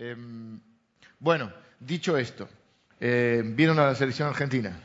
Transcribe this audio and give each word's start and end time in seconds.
Em, 0.00 0.58
bueno, 1.18 1.52
dicho 1.78 2.16
esto, 2.16 2.48
eh, 2.98 3.42
¿vieron 3.44 3.78
a 3.78 3.84
la 3.84 3.94
selección 3.94 4.28
argentina? 4.28 4.80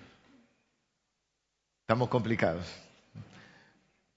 Estamos 1.83 2.09
complicados. 2.09 2.65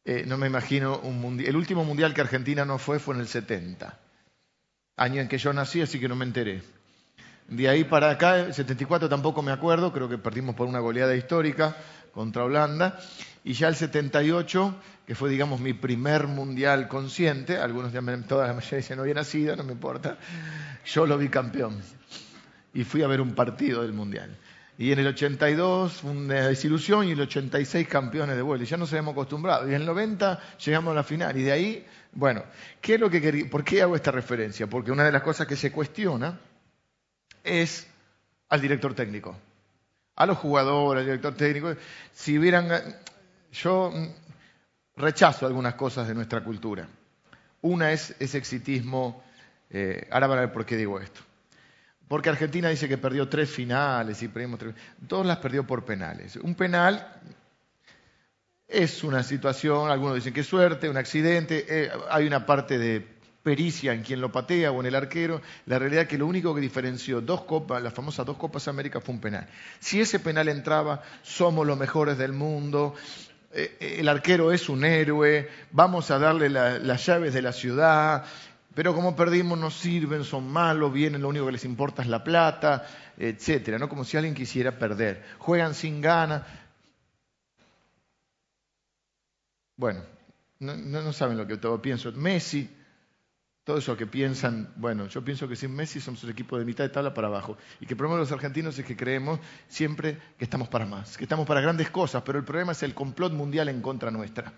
Eh, 0.05 0.25
no 0.27 0.37
me 0.37 0.49
imagino 0.49 0.99
un 0.99 1.21
mundial. 1.21 1.51
El 1.51 1.57
último 1.57 1.85
mundial 1.85 2.15
que 2.15 2.21
Argentina 2.21 2.65
no 2.65 2.79
fue 2.79 2.99
fue 2.99 3.15
en 3.15 3.21
el 3.21 3.29
70, 3.29 3.97
año 4.97 5.21
en 5.21 5.29
que 5.29 5.39
yo 5.39 5.53
nací, 5.53 5.81
así 5.81 6.01
que 6.01 6.09
no 6.09 6.17
me 6.17 6.25
enteré. 6.25 6.65
De 7.47 7.69
ahí 7.69 7.85
para 7.85 8.11
acá, 8.11 8.41
el 8.41 8.53
74 8.53 9.09
tampoco 9.09 9.41
me 9.41 9.53
acuerdo, 9.53 9.93
creo 9.93 10.09
que 10.09 10.19
perdimos 10.19 10.57
por 10.57 10.67
una 10.67 10.81
goleada 10.81 11.15
histórica 11.15 11.77
contra 12.19 12.43
Holanda. 12.43 12.99
Y 13.45 13.53
ya 13.53 13.69
el 13.69 13.77
78, 13.77 14.75
que 15.07 15.15
fue, 15.15 15.31
digamos, 15.31 15.61
mi 15.61 15.73
primer 15.73 16.27
mundial 16.27 16.89
consciente, 16.89 17.59
algunos 17.59 17.93
ya 17.93 18.03
toda 18.27 18.49
la 18.49 18.61
dicen 18.61 18.97
no 18.97 19.03
había 19.03 19.15
nacido, 19.15 19.55
no 19.55 19.63
me 19.63 19.73
importa, 19.73 20.19
yo 20.85 21.07
lo 21.07 21.17
vi 21.17 21.29
campeón. 21.29 21.81
Y 22.75 22.83
fui 22.83 23.05
a 23.05 23.07
ver 23.07 23.21
un 23.21 23.37
partido 23.37 23.83
del 23.83 23.93
mundial. 23.93 24.37
Y 24.77 24.91
en 24.91 24.99
el 24.99 25.07
82 25.07 26.03
una 26.03 26.49
desilusión 26.49 27.05
y 27.05 27.13
en 27.13 27.19
el 27.19 27.23
86 27.23 27.87
campeones 27.87 28.35
de 28.35 28.43
vuelo. 28.43 28.65
Y 28.65 28.67
ya 28.67 28.77
nos 28.77 28.93
habíamos 28.93 29.13
acostumbrado. 29.13 29.71
Y 29.71 29.75
en 29.75 29.83
el 29.83 29.87
90 29.87 30.41
llegamos 30.65 30.91
a 30.91 30.95
la 30.97 31.05
final. 31.05 31.37
Y 31.37 31.45
de 31.45 31.53
ahí, 31.53 31.87
bueno, 32.13 32.43
¿qué 32.81 32.95
es 32.95 33.01
lo 33.01 33.09
que 33.09 33.21
quería? 33.21 33.49
¿por 33.49 33.63
qué 33.63 33.83
hago 33.83 33.95
esta 33.95 34.11
referencia? 34.11 34.67
Porque 34.67 34.91
una 34.91 35.05
de 35.05 35.13
las 35.13 35.23
cosas 35.23 35.47
que 35.47 35.55
se 35.55 35.71
cuestiona 35.71 36.41
es 37.45 37.87
al 38.49 38.61
director 38.61 38.95
técnico, 38.95 39.37
a 40.19 40.27
los 40.27 40.37
jugadores, 40.39 41.01
al 41.01 41.07
director 41.07 41.35
técnico. 41.35 41.77
Si 42.13 42.37
hubieran, 42.37 42.69
yo 43.53 43.93
rechazo 44.97 45.47
algunas 45.47 45.75
cosas 45.75 46.09
de 46.09 46.15
nuestra 46.15 46.43
cultura. 46.43 46.89
Una 47.63 47.93
es 47.93 48.17
ese 48.19 48.37
exitismo, 48.37 49.23
eh, 49.71 50.09
ahora 50.11 50.27
van 50.27 50.39
a 50.39 50.41
ver 50.43 50.53
por 50.53 50.67
qué 50.67 50.77
digo 50.77 50.99
esto. 50.99 51.21
Porque 52.09 52.31
Argentina 52.31 52.69
dice 52.69 52.89
que 52.89 52.99
perdió 52.99 53.29
tres 53.29 53.49
finales 53.49 54.21
y 54.21 54.29
perdimos 54.29 54.59
tres. 54.59 54.75
Dos 54.99 55.25
las 55.25 55.37
perdió 55.37 55.65
por 55.65 55.85
penales. 55.85 56.35
Un 56.35 56.57
penal 56.57 57.21
es 58.67 59.05
una 59.05 59.23
situación, 59.23 59.89
algunos 59.89 60.17
dicen 60.17 60.35
que 60.35 60.43
suerte, 60.43 60.89
un 60.89 60.97
accidente, 60.97 61.65
eh, 61.69 61.93
hay 62.11 62.27
una 62.27 62.45
parte 62.45 62.77
de 62.77 63.07
pericia 63.49 63.95
en 63.95 64.03
quien 64.03 64.21
lo 64.21 64.31
patea 64.31 64.73
o 64.73 64.81
en 64.81 64.89
el 64.89 64.95
arquero, 64.95 65.41
la 65.65 65.79
realidad 65.79 66.03
es 66.03 66.09
que 66.11 66.19
lo 66.19 66.27
único 66.27 66.55
que 66.55 66.61
diferenció 66.61 67.23
dos 67.23 67.45
copas, 67.45 67.83
las 67.83 67.95
famosas 67.95 68.27
dos 68.27 68.37
Copas 68.37 68.69
América, 68.69 69.01
fue 69.01 69.15
un 69.15 69.23
penal. 69.23 69.49
Si 69.81 70.03
ese 70.03 70.21
penal 70.21 70.51
entraba, 70.51 71.03
somos 71.23 71.67
los 71.67 71.79
mejores 71.79 72.19
del 72.19 72.35
mundo, 72.35 72.95
eh, 73.51 73.79
eh, 73.81 73.97
el 74.01 74.09
arquero 74.11 74.53
es 74.53 74.69
un 74.69 74.85
héroe, 74.85 75.49
vamos 75.71 76.11
a 76.11 76.19
darle 76.19 76.51
las 76.51 77.07
llaves 77.07 77.33
de 77.33 77.41
la 77.41 77.55
ciudad, 77.55 78.27
pero 78.75 78.95
como 78.95 79.17
perdimos 79.17 79.59
no 79.59 79.71
sirven, 79.71 80.25
son 80.25 80.47
malos, 80.47 80.93
vienen, 80.93 81.23
lo 81.23 81.31
único 81.31 81.47
que 81.47 81.53
les 81.53 81.65
importa 81.65 82.03
es 82.03 82.09
la 82.09 82.23
plata, 82.23 82.87
etcétera, 83.17 83.79
¿no? 83.79 83.89
Como 83.89 84.05
si 84.05 84.19
alguien 84.19 84.35
quisiera 84.35 84.79
perder. 84.79 85.25
Juegan 85.39 85.73
sin 85.73 86.03
ganas. 86.03 86.43
Bueno, 89.75 90.03
no, 90.59 90.77
no 90.77 91.13
saben 91.15 91.39
lo 91.39 91.47
que 91.47 91.57
todo 91.57 91.81
pienso. 91.81 92.13
Messi 92.13 92.77
todo 93.69 93.77
eso 93.77 93.99
que 93.99 94.07
piensan, 94.07 94.73
bueno, 94.77 95.09
yo 95.09 95.23
pienso 95.23 95.47
que 95.47 95.55
sin 95.55 95.75
Messi 95.75 96.01
somos 96.01 96.25
un 96.25 96.31
equipo 96.31 96.57
de 96.59 96.65
mitad 96.65 96.85
de 96.85 96.89
tabla 96.89 97.13
para 97.13 97.29
abajo. 97.29 97.59
Y 97.83 97.85
que 97.85 97.93
el 97.93 97.99
problema 97.99 98.17
de 98.17 98.23
los 98.23 98.33
argentinos 98.33 98.79
es 98.79 98.87
que 98.87 98.97
creemos 98.97 99.41
siempre 99.69 100.17
que 100.39 100.45
estamos 100.45 100.69
para 100.69 100.87
más, 100.87 101.19
que 101.19 101.25
estamos 101.25 101.47
para 101.47 101.61
grandes 101.61 101.91
cosas, 101.91 102.23
pero 102.25 102.39
el 102.39 102.47
problema 102.47 102.73
es 102.73 102.83
el 102.83 102.95
complot 102.95 103.35
mundial 103.35 103.69
en 103.69 103.83
contra 103.83 104.11
nuestra. 104.11 104.55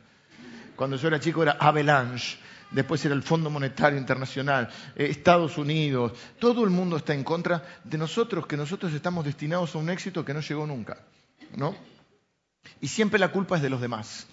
Cuando 0.76 0.94
yo 0.94 1.08
era 1.08 1.18
chico 1.18 1.42
era 1.42 1.56
Avalanche, 1.58 2.38
después 2.70 3.04
era 3.04 3.16
el 3.16 3.24
Fondo 3.24 3.50
Monetario 3.50 3.98
Internacional, 3.98 4.68
eh, 4.94 5.06
Estados 5.06 5.58
Unidos, 5.58 6.12
todo 6.38 6.62
el 6.62 6.70
mundo 6.70 6.96
está 6.96 7.12
en 7.12 7.24
contra 7.24 7.80
de 7.82 7.98
nosotros, 7.98 8.46
que 8.46 8.56
nosotros 8.56 8.92
estamos 8.92 9.24
destinados 9.24 9.74
a 9.74 9.78
un 9.78 9.90
éxito 9.90 10.24
que 10.24 10.34
no 10.34 10.40
llegó 10.40 10.68
nunca, 10.68 10.98
¿no? 11.56 11.74
Y 12.80 12.86
siempre 12.86 13.18
la 13.18 13.32
culpa 13.32 13.56
es 13.56 13.62
de 13.62 13.70
los 13.70 13.80
demás. 13.80 14.28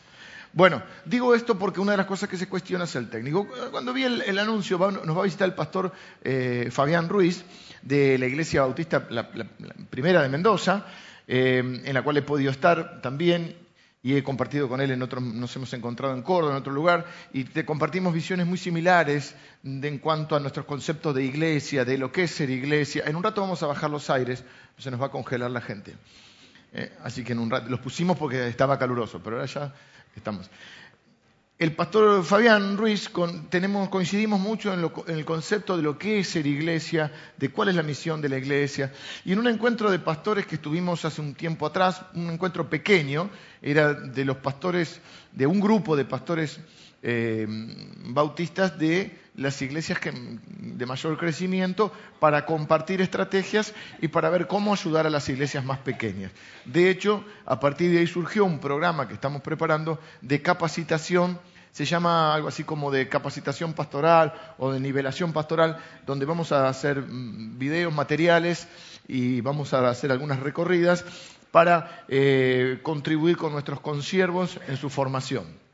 Bueno, 0.57 0.81
digo 1.05 1.35
esto 1.35 1.59
porque 1.59 1.79
una 1.79 1.91
de 1.91 1.97
las 1.97 2.07
cosas 2.07 2.27
que 2.27 2.35
se 2.35 2.49
cuestiona 2.49 2.85
es 2.85 2.95
el 2.95 3.11
técnico. 3.11 3.47
Cuando 3.69 3.93
vi 3.93 4.05
el, 4.05 4.39
anuncio, 4.39 4.79
nos 4.79 5.15
va 5.15 5.21
a 5.21 5.25
visitar 5.25 5.47
el 5.47 5.53
pastor 5.53 5.91
eh, 6.23 6.69
Fabián 6.71 7.09
Ruiz 7.09 7.45
de 7.83 8.17
la 8.17 8.25
Iglesia 8.25 8.61
Bautista, 8.61 9.07
primera 9.91 10.23
de 10.23 10.29
Mendoza, 10.29 10.87
eh, 11.27 11.59
en 11.85 11.93
la 11.93 12.01
cual 12.01 12.17
he 12.17 12.23
podido 12.23 12.49
estar 12.49 13.01
también 13.01 13.55
y 14.01 14.15
he 14.15 14.23
compartido 14.23 14.67
con 14.67 14.81
él 14.81 14.89
en 14.89 15.03
otros, 15.03 15.21
nos 15.21 15.55
hemos 15.55 15.71
encontrado 15.73 16.15
en 16.15 16.23
Córdoba, 16.23 16.53
en 16.53 16.57
otro 16.61 16.73
lugar, 16.73 17.05
y 17.33 17.43
te 17.43 17.63
compartimos 17.63 18.11
visiones 18.11 18.47
muy 18.47 18.57
similares 18.57 19.35
en 19.63 19.99
cuanto 19.99 20.35
a 20.35 20.39
nuestros 20.39 20.65
conceptos 20.65 21.13
de 21.13 21.23
iglesia, 21.23 21.85
de 21.85 21.99
lo 21.99 22.11
que 22.11 22.23
es 22.23 22.31
ser 22.31 22.49
iglesia. 22.49 23.03
En 23.05 23.15
un 23.15 23.21
rato 23.21 23.41
vamos 23.41 23.61
a 23.61 23.67
bajar 23.67 23.91
los 23.91 24.09
aires, 24.09 24.43
se 24.79 24.89
nos 24.89 24.99
va 24.99 25.05
a 25.05 25.11
congelar 25.11 25.51
la 25.51 25.61
gente. 25.61 25.93
Eh, 26.73 26.91
así 27.03 27.23
que 27.23 27.33
en 27.33 27.39
un 27.39 27.51
rato, 27.51 27.69
los 27.69 27.79
pusimos 27.79 28.17
porque 28.17 28.47
estaba 28.47 28.79
caluroso, 28.79 29.21
pero 29.23 29.35
ahora 29.35 29.45
ya 29.45 29.73
estamos. 30.17 30.49
El 31.59 31.73
pastor 31.73 32.23
Fabián 32.23 32.77
Ruiz 32.77 33.09
tenemos, 33.49 33.89
coincidimos 33.89 34.39
mucho 34.39 34.71
en, 34.71 34.91
el 35.07 35.25
concepto 35.25 35.75
de 35.75 35.81
lo 35.81 35.97
que 35.97 36.19
es 36.19 36.27
ser 36.27 36.45
iglesia, 36.45 37.11
de 37.35 37.49
cuál 37.49 37.69
es 37.69 37.75
la 37.75 37.81
misión 37.81 38.21
de 38.21 38.29
la 38.29 38.37
iglesia. 38.37 38.93
Y 39.25 39.31
en 39.31 39.39
un 39.39 39.47
encuentro 39.47 39.89
de 39.89 39.97
pastores 39.97 40.45
que 40.45 40.55
estuvimos 40.55 41.03
hace 41.03 41.19
un 41.19 41.33
tiempo 41.33 41.65
atrás, 41.65 42.03
un 42.13 42.29
encuentro 42.29 42.69
pequeño, 42.69 43.31
era 43.59 43.95
de 43.95 44.23
los 44.23 44.37
pastores, 44.37 45.01
de 45.31 45.47
un 45.47 45.59
grupo 45.59 45.95
de 45.95 46.05
pastores 46.05 46.59
eh, 47.01 47.47
bautistas 48.05 48.77
de 48.77 49.17
las 49.37 49.61
iglesias 49.61 49.99
de 50.03 50.85
mayor 50.85 51.17
crecimiento 51.17 51.91
para 52.19 52.45
compartir 52.45 53.01
estrategias 53.01 53.73
y 54.01 54.09
para 54.09 54.29
ver 54.29 54.47
cómo 54.47 54.73
ayudar 54.73 55.07
a 55.07 55.11
las 55.11 55.29
iglesias 55.29 55.63
más 55.63 55.77
pequeñas. 55.79 56.31
De 56.65 56.89
hecho, 56.89 57.23
a 57.45 57.59
partir 57.59 57.91
de 57.91 57.99
ahí 57.99 58.07
surgió 58.07 58.43
un 58.45 58.59
programa 58.59 59.07
que 59.07 59.13
estamos 59.13 59.41
preparando 59.41 59.99
de 60.21 60.41
capacitación, 60.41 61.39
se 61.71 61.85
llama 61.85 62.33
algo 62.33 62.47
así 62.47 62.63
como 62.63 62.89
de 62.89 63.07
capacitación 63.07 63.73
pastoral 63.73 64.33
o 64.57 64.71
de 64.71 64.79
nivelación 64.79 65.31
pastoral, 65.31 65.77
donde 66.07 66.25
vamos 66.25 66.51
a 66.51 66.67
hacer 66.67 67.01
mm, 67.01 67.59
videos, 67.59 67.93
materiales 67.93 68.67
y 69.07 69.41
vamos 69.41 69.73
a 69.73 69.87
hacer 69.87 70.11
algunas 70.11 70.39
recorridas 70.39 71.05
para 71.51 72.05
eh, 72.07 72.79
contribuir 72.81 73.37
con 73.37 73.51
nuestros 73.51 73.79
consiervos 73.79 74.59
en 74.67 74.77
su 74.77 74.89
formación. 74.89 75.66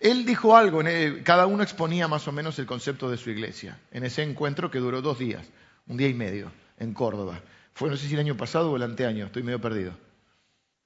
Él 0.00 0.24
dijo 0.24 0.56
algo, 0.56 0.80
cada 1.24 1.46
uno 1.46 1.62
exponía 1.62 2.08
más 2.08 2.26
o 2.26 2.32
menos 2.32 2.58
el 2.58 2.64
concepto 2.64 3.10
de 3.10 3.18
su 3.18 3.28
iglesia, 3.28 3.78
en 3.92 4.04
ese 4.04 4.22
encuentro 4.22 4.70
que 4.70 4.78
duró 4.78 5.02
dos 5.02 5.18
días, 5.18 5.46
un 5.86 5.98
día 5.98 6.08
y 6.08 6.14
medio, 6.14 6.50
en 6.78 6.94
Córdoba. 6.94 7.40
Fue, 7.74 7.90
no 7.90 7.96
sé 7.96 8.08
si 8.08 8.14
el 8.14 8.20
año 8.20 8.36
pasado 8.36 8.72
o 8.72 8.76
el 8.76 8.82
anteaño, 8.82 9.26
estoy 9.26 9.42
medio 9.42 9.60
perdido. 9.60 9.92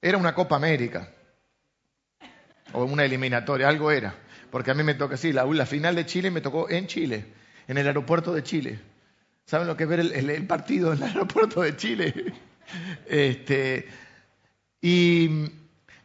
Era 0.02 0.18
una 0.18 0.34
Copa 0.34 0.56
América, 0.56 1.08
o 2.72 2.84
una 2.84 3.04
eliminatoria, 3.04 3.68
algo 3.68 3.92
era, 3.92 4.14
porque 4.50 4.72
a 4.72 4.74
mí 4.74 4.82
me 4.82 4.94
toca, 4.94 5.16
sí, 5.16 5.32
la, 5.32 5.66
final 5.66 5.94
de 5.94 6.06
Chile 6.06 6.32
me 6.32 6.40
tocó 6.40 6.68
en 6.68 6.88
Chile, 6.88 7.24
en 7.68 7.78
el 7.78 7.86
aeropuerto 7.86 8.34
de 8.34 8.42
Chile. 8.42 8.80
¿Saben 9.46 9.68
lo 9.68 9.76
que 9.76 9.84
es 9.84 9.88
ver 9.88 10.00
el, 10.00 10.46
partido 10.46 10.92
en 10.92 10.98
el 10.98 11.04
aeropuerto 11.08 11.62
de 11.62 11.76
Chile? 11.76 12.14
Este, 13.06 13.86
y 14.80 15.28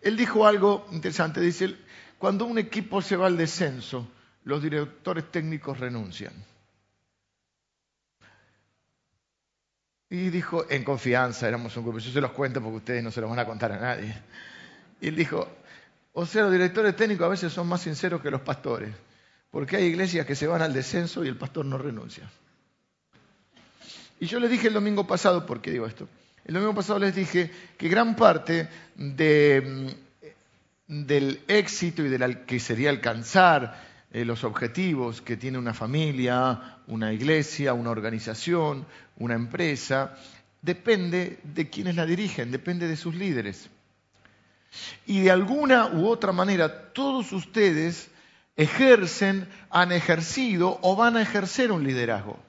él 0.01 0.17
dijo 0.17 0.45
algo 0.45 0.85
interesante, 0.91 1.39
dice, 1.39 1.73
cuando 2.19 2.45
un 2.45 2.59
equipo 2.59 3.01
se 3.01 3.15
va 3.15 3.27
al 3.27 3.37
descenso, 3.37 4.07
los 4.43 4.61
directores 4.61 5.31
técnicos 5.31 5.79
renuncian. 5.79 6.33
Y 10.09 10.29
dijo, 10.29 10.65
en 10.69 10.83
confianza, 10.83 11.47
éramos 11.47 11.77
un 11.77 11.83
grupo, 11.83 11.99
yo 11.99 12.11
se 12.11 12.19
los 12.19 12.31
cuento 12.31 12.61
porque 12.61 12.77
ustedes 12.77 13.03
no 13.03 13.11
se 13.11 13.21
los 13.21 13.29
van 13.29 13.39
a 13.39 13.45
contar 13.45 13.71
a 13.71 13.79
nadie. 13.79 14.13
Y 14.99 15.07
él 15.07 15.15
dijo, 15.15 15.47
o 16.11 16.25
sea, 16.25 16.43
los 16.43 16.51
directores 16.51 16.95
técnicos 16.95 17.25
a 17.25 17.29
veces 17.29 17.53
son 17.53 17.67
más 17.67 17.81
sinceros 17.81 18.21
que 18.21 18.29
los 18.29 18.41
pastores, 18.41 18.93
porque 19.49 19.77
hay 19.77 19.85
iglesias 19.85 20.25
que 20.25 20.35
se 20.35 20.47
van 20.47 20.61
al 20.61 20.73
descenso 20.73 21.23
y 21.23 21.29
el 21.29 21.37
pastor 21.37 21.65
no 21.65 21.77
renuncia. 21.77 22.29
Y 24.19 24.25
yo 24.25 24.41
les 24.41 24.51
dije 24.51 24.67
el 24.67 24.73
domingo 24.73 25.07
pasado, 25.07 25.45
¿por 25.45 25.61
qué 25.61 25.71
digo 25.71 25.85
esto? 25.85 26.09
El 26.43 26.55
domingo 26.55 26.75
pasado 26.75 26.99
les 26.99 27.15
dije 27.15 27.49
que 27.77 27.87
gran 27.87 28.17
parte 28.17 28.67
de 28.95 29.95
del 30.89 31.43
éxito 31.47 32.03
y 32.03 32.09
de 32.09 32.17
la 32.17 32.45
que 32.45 32.59
sería 32.59 32.89
alcanzar 32.89 33.79
eh, 34.11 34.25
los 34.25 34.43
objetivos 34.43 35.21
que 35.21 35.37
tiene 35.37 35.59
una 35.59 35.75
familia, 35.75 36.79
una 36.87 37.13
iglesia, 37.13 37.73
una 37.73 37.91
organización, 37.91 38.87
una 39.17 39.35
empresa, 39.35 40.17
depende 40.63 41.39
de 41.43 41.69
quienes 41.69 41.95
la 41.95 42.07
dirigen, 42.07 42.51
depende 42.51 42.87
de 42.87 42.97
sus 42.97 43.13
líderes. 43.13 43.69
Y 45.05 45.21
de 45.21 45.29
alguna 45.29 45.89
u 45.93 46.07
otra 46.07 46.31
manera, 46.31 46.91
todos 46.91 47.31
ustedes 47.33 48.09
ejercen, 48.55 49.47
han 49.69 49.91
ejercido 49.91 50.79
o 50.81 50.95
van 50.95 51.17
a 51.17 51.21
ejercer 51.21 51.71
un 51.71 51.83
liderazgo. 51.83 52.39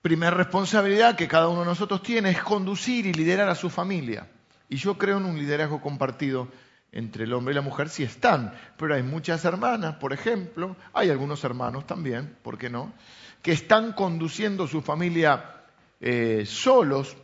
Primera 0.00 0.30
responsabilidad 0.34 1.14
que 1.14 1.28
cada 1.28 1.48
uno 1.48 1.60
de 1.60 1.66
nosotros 1.66 2.02
tiene 2.02 2.30
es 2.30 2.42
conducir 2.42 3.04
y 3.04 3.12
liderar 3.12 3.50
a 3.50 3.54
su 3.54 3.68
familia. 3.68 4.28
Y 4.70 4.76
yo 4.76 4.96
creo 4.96 5.18
en 5.18 5.26
un 5.26 5.38
liderazgo 5.38 5.82
compartido 5.82 6.48
entre 6.96 7.24
el 7.24 7.34
hombre 7.34 7.52
y 7.52 7.54
la 7.54 7.60
mujer 7.60 7.90
sí 7.90 8.02
están, 8.02 8.54
pero 8.78 8.94
hay 8.94 9.02
muchas 9.02 9.44
hermanas, 9.44 9.96
por 9.96 10.14
ejemplo, 10.14 10.76
hay 10.94 11.10
algunos 11.10 11.44
hermanos 11.44 11.86
también, 11.86 12.34
¿por 12.42 12.56
qué 12.56 12.70
no?, 12.70 12.94
que 13.42 13.52
están 13.52 13.92
conduciendo 13.92 14.66
su 14.66 14.80
familia 14.80 15.56
eh, 16.00 16.44
solos 16.46 17.14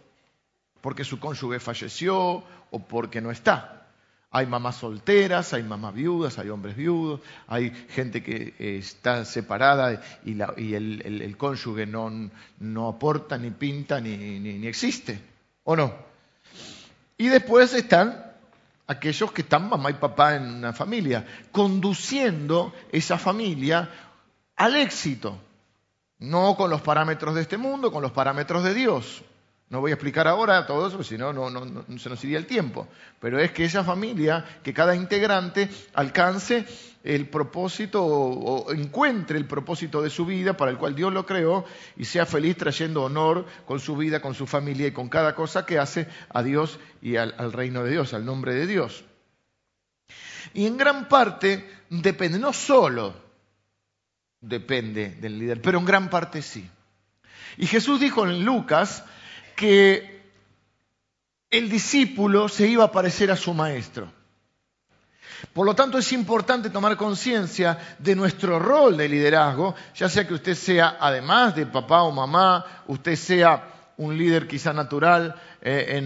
porque 0.83 1.05
su 1.05 1.19
cónyuge 1.19 1.59
falleció 1.59 2.45
o 2.71 2.79
porque 2.87 3.23
no 3.23 3.31
está. 3.31 3.87
Hay 4.31 4.47
mamás 4.47 4.77
solteras, 4.77 5.55
hay 5.55 5.63
mamás 5.63 5.95
viudas, 5.95 6.39
hay 6.39 6.51
hombres 6.51 6.77
viudos, 6.77 7.21
hay 7.47 7.71
gente 7.91 8.23
que 8.23 8.55
eh, 8.59 8.77
está 8.77 9.25
separada 9.25 10.03
y, 10.25 10.75
el, 10.75 11.35
cónyuge 11.39 11.87
no, 11.87 12.89
aporta, 12.89 13.39
ni 13.39 13.51
pinta, 13.51 14.01
ni, 14.01 14.67
existe, 14.67 15.19
¿o 15.65 15.77
no? 15.77 15.95
Y 17.17 17.29
después 17.29 17.73
están 17.73 18.32
aquellos 18.87 19.33
que 19.33 19.43
están 19.43 19.69
mamá 19.69 19.91
y 19.91 19.95
papá 19.95 20.37
en 20.37 20.43
una 20.45 20.73
familia, 20.73 21.27
conduciendo 21.51 22.73
esa 22.91 23.19
familia 23.19 23.89
al 24.57 24.77
éxito, 24.77 25.39
no 26.19 26.57
con 26.57 26.71
los 26.71 26.83
parámetros 26.83 27.35
de 27.35 27.43
este 27.43 27.57
mundo, 27.57 27.91
con 27.91 28.03
los 28.03 28.13
parámetros 28.13 28.65
de 28.65 28.75
Dios. 28.75 29.23
No 29.69 29.81
voy 29.81 29.91
a 29.91 29.95
explicar 29.95 30.29
ahora 30.29 30.67
todo 30.67 30.89
eso, 30.89 31.03
si 31.03 31.17
no, 31.17 31.33
no, 31.33 31.99
se 31.99 32.09
nos 32.11 32.23
iría 32.25 32.37
el 32.37 32.47
tiempo. 32.47 32.87
Pero 33.21 33.39
es 33.39 33.53
que 33.53 33.65
esa 33.65 33.83
familia, 33.83 34.45
que 34.63 34.75
cada 34.75 34.95
integrante 34.95 35.71
alcance 35.95 36.67
el 37.05 37.29
propósito 37.29 38.05
o, 38.05 38.73
encuentre 38.73 39.39
el 39.39 39.47
propósito 39.47 40.03
de 40.03 40.11
su 40.11 40.25
vida 40.27 40.57
para 40.57 40.71
el 40.71 40.79
cual 40.79 40.95
Dios 40.95 41.13
lo 41.13 41.27
creó 41.27 41.65
y 41.97 42.05
sea 42.05 42.27
feliz 42.27 42.57
trayendo 42.57 43.03
honor 43.05 43.47
con 43.67 43.81
su 43.81 43.97
vida, 43.97 44.21
con 44.21 44.35
su 44.35 44.47
familia 44.47 44.87
y 44.87 44.93
con 44.93 45.09
cada 45.09 45.35
cosa 45.35 45.67
que 45.67 45.79
hace 45.79 46.09
a 46.31 46.43
Dios 46.43 46.79
y 47.01 47.17
al, 47.17 47.35
al 47.39 47.53
reino 47.53 47.83
de 47.85 47.91
Dios, 47.91 48.15
al 48.15 48.25
nombre 48.25 48.55
de 48.55 48.67
Dios. 48.67 49.05
Y 50.55 50.67
en 50.67 50.77
gran 50.77 51.09
parte 51.09 51.69
depende, 51.89 52.39
no 52.39 52.53
solo 52.53 53.15
depende 54.41 55.11
del 55.11 55.39
líder, 55.39 55.63
pero 55.63 55.79
en 55.79 55.85
gran 55.85 56.11
parte 56.11 56.43
sí. 56.43 56.69
Y 57.57 57.67
Jesús 57.67 58.01
dijo 58.01 58.27
en 58.27 58.45
Lucas, 58.45 59.05
que 59.57 60.23
el 61.51 61.69
discípulo 61.71 62.49
se 62.49 62.67
iba 62.67 62.85
a 62.85 62.93
parecer 62.93 63.31
a 63.31 63.37
su 63.37 63.55
maestro. 63.55 64.13
Por 65.53 65.67
lo 65.67 65.75
tanto, 65.75 65.99
es 65.99 66.13
importante 66.13 66.71
tomar 66.71 66.97
conciencia 66.97 67.79
de 67.99 68.15
nuestro 68.15 68.59
rol 68.59 68.97
de 68.97 69.09
liderazgo, 69.09 69.75
ya 69.95 70.09
sea 70.09 70.27
que 70.27 70.35
usted 70.35 70.55
sea, 70.55 70.97
además 71.01 71.55
de 71.55 71.67
papá 71.67 72.03
o 72.03 72.13
mamá, 72.13 72.65
usted 72.87 73.17
sea 73.17 73.69
un 73.99 74.17
líder 74.17 74.49
quizá 74.49 74.73
natural 74.73 75.35
eh, 75.61 76.01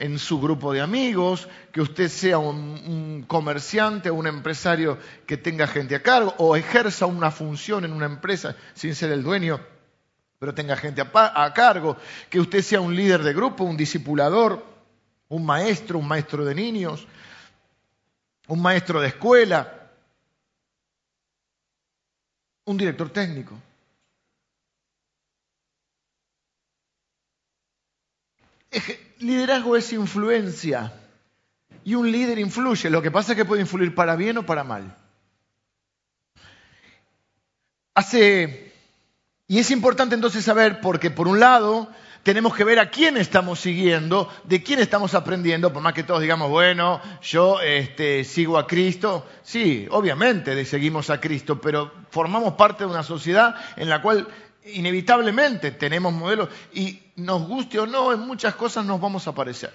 en, 0.00 0.18
su 0.18 0.40
grupo 0.40 0.72
de 0.72 0.80
amigos, 0.80 1.48
que 1.72 1.80
usted 1.80 2.08
sea 2.08 2.38
un, 2.38 3.24
comerciante 3.26 4.10
o 4.10 4.14
un 4.14 4.26
empresario 4.26 4.98
que 5.26 5.36
tenga 5.36 5.66
gente 5.66 5.96
a 5.96 6.02
cargo, 6.02 6.34
o 6.38 6.56
ejerza 6.56 7.06
una 7.06 7.30
función 7.30 7.84
en 7.84 7.92
una 7.92 8.06
empresa 8.06 8.56
sin 8.74 8.94
ser 8.94 9.10
el 9.10 9.22
dueño 9.22 9.60
pero 10.44 10.52
tenga 10.52 10.76
gente 10.76 11.00
a, 11.00 11.54
cargo, 11.54 11.96
que 12.28 12.38
usted 12.38 12.60
sea 12.60 12.78
un 12.78 12.94
líder 12.94 13.22
de 13.22 13.32
grupo, 13.32 13.64
un 13.64 13.78
discipulador, 13.78 14.62
un 15.28 15.46
maestro, 15.46 15.98
un 15.98 16.06
maestro 16.06 16.44
de 16.44 16.54
niños, 16.54 17.06
un 18.48 18.60
maestro 18.60 19.00
de 19.00 19.08
escuela, 19.08 19.90
un 22.64 22.76
director 22.76 23.10
técnico. 23.10 23.58
Liderazgo 29.18 29.76
es 29.76 29.92
influencia 29.92 30.92
y 31.84 31.94
un 31.94 32.10
líder 32.10 32.38
influye. 32.38 32.90
Lo 32.90 33.02
que 33.02 33.10
pasa 33.10 33.32
es 33.32 33.36
que 33.36 33.44
puede 33.44 33.62
influir 33.62 33.94
para 33.94 34.16
bien 34.16 34.38
o 34.38 34.46
para 34.46 34.64
mal. 34.64 34.96
Hace 37.94 38.72
y 39.46 39.58
es 39.58 39.70
importante 39.70 40.14
entonces 40.14 40.44
saber, 40.44 40.80
porque 40.80 41.10
por 41.10 41.28
un 41.28 41.38
lado 41.38 41.88
tenemos 42.24 42.54
que 42.54 42.64
ver 42.64 42.80
a 42.80 42.90
quién 42.90 43.18
estamos 43.18 43.60
siguiendo, 43.60 44.28
de 44.44 44.62
quién 44.62 44.80
estamos 44.80 45.14
aprendiendo, 45.14 45.72
por 45.72 45.82
más 45.82 45.92
que 45.92 46.02
todos 46.02 46.22
digamos, 46.22 46.48
bueno, 46.48 47.00
yo 47.22 47.60
este, 47.60 48.24
sigo 48.24 48.58
a 48.58 48.66
Cristo. 48.66 49.26
Sí, 49.42 49.86
obviamente 49.90 50.64
seguimos 50.64 51.10
a 51.10 51.20
Cristo, 51.20 51.60
pero 51.60 51.92
formamos 52.10 52.54
parte 52.54 52.84
de 52.84 52.90
una 52.90 53.02
sociedad 53.02 53.54
en 53.76 53.90
la 53.90 54.00
cual 54.00 54.26
inevitablemente 54.64 55.70
tenemos 55.72 56.14
modelos 56.14 56.48
y 56.72 56.98
nos 57.16 57.46
guste 57.46 57.78
o 57.78 57.86
no, 57.86 58.12
en 58.12 58.20
muchas 58.20 58.54
cosas 58.54 58.86
nos 58.86 58.98
vamos 59.00 59.28
a 59.28 59.34
parecer. 59.34 59.72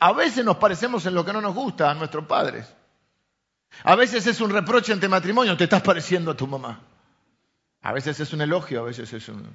A 0.00 0.12
veces 0.12 0.44
nos 0.44 0.56
parecemos 0.56 1.04
en 1.04 1.14
lo 1.14 1.24
que 1.24 1.32
no 1.34 1.42
nos 1.42 1.54
gusta 1.54 1.90
a 1.90 1.94
nuestros 1.94 2.24
padres. 2.24 2.66
A 3.84 3.94
veces 3.94 4.26
es 4.26 4.40
un 4.40 4.50
reproche 4.50 4.94
ante 4.94 5.08
matrimonio, 5.08 5.56
te 5.58 5.64
estás 5.64 5.82
pareciendo 5.82 6.30
a 6.30 6.36
tu 6.36 6.46
mamá. 6.46 6.80
A 7.82 7.92
veces 7.92 8.18
es 8.18 8.32
un 8.32 8.40
elogio, 8.40 8.80
a 8.80 8.84
veces 8.84 9.12
es 9.12 9.28
un... 9.28 9.46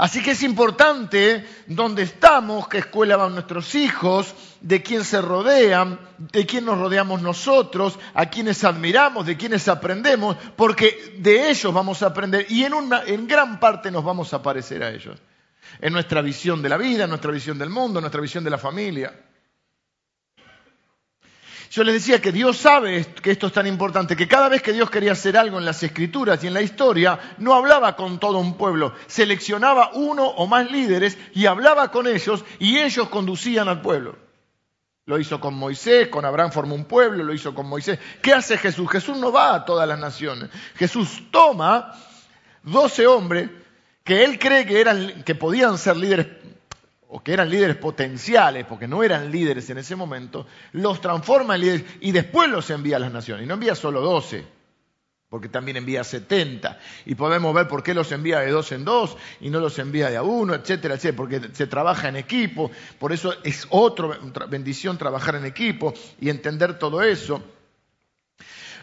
Así 0.00 0.22
que 0.22 0.30
es 0.30 0.42
importante 0.42 1.44
dónde 1.66 2.04
estamos, 2.04 2.66
qué 2.68 2.78
escuela 2.78 3.16
van 3.16 3.34
nuestros 3.34 3.74
hijos, 3.74 4.34
de 4.62 4.82
quién 4.82 5.04
se 5.04 5.20
rodean, 5.20 6.00
de 6.16 6.46
quién 6.46 6.64
nos 6.64 6.78
rodeamos 6.78 7.20
nosotros, 7.20 7.98
a 8.14 8.24
quiénes 8.24 8.64
admiramos, 8.64 9.26
de 9.26 9.36
quiénes 9.36 9.68
aprendemos, 9.68 10.38
porque 10.56 11.16
de 11.18 11.50
ellos 11.50 11.74
vamos 11.74 12.02
a 12.02 12.06
aprender 12.06 12.46
y 12.48 12.64
en, 12.64 12.72
una, 12.72 13.02
en 13.04 13.28
gran 13.28 13.60
parte 13.60 13.90
nos 13.90 14.02
vamos 14.02 14.32
a 14.32 14.42
parecer 14.42 14.82
a 14.82 14.90
ellos. 14.90 15.18
En 15.82 15.92
nuestra 15.92 16.22
visión 16.22 16.62
de 16.62 16.70
la 16.70 16.78
vida, 16.78 17.04
en 17.04 17.10
nuestra 17.10 17.30
visión 17.30 17.58
del 17.58 17.68
mundo, 17.68 17.98
en 17.98 18.04
nuestra 18.04 18.22
visión 18.22 18.42
de 18.42 18.50
la 18.50 18.58
familia. 18.58 19.12
Yo 21.70 21.84
les 21.84 21.94
decía 21.94 22.20
que 22.20 22.32
Dios 22.32 22.56
sabe 22.56 23.06
que 23.22 23.30
esto 23.30 23.46
es 23.46 23.52
tan 23.52 23.68
importante, 23.68 24.16
que 24.16 24.26
cada 24.26 24.48
vez 24.48 24.60
que 24.60 24.72
Dios 24.72 24.90
quería 24.90 25.12
hacer 25.12 25.36
algo 25.36 25.56
en 25.56 25.64
las 25.64 25.80
escrituras 25.84 26.42
y 26.42 26.48
en 26.48 26.54
la 26.54 26.62
historia, 26.62 27.36
no 27.38 27.54
hablaba 27.54 27.94
con 27.94 28.18
todo 28.18 28.38
un 28.38 28.56
pueblo, 28.56 28.92
seleccionaba 29.06 29.92
uno 29.94 30.26
o 30.26 30.48
más 30.48 30.68
líderes 30.68 31.16
y 31.32 31.46
hablaba 31.46 31.92
con 31.92 32.08
ellos 32.08 32.44
y 32.58 32.78
ellos 32.78 33.08
conducían 33.08 33.68
al 33.68 33.82
pueblo. 33.82 34.18
Lo 35.06 35.16
hizo 35.20 35.38
con 35.38 35.54
Moisés, 35.54 36.08
con 36.08 36.24
Abraham 36.24 36.50
formó 36.50 36.74
un 36.74 36.86
pueblo, 36.86 37.22
lo 37.22 37.32
hizo 37.32 37.54
con 37.54 37.68
Moisés. 37.68 38.00
¿Qué 38.20 38.32
hace 38.32 38.58
Jesús? 38.58 38.90
Jesús 38.90 39.16
no 39.16 39.30
va 39.30 39.54
a 39.54 39.64
todas 39.64 39.86
las 39.86 39.98
naciones. 39.98 40.50
Jesús 40.74 41.22
toma 41.30 41.94
doce 42.64 43.06
hombres 43.06 43.48
que 44.02 44.24
él 44.24 44.40
cree 44.40 44.66
que, 44.66 44.80
eran, 44.80 45.22
que 45.22 45.36
podían 45.36 45.78
ser 45.78 45.96
líderes 45.96 46.26
o 47.12 47.22
que 47.22 47.32
eran 47.32 47.50
líderes 47.50 47.76
potenciales, 47.76 48.64
porque 48.66 48.86
no 48.86 49.02
eran 49.02 49.32
líderes 49.32 49.68
en 49.70 49.78
ese 49.78 49.96
momento, 49.96 50.46
los 50.72 51.00
transforma 51.00 51.56
en 51.56 51.60
líderes 51.60 51.84
y 52.00 52.12
después 52.12 52.48
los 52.48 52.70
envía 52.70 52.96
a 52.96 53.00
las 53.00 53.12
naciones. 53.12 53.44
Y 53.44 53.48
no 53.48 53.54
envía 53.54 53.74
solo 53.74 54.00
12, 54.00 54.44
porque 55.28 55.48
también 55.48 55.76
envía 55.76 56.04
70. 56.04 56.78
Y 57.06 57.16
podemos 57.16 57.52
ver 57.52 57.66
por 57.66 57.82
qué 57.82 57.94
los 57.94 58.12
envía 58.12 58.38
de 58.40 58.52
dos 58.52 58.70
en 58.70 58.84
dos 58.84 59.16
y 59.40 59.50
no 59.50 59.58
los 59.58 59.76
envía 59.80 60.08
de 60.08 60.18
a 60.18 60.22
uno, 60.22 60.54
etcétera, 60.54 60.94
etcétera, 60.94 61.16
porque 61.16 61.40
se 61.52 61.66
trabaja 61.66 62.08
en 62.08 62.16
equipo. 62.16 62.70
Por 63.00 63.12
eso 63.12 63.34
es 63.42 63.66
otra 63.70 64.20
bendición 64.48 64.96
trabajar 64.96 65.34
en 65.34 65.46
equipo 65.46 65.92
y 66.20 66.30
entender 66.30 66.78
todo 66.78 67.02
eso. 67.02 67.42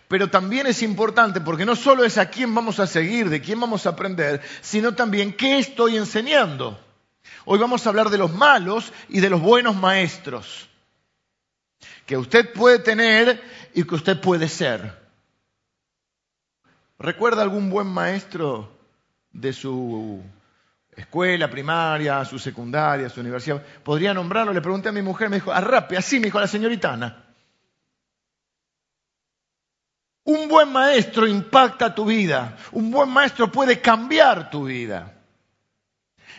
Pero 0.09 0.29
también 0.29 0.67
es 0.67 0.83
importante 0.83 1.39
porque 1.39 1.65
no 1.65 1.77
solo 1.77 2.03
es 2.03 2.17
a 2.17 2.29
quién 2.29 2.53
vamos 2.53 2.81
a 2.81 2.87
seguir, 2.87 3.29
de 3.29 3.41
quién 3.41 3.59
vamos 3.59 3.85
a 3.85 3.91
aprender, 3.91 4.41
sino 4.59 4.95
también 4.95 5.31
qué 5.31 5.59
estoy 5.59 5.95
enseñando. 5.95 6.77
Hoy 7.45 7.59
vamos 7.59 7.85
a 7.85 7.89
hablar 7.89 8.09
de 8.09 8.17
los 8.17 8.33
malos 8.33 8.91
y 9.09 9.19
de 9.19 9.29
los 9.29 9.41
buenos 9.41 9.75
maestros 9.75 10.69
que 12.05 12.17
usted 12.17 12.53
puede 12.53 12.79
tener 12.79 13.41
y 13.73 13.83
que 13.83 13.95
usted 13.95 14.19
puede 14.19 14.47
ser. 14.47 14.97
¿Recuerda 16.97 17.43
algún 17.43 17.69
buen 17.69 17.87
maestro 17.87 18.71
de 19.31 19.53
su 19.53 20.23
escuela 20.95 21.49
primaria, 21.49 22.25
su 22.25 22.39
secundaria, 22.39 23.09
su 23.09 23.19
universidad? 23.19 23.63
¿Podría 23.83 24.13
nombrarlo? 24.13 24.53
Le 24.53 24.61
pregunté 24.61 24.89
a 24.89 24.93
mi 24.93 25.01
mujer, 25.01 25.29
me 25.29 25.35
dijo, 25.35 25.51
arrape, 25.51 25.97
así 25.97 26.19
me 26.19 26.25
dijo 26.25 26.39
la 26.39 26.47
señorita 26.47 26.93
Ana. 26.93 27.25
Un 30.23 30.47
buen 30.47 30.71
maestro 30.71 31.27
impacta 31.27 31.93
tu 31.93 32.05
vida. 32.05 32.57
Un 32.71 32.89
buen 32.89 33.09
maestro 33.09 33.51
puede 33.51 33.79
cambiar 33.79 34.49
tu 34.49 34.65
vida. 34.65 35.16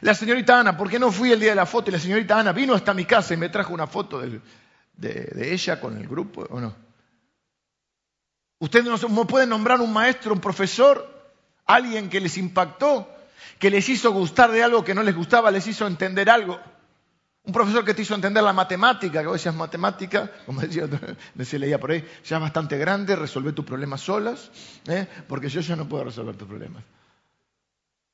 La 0.01 0.15
señorita 0.15 0.61
Ana, 0.61 0.77
¿por 0.77 0.89
qué 0.89 0.99
no 0.99 1.11
fui 1.11 1.33
el 1.33 1.41
día 1.41 1.51
de 1.51 1.57
la 1.57 1.67
foto? 1.67 1.91
Y 1.91 1.93
la 1.93 1.99
señorita 1.99 2.39
Ana 2.39 2.53
vino 2.53 2.75
hasta 2.75 2.95
mi 2.95 3.05
casa 3.05 3.35
y 3.35 3.37
me 3.37 3.49
trajo 3.49 3.75
una 3.75 3.87
foto 3.87 4.21
de, 4.21 5.53
ella 5.53 5.81
con 5.81 5.97
el 5.97 6.07
grupo, 6.07 6.47
¿o 6.51 6.61
no? 6.61 6.75
¿Usted 8.61 8.85
no 8.85 9.27
puede 9.27 9.47
nombrar 9.47 9.81
un 9.81 9.93
maestro, 9.93 10.33
un 10.33 10.41
profesor, 10.41 11.33
alguien 11.65 12.09
que 12.09 12.21
les 12.21 12.37
impactó, 12.39 13.09
que 13.59 13.71
les 13.71 13.89
hizo 13.89 14.11
gustar 14.13 14.51
de 14.51 14.63
algo 14.63 14.85
que 14.85 14.95
no 14.95 15.03
les 15.03 15.15
gustaba, 15.15 15.51
les 15.51 15.67
hizo 15.67 15.87
entender 15.87 16.29
algo? 16.29 16.59
Un 17.45 17.53
profesor 17.53 17.85
que 17.85 17.95
te 17.95 18.03
hizo 18.03 18.15
entender 18.15 18.43
la 18.43 18.53
matemática, 18.53 19.21
que 19.21 19.27
vos 19.27 19.37
decías 19.37 19.55
matemática, 19.55 20.31
como 20.45 20.61
decía, 20.61 20.87
se 21.43 21.59
leía 21.59 21.79
por 21.79 21.93
ahí, 21.93 22.05
ya 22.25 22.37
es 22.37 22.43
bastante 22.43 22.77
grande, 22.77 23.17
resolver 23.17 23.55
tus 23.55 23.65
problemas 23.65 24.01
solas, 24.01 24.51
¿eh? 24.87 25.07
porque 25.27 25.49
yo 25.49 25.61
ya 25.61 25.75
no 25.75 25.89
puedo 25.89 26.05
resolver 26.05 26.37
tus 26.37 26.47
problemas. 26.47 26.83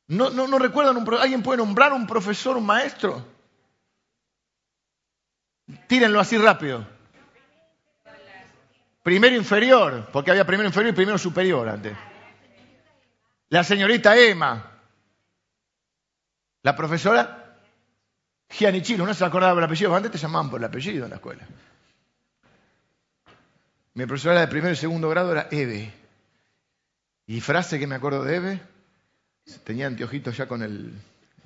¿No, 0.07 0.31
no, 0.31 0.59
recuerdan? 0.59 0.97
Un, 0.97 1.15
¿Alguien 1.15 1.43
puede 1.43 1.59
nombrar 1.59 1.93
un 1.93 2.07
profesor, 2.07 2.57
un 2.57 2.67
maestro? 2.67 3.27
Tírenlo 5.87 6.21
así 6.21 6.37
rápido. 6.37 6.87
Primero 9.03 9.37
inferior, 9.37 10.09
porque 10.13 10.31
había 10.31 10.47
primero 10.47 10.69
inferior 10.69 10.93
y 10.93 10.97
primero 10.97 11.19
superior 11.19 11.69
antes. 11.69 11.97
La 13.49 13.65
señorita 13.65 14.17
Emma. 14.17 14.71
La 16.63 16.75
profesora 16.75 17.59
Gianichilo. 18.49 19.07
No 19.07 19.15
se 19.15 19.25
acordaba 19.25 19.55
del 19.55 19.65
apellido. 19.65 19.95
Antes 19.95 20.13
te 20.13 20.19
llamaban 20.19 20.51
por 20.51 20.61
el 20.61 20.65
apellido 20.65 21.05
en 21.05 21.11
la 21.11 21.17
escuela. 21.17 21.47
Mi 23.95 24.07
profesora 24.07 24.41
de 24.41 24.49
primero 24.49 24.73
y 24.73 24.77
segundo 24.77 25.09
grado 25.09 25.33
era 25.33 25.49
Eve. 25.51 25.93
Y 27.27 27.41
frase 27.41 27.79
que 27.79 27.87
me 27.87 27.95
acuerdo 27.95 28.25
de 28.25 28.37
Eve, 28.37 28.61
tenía 29.65 29.87
anteojitos 29.87 30.37
ya 30.37 30.47
con, 30.47 30.63
el, 30.63 30.93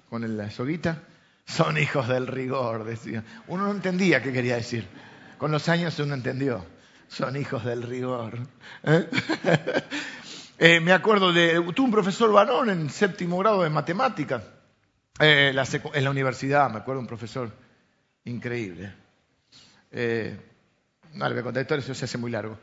con 0.08 0.36
la 0.36 0.50
soguita, 0.50 1.02
son 1.48 1.78
hijos 1.78 2.08
del 2.08 2.26
rigor, 2.26 2.84
decía. 2.84 3.24
Uno 3.46 3.64
no 3.64 3.72
entendía 3.72 4.22
qué 4.22 4.32
quería 4.32 4.56
decir. 4.56 4.86
Con 5.38 5.50
los 5.50 5.68
años 5.68 5.98
uno 5.98 6.14
entendió. 6.14 6.64
Son 7.08 7.36
hijos 7.36 7.64
del 7.64 7.82
rigor. 7.82 8.38
¿Eh? 8.84 9.08
Eh, 10.60 10.80
me 10.80 10.90
acuerdo 10.90 11.32
de, 11.32 11.54
tuve 11.72 11.84
un 11.86 11.92
profesor 11.92 12.32
varón 12.32 12.68
en 12.68 12.90
séptimo 12.90 13.38
grado 13.38 13.62
de 13.62 13.70
matemática, 13.70 14.42
eh, 15.20 15.54
en 15.94 16.02
la 16.04 16.10
universidad, 16.10 16.68
me 16.68 16.78
acuerdo 16.78 17.00
un 17.00 17.06
profesor 17.06 17.52
increíble. 18.24 18.92
no 19.92 21.28
le 21.28 21.30
voy 21.30 21.38
a 21.38 21.42
contar 21.44 21.62
historias, 21.62 21.84
eso 21.84 21.94
se 21.94 22.06
hace 22.06 22.18
muy 22.18 22.32
largo. 22.32 22.58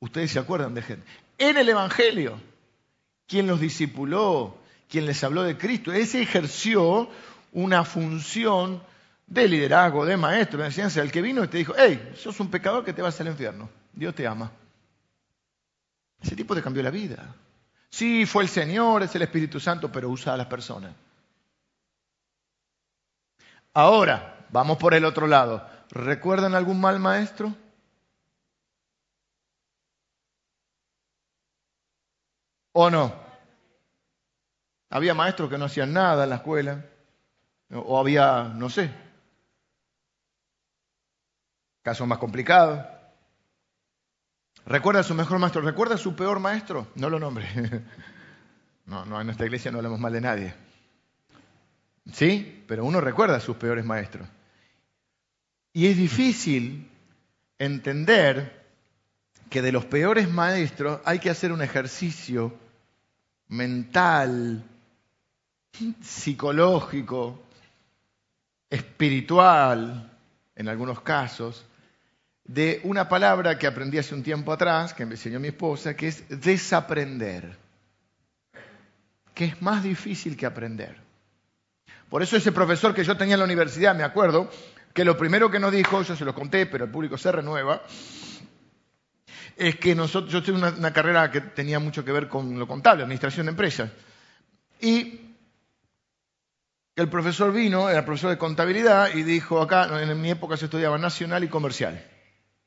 Ustedes 0.00 0.32
se 0.32 0.38
acuerdan 0.38 0.74
de 0.74 0.82
gente. 0.82 1.06
En 1.38 1.56
el 1.56 1.66
Evangelio, 1.66 2.38
quien 3.26 3.46
los 3.46 3.60
discipuló, 3.60 4.56
quien 4.88 5.06
les 5.06 5.22
habló 5.24 5.42
de 5.42 5.56
Cristo, 5.56 5.92
ese 5.92 6.22
ejerció 6.22 7.08
una 7.52 7.84
función 7.84 8.82
de 9.26 9.48
liderazgo, 9.48 10.04
de 10.04 10.16
maestro, 10.16 10.60
de 10.60 10.66
enseñanza, 10.66 11.00
el 11.00 11.10
que 11.10 11.22
vino 11.22 11.42
y 11.44 11.48
te 11.48 11.58
dijo, 11.58 11.74
hey, 11.76 12.12
sos 12.16 12.38
un 12.40 12.50
pecador 12.50 12.84
que 12.84 12.92
te 12.92 13.02
vas 13.02 13.20
al 13.20 13.28
infierno, 13.28 13.68
Dios 13.92 14.14
te 14.14 14.26
ama. 14.26 14.50
Ese 16.20 16.36
tipo 16.36 16.54
te 16.54 16.62
cambió 16.62 16.82
la 16.82 16.90
vida. 16.90 17.34
Sí, 17.90 18.26
fue 18.26 18.42
el 18.42 18.48
Señor, 18.48 19.02
es 19.02 19.14
el 19.14 19.22
Espíritu 19.22 19.60
Santo, 19.60 19.90
pero 19.92 20.08
usa 20.08 20.34
a 20.34 20.36
las 20.36 20.46
personas. 20.46 20.92
Ahora, 23.72 24.46
vamos 24.50 24.78
por 24.78 24.94
el 24.94 25.04
otro 25.04 25.26
lado. 25.26 25.68
¿Recuerdan 25.90 26.54
algún 26.54 26.80
mal 26.80 26.98
maestro? 26.98 27.54
¿O 32.76 32.90
no? 32.90 33.14
Había 34.90 35.14
maestros 35.14 35.48
que 35.48 35.58
no 35.58 35.66
hacían 35.66 35.92
nada 35.92 36.24
en 36.24 36.30
la 36.30 36.36
escuela. 36.36 36.84
O 37.70 37.98
había, 37.98 38.52
no 38.54 38.68
sé, 38.68 38.90
casos 41.82 42.06
más 42.08 42.18
complicados. 42.18 42.84
¿Recuerda 44.66 45.00
a 45.00 45.04
su 45.04 45.14
mejor 45.14 45.38
maestro? 45.38 45.62
¿Recuerda 45.62 45.94
a 45.94 45.98
su 45.98 46.16
peor 46.16 46.40
maestro? 46.40 46.88
No 46.96 47.08
lo 47.08 47.18
nombre. 47.18 47.46
No, 48.86 49.06
no, 49.06 49.18
en 49.18 49.30
esta 49.30 49.46
iglesia 49.46 49.70
no 49.70 49.78
hablamos 49.78 49.98
mal 49.98 50.12
de 50.12 50.20
nadie. 50.20 50.54
¿Sí? 52.12 52.62
Pero 52.68 52.84
uno 52.84 53.00
recuerda 53.00 53.36
a 53.36 53.40
sus 53.40 53.56
peores 53.56 53.82
maestros. 53.82 54.28
Y 55.72 55.86
es 55.86 55.96
difícil 55.96 56.90
entender 57.58 58.62
que 59.48 59.62
de 59.62 59.72
los 59.72 59.86
peores 59.86 60.30
maestros 60.30 61.00
hay 61.06 61.18
que 61.18 61.30
hacer 61.30 61.50
un 61.50 61.62
ejercicio 61.62 62.52
mental, 63.54 64.62
psicológico, 66.02 67.42
espiritual, 68.68 70.10
en 70.56 70.68
algunos 70.68 71.00
casos, 71.00 71.64
de 72.44 72.80
una 72.84 73.08
palabra 73.08 73.58
que 73.58 73.66
aprendí 73.66 73.98
hace 73.98 74.14
un 74.14 74.22
tiempo 74.22 74.52
atrás, 74.52 74.92
que 74.92 75.06
me 75.06 75.12
enseñó 75.12 75.40
mi 75.40 75.48
esposa, 75.48 75.96
que 75.96 76.08
es 76.08 76.24
desaprender, 76.28 77.56
que 79.34 79.46
es 79.46 79.62
más 79.62 79.82
difícil 79.82 80.36
que 80.36 80.46
aprender. 80.46 80.96
Por 82.10 82.22
eso 82.22 82.36
ese 82.36 82.52
profesor 82.52 82.94
que 82.94 83.04
yo 83.04 83.16
tenía 83.16 83.34
en 83.34 83.40
la 83.40 83.46
universidad, 83.46 83.94
me 83.94 84.04
acuerdo, 84.04 84.50
que 84.92 85.04
lo 85.04 85.16
primero 85.16 85.50
que 85.50 85.58
nos 85.58 85.72
dijo, 85.72 86.02
yo 86.02 86.14
se 86.14 86.24
lo 86.24 86.34
conté, 86.34 86.66
pero 86.66 86.84
el 86.84 86.90
público 86.90 87.16
se 87.16 87.32
renueva, 87.32 87.82
es 89.56 89.76
que 89.76 89.94
nosotros, 89.94 90.32
yo 90.32 90.42
tuve 90.42 90.56
una, 90.56 90.92
carrera 90.92 91.30
que 91.30 91.40
tenía 91.40 91.78
mucho 91.78 92.04
que 92.04 92.12
ver 92.12 92.28
con 92.28 92.58
lo 92.58 92.66
contable, 92.66 93.02
administración 93.02 93.46
de 93.46 93.50
empresas, 93.50 93.90
y 94.80 95.20
el 96.96 97.08
profesor 97.08 97.52
vino, 97.52 97.88
era 97.88 98.04
profesor 98.04 98.30
de 98.30 98.38
contabilidad, 98.38 99.14
y 99.14 99.22
dijo, 99.22 99.60
acá 99.60 100.02
en 100.02 100.20
mi 100.20 100.30
época 100.30 100.56
se 100.56 100.66
estudiaba 100.66 100.98
nacional 100.98 101.44
y 101.44 101.48
comercial. 101.48 102.02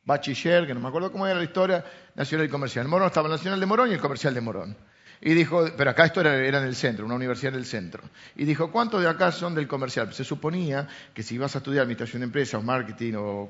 Bachiller, 0.03 0.65
que 0.65 0.74
no 0.74 0.79
me 0.79 0.88
acuerdo 0.88 1.12
cómo 1.12 1.27
era 1.27 1.36
la 1.36 1.44
historia, 1.44 1.84
nacional 2.15 2.48
y 2.48 2.50
comercial. 2.50 2.86
En 2.86 2.91
Morón 2.91 3.08
estaba 3.08 3.27
el 3.27 3.34
nacional 3.34 3.60
de 3.60 3.65
Morón 3.65 3.89
y 3.89 3.94
el 3.94 4.00
comercial 4.00 4.34
de 4.34 4.41
Morón. 4.41 4.77
Y 5.20 5.34
dijo, 5.34 5.65
pero 5.75 5.89
acá 5.89 6.06
esto 6.06 6.22
era, 6.22 6.36
era, 6.36 6.60
en 6.60 6.65
el 6.65 6.75
centro, 6.75 7.06
una 7.06 7.15
universidad 7.15 7.51
del 7.51 7.65
centro. 7.65 8.03
Y 8.36 8.46
dijo, 8.46 8.72
¿cuántos 8.72 9.01
de 9.01 9.10
acá 9.10 9.32
son 9.32 9.53
del 9.53 9.67
comercial? 9.67 10.13
Se 10.13 10.24
suponía 10.24 10.88
que 11.13 11.24
si 11.24 11.36
ibas 11.36 11.56
a 11.56 11.58
estudiar 11.58 11.82
administración 11.84 12.22
de 12.22 12.25
empresas 12.25 12.62
o 12.62 12.63
marketing 12.63 13.13
o 13.17 13.50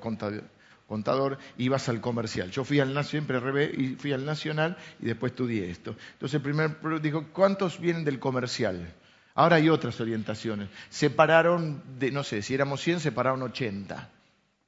contador, 0.88 1.38
ibas 1.58 1.90
al 1.90 2.02
comercial. 2.02 2.50
Yo 2.50 2.64
fui 2.64 2.80
al 2.80 3.06
siempre 3.06 3.40
revés, 3.40 3.78
y 3.78 3.96
fui 3.96 4.14
al 4.14 4.26
nacional 4.26 4.78
y 5.00 5.06
después 5.06 5.34
estudié 5.34 5.70
esto. 5.70 5.96
Entonces 6.14 6.36
el 6.36 6.42
primer 6.42 7.02
dijo, 7.02 7.28
¿cuántos 7.34 7.80
vienen 7.80 8.04
del 8.06 8.20
comercial? 8.20 8.94
Ahora 9.36 9.58
hay 9.58 9.70
otras 9.70 10.00
orientaciones. 10.02 10.70
Separaron, 10.90 11.84
de, 12.00 12.12
no 12.12 12.24
sé, 12.24 12.42
si 12.42 12.56
éramos 12.56 12.82
100, 12.82 13.02
separaron 13.02 13.44
80 13.44 14.10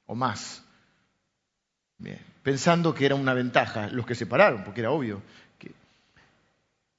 o 0.06 0.14
más. 0.14 0.62
Bien. 1.98 2.20
Pensando 2.42 2.94
que 2.94 3.06
era 3.06 3.14
una 3.14 3.34
ventaja 3.34 3.88
los 3.88 4.06
que 4.06 4.14
separaron, 4.14 4.62
porque 4.64 4.80
era 4.80 4.90
obvio. 4.90 5.22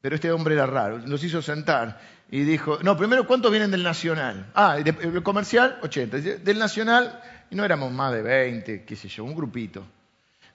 Pero 0.02 0.16
este 0.16 0.32
hombre 0.32 0.56
era 0.56 0.66
raro, 0.66 0.98
nos 0.98 1.24
hizo 1.24 1.44
sentar 1.44 2.02
y 2.32 2.42
dijo, 2.42 2.80
no, 2.82 2.98
primero, 2.98 3.28
¿cuántos 3.28 3.52
vienen 3.52 3.72
del 3.72 3.84
Nacional? 3.84 4.48
Ah, 4.56 4.78
del 4.78 5.22
comercial, 5.22 5.78
80. 5.84 6.18
Del 6.18 6.58
Nacional, 6.58 7.22
y 7.52 7.56
no 7.56 7.66
éramos 7.66 7.92
más 7.92 8.14
de 8.14 8.22
20, 8.22 8.86
qué 8.86 8.96
sé 8.96 9.10
yo, 9.10 9.26
un 9.26 9.36
grupito. 9.36 9.86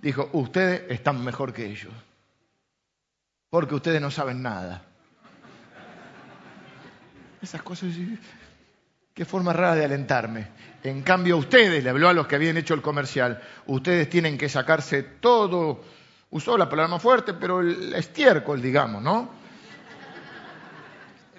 Dijo, 0.01 0.31
ustedes 0.33 0.91
están 0.91 1.23
mejor 1.23 1.53
que 1.53 1.67
ellos, 1.67 1.93
porque 3.51 3.75
ustedes 3.75 4.01
no 4.01 4.11
saben 4.11 4.43
nada. 4.43 4.83
Esas 7.43 7.63
cosas, 7.63 7.91
qué 9.13 9.25
forma 9.27 9.53
rara 9.53 9.75
de 9.75 9.85
alentarme. 9.85 10.49
En 10.83 11.03
cambio, 11.03 11.37
ustedes, 11.37 11.85
le 11.85 11.91
habló 11.91 12.09
a 12.09 12.15
los 12.15 12.27
que 12.27 12.37
habían 12.37 12.57
hecho 12.57 12.73
el 12.73 12.81
comercial, 12.81 13.43
ustedes 13.67 14.09
tienen 14.09 14.39
que 14.39 14.49
sacarse 14.49 15.03
todo, 15.03 15.85
usó 16.31 16.57
la 16.57 16.69
palabra 16.69 16.89
más 16.89 17.03
fuerte, 17.03 17.35
pero 17.35 17.61
el 17.61 17.93
estiércol, 17.95 18.63
digamos, 18.63 19.03
¿no? 19.03 19.31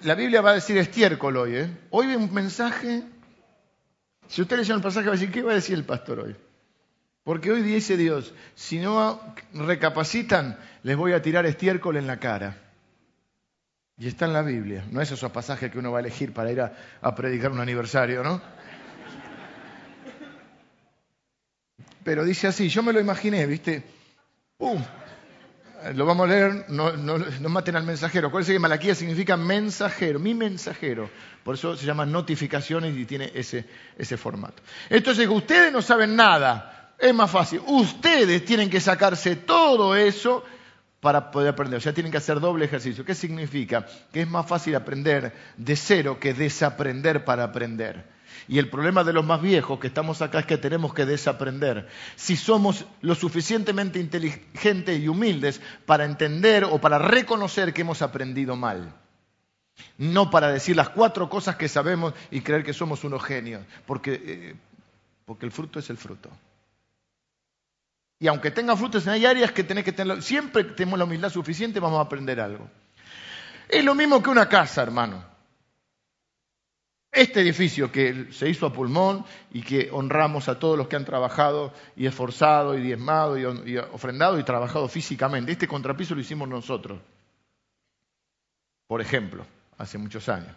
La 0.02 0.14
Biblia 0.14 0.40
va 0.40 0.50
a 0.50 0.54
decir 0.54 0.78
estiércol 0.78 1.36
hoy, 1.36 1.56
¿eh? 1.56 1.70
Hoy 1.90 2.14
un 2.14 2.32
mensaje, 2.32 3.02
si 4.28 4.42
usted 4.42 4.58
leyó 4.58 4.74
el 4.74 4.82
pasaje 4.82 5.06
va 5.06 5.14
a 5.14 5.16
decir, 5.16 5.32
¿qué 5.32 5.42
va 5.42 5.52
a 5.52 5.56
decir 5.56 5.74
el 5.74 5.84
pastor 5.84 6.20
hoy? 6.20 6.36
Porque 7.24 7.50
hoy 7.50 7.62
dice 7.62 7.96
Dios, 7.96 8.32
si 8.54 8.78
no 8.78 9.20
recapacitan, 9.52 10.58
les 10.82 10.96
voy 10.96 11.12
a 11.12 11.20
tirar 11.20 11.44
estiércol 11.46 11.96
en 11.96 12.06
la 12.06 12.18
cara. 12.18 12.56
Y 13.98 14.06
está 14.06 14.26
en 14.26 14.32
la 14.32 14.42
Biblia. 14.42 14.84
No 14.90 15.00
es 15.00 15.10
esos 15.10 15.30
pasajes 15.32 15.70
que 15.70 15.78
uno 15.78 15.90
va 15.90 15.98
a 15.98 16.00
elegir 16.00 16.32
para 16.32 16.52
ir 16.52 16.60
a, 16.60 17.14
predicar 17.14 17.50
un 17.50 17.60
aniversario, 17.60 18.22
¿no? 18.22 18.40
Pero 22.04 22.24
dice 22.24 22.46
así, 22.46 22.68
yo 22.68 22.82
me 22.82 22.92
lo 22.92 23.00
imaginé, 23.00 23.44
¿viste? 23.44 23.82
¡Pum! 24.56 24.82
Lo 25.94 26.06
vamos 26.06 26.28
a 26.28 26.32
leer, 26.32 26.64
no, 26.68 26.92
maten 27.48 27.76
al 27.76 27.84
mensajero. 27.84 28.30
¿Cuál 28.30 28.42
es 28.42 28.48
que 28.48 28.58
Malaquía 28.58 28.94
significa 28.94 29.36
mensajero, 29.36 30.18
mi 30.18 30.34
mensajero. 30.34 31.08
Por 31.44 31.54
eso 31.54 31.76
se 31.76 31.86
llama 31.86 32.04
notificaciones 32.04 32.96
y 32.96 33.04
tiene 33.04 33.30
ese, 33.34 33.64
ese 33.96 34.16
formato. 34.16 34.62
Entonces, 34.90 35.28
ustedes 35.28 35.72
no 35.72 35.80
saben 35.80 36.16
nada. 36.16 36.94
Es 36.98 37.14
más 37.14 37.30
fácil. 37.30 37.60
Ustedes 37.66 38.44
tienen 38.44 38.68
que 38.68 38.80
sacarse 38.80 39.36
todo 39.36 39.94
eso 39.94 40.44
para 41.00 41.30
poder 41.30 41.50
aprender. 41.50 41.78
O 41.78 41.80
sea, 41.80 41.92
tienen 41.92 42.10
que 42.10 42.18
hacer 42.18 42.40
doble 42.40 42.64
ejercicio. 42.64 43.04
¿Qué 43.04 43.14
significa? 43.14 43.86
Que 44.12 44.22
es 44.22 44.28
más 44.28 44.46
fácil 44.46 44.74
aprender 44.74 45.32
de 45.56 45.76
cero 45.76 46.18
que 46.20 46.34
desaprender 46.34 47.24
para 47.24 47.44
aprender. 47.44 48.17
Y 48.46 48.58
el 48.58 48.68
problema 48.70 49.04
de 49.04 49.12
los 49.12 49.24
más 49.24 49.42
viejos 49.42 49.80
que 49.80 49.88
estamos 49.88 50.22
acá 50.22 50.40
es 50.40 50.46
que 50.46 50.58
tenemos 50.58 50.94
que 50.94 51.06
desaprender. 51.06 51.88
Si 52.16 52.36
somos 52.36 52.84
lo 53.00 53.14
suficientemente 53.14 53.98
inteligentes 53.98 55.00
y 55.00 55.08
humildes 55.08 55.60
para 55.86 56.04
entender 56.04 56.64
o 56.64 56.78
para 56.78 56.98
reconocer 56.98 57.72
que 57.72 57.80
hemos 57.80 58.02
aprendido 58.02 58.54
mal. 58.56 58.94
No 59.96 60.30
para 60.30 60.52
decir 60.52 60.76
las 60.76 60.90
cuatro 60.90 61.28
cosas 61.28 61.56
que 61.56 61.68
sabemos 61.68 62.14
y 62.30 62.40
creer 62.40 62.64
que 62.64 62.72
somos 62.72 63.04
unos 63.04 63.22
genios. 63.24 63.64
Porque, 63.86 64.22
eh, 64.24 64.54
porque 65.24 65.46
el 65.46 65.52
fruto 65.52 65.78
es 65.78 65.90
el 65.90 65.96
fruto. 65.96 66.30
Y 68.20 68.26
aunque 68.26 68.50
tenga 68.50 68.76
frutos, 68.76 69.06
hay 69.06 69.26
áreas 69.26 69.52
que 69.52 69.62
tenés 69.62 69.84
que 69.84 69.92
tener. 69.92 70.22
Siempre 70.22 70.66
que 70.66 70.72
tenemos 70.72 70.98
la 70.98 71.04
humildad 71.04 71.30
suficiente, 71.30 71.78
vamos 71.78 71.98
a 71.98 72.02
aprender 72.02 72.40
algo. 72.40 72.68
Es 73.68 73.84
lo 73.84 73.94
mismo 73.94 74.22
que 74.22 74.30
una 74.30 74.48
casa, 74.48 74.82
hermano. 74.82 75.24
Este 77.10 77.40
edificio 77.40 77.90
que 77.90 78.32
se 78.32 78.48
hizo 78.50 78.66
a 78.66 78.72
pulmón 78.72 79.24
y 79.50 79.62
que 79.62 79.88
honramos 79.90 80.48
a 80.48 80.58
todos 80.58 80.76
los 80.76 80.88
que 80.88 80.96
han 80.96 81.06
trabajado 81.06 81.72
y 81.96 82.06
esforzado 82.06 82.76
y 82.76 82.82
diezmado 82.82 83.38
y 83.38 83.78
ofrendado 83.78 84.38
y 84.38 84.44
trabajado 84.44 84.88
físicamente. 84.88 85.52
Este 85.52 85.66
contrapiso 85.66 86.14
lo 86.14 86.20
hicimos 86.20 86.48
nosotros. 86.48 87.00
por 88.86 89.00
ejemplo, 89.02 89.44
hace 89.76 89.98
muchos 89.98 90.28
años. 90.28 90.54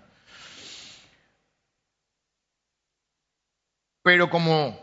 Pero 4.04 4.30
como, 4.30 4.80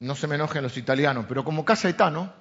no 0.00 0.14
se 0.14 0.26
me 0.26 0.34
enojen 0.34 0.62
los 0.62 0.76
italianos, 0.76 1.26
pero 1.28 1.44
como 1.44 1.64
casa 1.64 1.88
etano, 1.88 2.32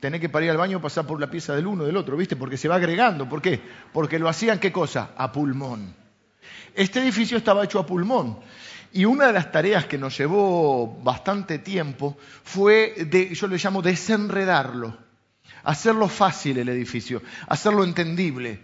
tenés 0.00 0.20
que 0.20 0.28
parir 0.28 0.50
al 0.50 0.56
baño 0.56 0.80
pasar 0.80 1.06
por 1.06 1.20
la 1.20 1.30
pieza 1.30 1.54
del 1.54 1.66
uno 1.66 1.84
del 1.84 1.96
otro, 1.96 2.16
¿viste? 2.16 2.36
Porque 2.36 2.56
se 2.56 2.68
va 2.68 2.76
agregando. 2.76 3.28
¿Por 3.28 3.42
qué? 3.42 3.60
Porque 3.92 4.18
lo 4.18 4.28
hacían, 4.28 4.58
¿qué 4.58 4.72
cosa? 4.72 5.10
A 5.16 5.30
pulmón. 5.30 5.94
Este 6.74 7.00
edificio 7.00 7.36
estaba 7.36 7.64
hecho 7.64 7.78
a 7.78 7.86
pulmón. 7.86 8.38
Y 8.92 9.04
una 9.04 9.26
de 9.26 9.32
las 9.34 9.52
tareas 9.52 9.86
que 9.86 9.98
nos 9.98 10.16
llevó 10.16 10.98
bastante 11.02 11.58
tiempo 11.58 12.16
fue, 12.42 12.94
de, 13.10 13.34
yo 13.34 13.46
le 13.46 13.58
llamo 13.58 13.82
desenredarlo, 13.82 14.96
hacerlo 15.64 16.08
fácil 16.08 16.58
el 16.58 16.68
edificio, 16.70 17.22
hacerlo 17.48 17.84
entendible. 17.84 18.60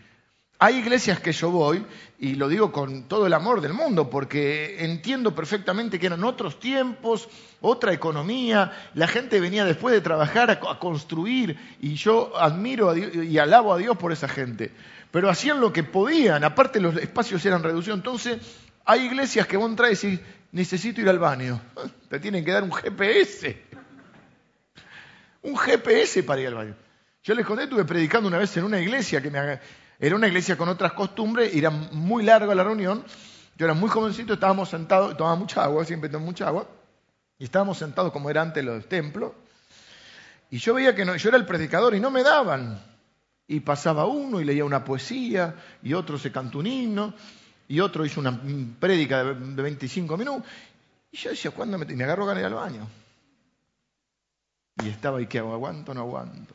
Hay 0.59 0.77
iglesias 0.77 1.21
que 1.21 1.33
yo 1.33 1.51
voy, 1.51 1.85
y 2.19 2.37
lo 2.37 2.49
digo 2.49 2.73
con 2.73 3.03
todo 3.03 3.27
el 3.27 3.35
amor 3.35 3.61
del 3.61 3.75
mundo, 3.75 4.09
porque 4.09 4.83
entiendo 4.83 5.35
perfectamente 5.35 5.99
que 5.99 6.07
eran 6.07 6.25
otros 6.25 6.59
tiempos, 6.59 7.29
otra 7.61 7.93
economía, 7.93 8.73
la 8.95 9.07
gente 9.07 9.41
venía 9.41 9.65
después 9.65 9.95
de 9.95 10.01
trabajar 10.01 10.51
a, 10.51 10.61
construir, 10.79 11.59
y 11.83 11.97
yo 11.97 12.33
admiro 12.39 12.97
y 12.97 13.37
alabo 13.37 13.75
a 13.75 13.79
Dios 13.79 13.97
por 13.99 14.13
esa 14.13 14.29
gente. 14.29 14.71
Pero 15.15 15.31
hacían 15.31 15.61
lo 15.61 15.73
que 15.73 15.85
podían, 15.85 16.43
aparte 16.43 16.81
los 16.81 16.97
espacios 16.97 17.47
eran 17.47 17.63
reducidos. 17.63 17.99
Entonces, 17.99 18.39
hay 18.85 19.03
iglesias 19.03 19.47
que 19.47 19.57
vos 19.57 19.71
entras 19.71 20.03
y 20.03 20.09
decís, 20.09 20.27
necesito 20.51 21.01
ir 21.01 21.09
al 21.09 21.21
baño. 21.21 21.61
Te 22.09 22.19
tienen 22.19 22.45
que 22.45 22.51
dar 22.51 22.65
un 22.65 22.73
GPS. 22.73 23.63
Un 25.43 25.57
GPS 25.57 26.25
para 26.25 26.41
ir 26.41 26.49
al 26.49 26.55
baño. 26.55 26.75
Yo 27.23 27.33
les 27.37 27.47
conté, 27.47 27.63
estuve 27.63 27.85
predicando 27.85 28.27
una 28.27 28.39
vez 28.39 28.57
en 28.57 28.65
una 28.65 28.81
iglesia 28.81 29.23
que 29.23 29.31
me 29.31 29.61
era 30.01 30.17
una 30.17 30.27
iglesia 30.27 30.57
con 30.57 30.69
otras 30.69 30.95
costumbres, 30.95 31.55
era 31.55 31.71
muy 31.71 32.25
larga 32.25 32.53
la 32.53 32.65
reunión. 32.65 33.05
Yo 33.57 33.67
era 33.67 33.75
muy 33.75 33.91
jovencito, 33.91 34.35
estábamos 34.35 34.69
sentados, 34.69 35.17
tomaba 35.17 35.37
mucha 35.37 35.63
agua, 35.63 35.85
siempre 35.85 36.11
tomo 36.11 36.27
mucha 36.27 36.49
agua, 36.49 36.67
y 37.39 37.45
estábamos 37.45 37.79
sentados 37.79 38.11
como 38.11 38.31
era 38.31 38.43
antes 38.43 38.65
los 38.65 38.89
templos. 38.89 39.31
Y 40.51 40.59
yo 40.59 40.75
veía 40.75 40.93
que 40.93 41.05
no, 41.05 41.15
yo 41.15 41.29
era 41.29 41.39
el 41.39 41.47
predicador 41.47 41.95
y 41.95 42.01
no 42.01 42.11
me 42.11 42.25
daban. 42.25 42.94
Y 43.47 43.61
pasaba 43.61 44.07
uno 44.07 44.41
y 44.41 44.45
leía 44.45 44.65
una 44.65 44.85
poesía, 44.85 45.55
y 45.83 45.93
otro 45.93 46.19
se 46.19 46.33
cantó 46.33 46.59
un 46.59 46.67
himno, 46.67 47.15
y 47.69 47.81
otro 47.81 48.05
hizo 48.05 48.21
una 48.21 48.41
prédica 48.81 49.23
de 49.25 49.63
25 49.63 50.17
minutos. 50.17 50.45
Y 51.11 51.17
yo 51.17 51.31
decía, 51.31 51.51
¿cuándo 51.51 51.79
me, 51.79 51.85
me 51.85 52.05
agarro 52.05 52.27
ganas 52.27 52.41
ir 52.41 52.47
al 52.47 52.55
baño? 52.55 52.89
Y 54.83 54.89
estaba 54.89 55.19
ahí, 55.19 55.27
¿qué 55.27 55.39
hago? 55.39 55.53
¿Aguanto 55.53 55.95
no 55.95 56.01
aguanto? 56.01 56.55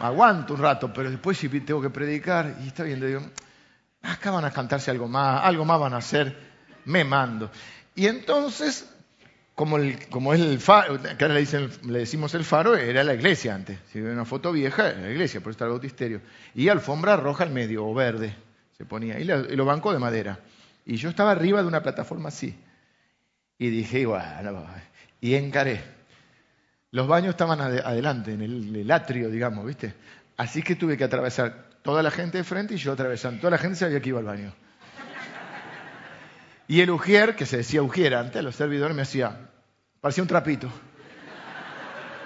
aguanto 0.00 0.54
un 0.54 0.60
rato, 0.60 0.92
pero 0.92 1.10
después 1.10 1.38
si 1.38 1.48
tengo 1.48 1.80
que 1.80 1.90
predicar, 1.90 2.56
y 2.62 2.68
está 2.68 2.84
bien, 2.84 3.00
digo, 3.00 3.20
acá 4.02 4.30
van 4.30 4.44
a 4.44 4.50
cantarse 4.50 4.90
algo 4.90 5.08
más, 5.08 5.44
algo 5.44 5.64
más 5.64 5.80
van 5.80 5.94
a 5.94 5.98
hacer, 5.98 6.36
me 6.84 7.04
mando. 7.04 7.50
Y 7.94 8.06
entonces, 8.06 8.88
como, 9.58 9.76
el, 9.76 10.08
como 10.08 10.34
es 10.34 10.40
el 10.40 10.60
faro, 10.60 11.00
ahora 11.20 11.28
le, 11.34 11.44
le, 11.82 11.98
decimos 11.98 12.32
el 12.34 12.44
faro, 12.44 12.76
era 12.76 13.02
la 13.02 13.14
iglesia 13.14 13.56
antes. 13.56 13.76
Si 13.90 14.00
ve 14.00 14.12
una 14.12 14.24
foto 14.24 14.52
vieja, 14.52 14.90
era 14.90 15.00
la 15.00 15.10
iglesia, 15.10 15.40
por 15.40 15.50
eso 15.50 15.56
está 15.56 15.64
el 15.64 15.72
bautisterio. 15.72 16.20
Y 16.54 16.68
alfombra 16.68 17.16
roja 17.16 17.42
al 17.42 17.50
medio, 17.50 17.84
o 17.84 17.92
verde, 17.92 18.36
se 18.76 18.84
ponía. 18.84 19.18
Y, 19.18 19.24
los 19.24 19.66
bancos 19.66 19.92
de 19.94 19.98
madera. 19.98 20.38
Y 20.86 20.94
yo 20.94 21.10
estaba 21.10 21.32
arriba 21.32 21.60
de 21.60 21.66
una 21.66 21.82
plataforma 21.82 22.28
así. 22.28 22.56
Y 23.58 23.68
dije, 23.70 24.06
bueno, 24.06 24.64
y 25.20 25.34
encaré. 25.34 25.82
Los 26.92 27.08
baños 27.08 27.30
estaban 27.30 27.60
adelante, 27.60 28.34
en 28.34 28.42
el, 28.42 28.90
atrio, 28.92 29.28
digamos, 29.28 29.66
¿viste? 29.66 29.92
Así 30.36 30.62
que 30.62 30.76
tuve 30.76 30.96
que 30.96 31.02
atravesar 31.02 31.68
toda 31.82 32.04
la 32.04 32.12
gente 32.12 32.38
de 32.38 32.44
frente 32.44 32.74
y 32.74 32.76
yo 32.76 32.92
atravesando. 32.92 33.40
Toda 33.40 33.50
la 33.50 33.58
gente 33.58 33.74
sabía 33.74 33.98
que 34.00 34.10
iba 34.10 34.20
al 34.20 34.24
baño. 34.24 34.54
Y 36.70 36.82
el 36.82 36.90
ujier, 36.90 37.34
que 37.34 37.46
se 37.46 37.56
decía 37.56 37.82
ujier 37.82 38.14
antes, 38.14 38.44
los 38.44 38.54
servidores 38.54 38.94
me 38.94 39.00
hacía, 39.00 39.48
parecía 40.02 40.22
un 40.22 40.28
trapito. 40.28 40.70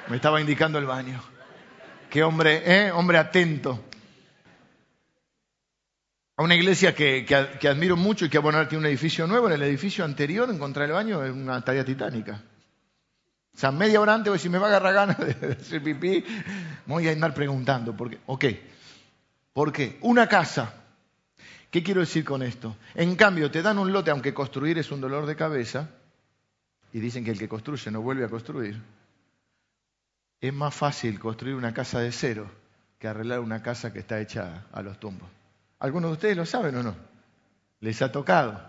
Me 0.08 0.16
estaba 0.16 0.40
indicando 0.40 0.80
el 0.80 0.84
baño. 0.84 1.22
Qué 2.10 2.24
hombre, 2.24 2.62
¿eh? 2.66 2.90
Hombre 2.90 3.18
atento. 3.18 3.82
A 6.36 6.42
una 6.42 6.56
iglesia 6.56 6.92
que, 6.92 7.24
que, 7.24 7.68
admiro 7.68 7.96
mucho 7.96 8.24
y 8.24 8.28
que 8.28 8.38
bueno, 8.38 8.66
tiene 8.66 8.80
un 8.80 8.86
edificio 8.86 9.28
nuevo. 9.28 9.46
En 9.46 9.52
el 9.52 9.62
edificio 9.62 10.04
anterior, 10.04 10.50
encontrar 10.50 10.86
el 10.86 10.92
baño 10.92 11.24
es 11.24 11.30
una 11.30 11.64
tarea 11.64 11.84
titánica. 11.84 12.42
O 13.54 13.58
sea, 13.58 13.70
media 13.70 14.00
hora 14.00 14.14
antes, 14.14 14.42
si 14.42 14.48
me 14.48 14.58
va 14.58 14.66
a 14.66 14.70
agarrar 14.70 14.94
ganas 14.94 15.18
de 15.18 15.52
hacer 15.60 15.80
pipí, 15.80 16.24
voy 16.86 17.06
a 17.06 17.12
andar 17.12 17.32
preguntando. 17.32 17.96
¿Por 17.96 18.10
qué? 18.10 18.18
Ok. 18.26 18.44
¿Por 19.52 19.72
qué? 19.72 19.98
Una 20.00 20.26
casa. 20.26 20.81
¿Qué 21.72 21.82
quiero 21.82 22.02
decir 22.02 22.22
con 22.22 22.42
esto? 22.42 22.76
En 22.94 23.16
cambio, 23.16 23.50
te 23.50 23.62
dan 23.62 23.78
un 23.78 23.94
lote, 23.94 24.10
aunque 24.10 24.34
construir 24.34 24.76
es 24.76 24.92
un 24.92 25.00
dolor 25.00 25.24
de 25.24 25.36
cabeza, 25.36 25.88
y 26.92 27.00
dicen 27.00 27.24
que 27.24 27.30
el 27.30 27.38
que 27.38 27.48
construye 27.48 27.90
no 27.90 28.02
vuelve 28.02 28.26
a 28.26 28.28
construir. 28.28 28.78
Es 30.38 30.52
más 30.52 30.74
fácil 30.74 31.18
construir 31.18 31.54
una 31.54 31.72
casa 31.72 31.98
de 32.00 32.12
cero 32.12 32.46
que 32.98 33.08
arreglar 33.08 33.40
una 33.40 33.62
casa 33.62 33.90
que 33.90 34.00
está 34.00 34.20
hecha 34.20 34.66
a 34.70 34.82
los 34.82 35.00
tumbos. 35.00 35.30
¿Algunos 35.78 36.10
de 36.10 36.12
ustedes 36.12 36.36
lo 36.36 36.44
saben 36.44 36.76
o 36.76 36.82
no? 36.82 36.94
¿Les 37.80 38.02
ha 38.02 38.12
tocado? 38.12 38.60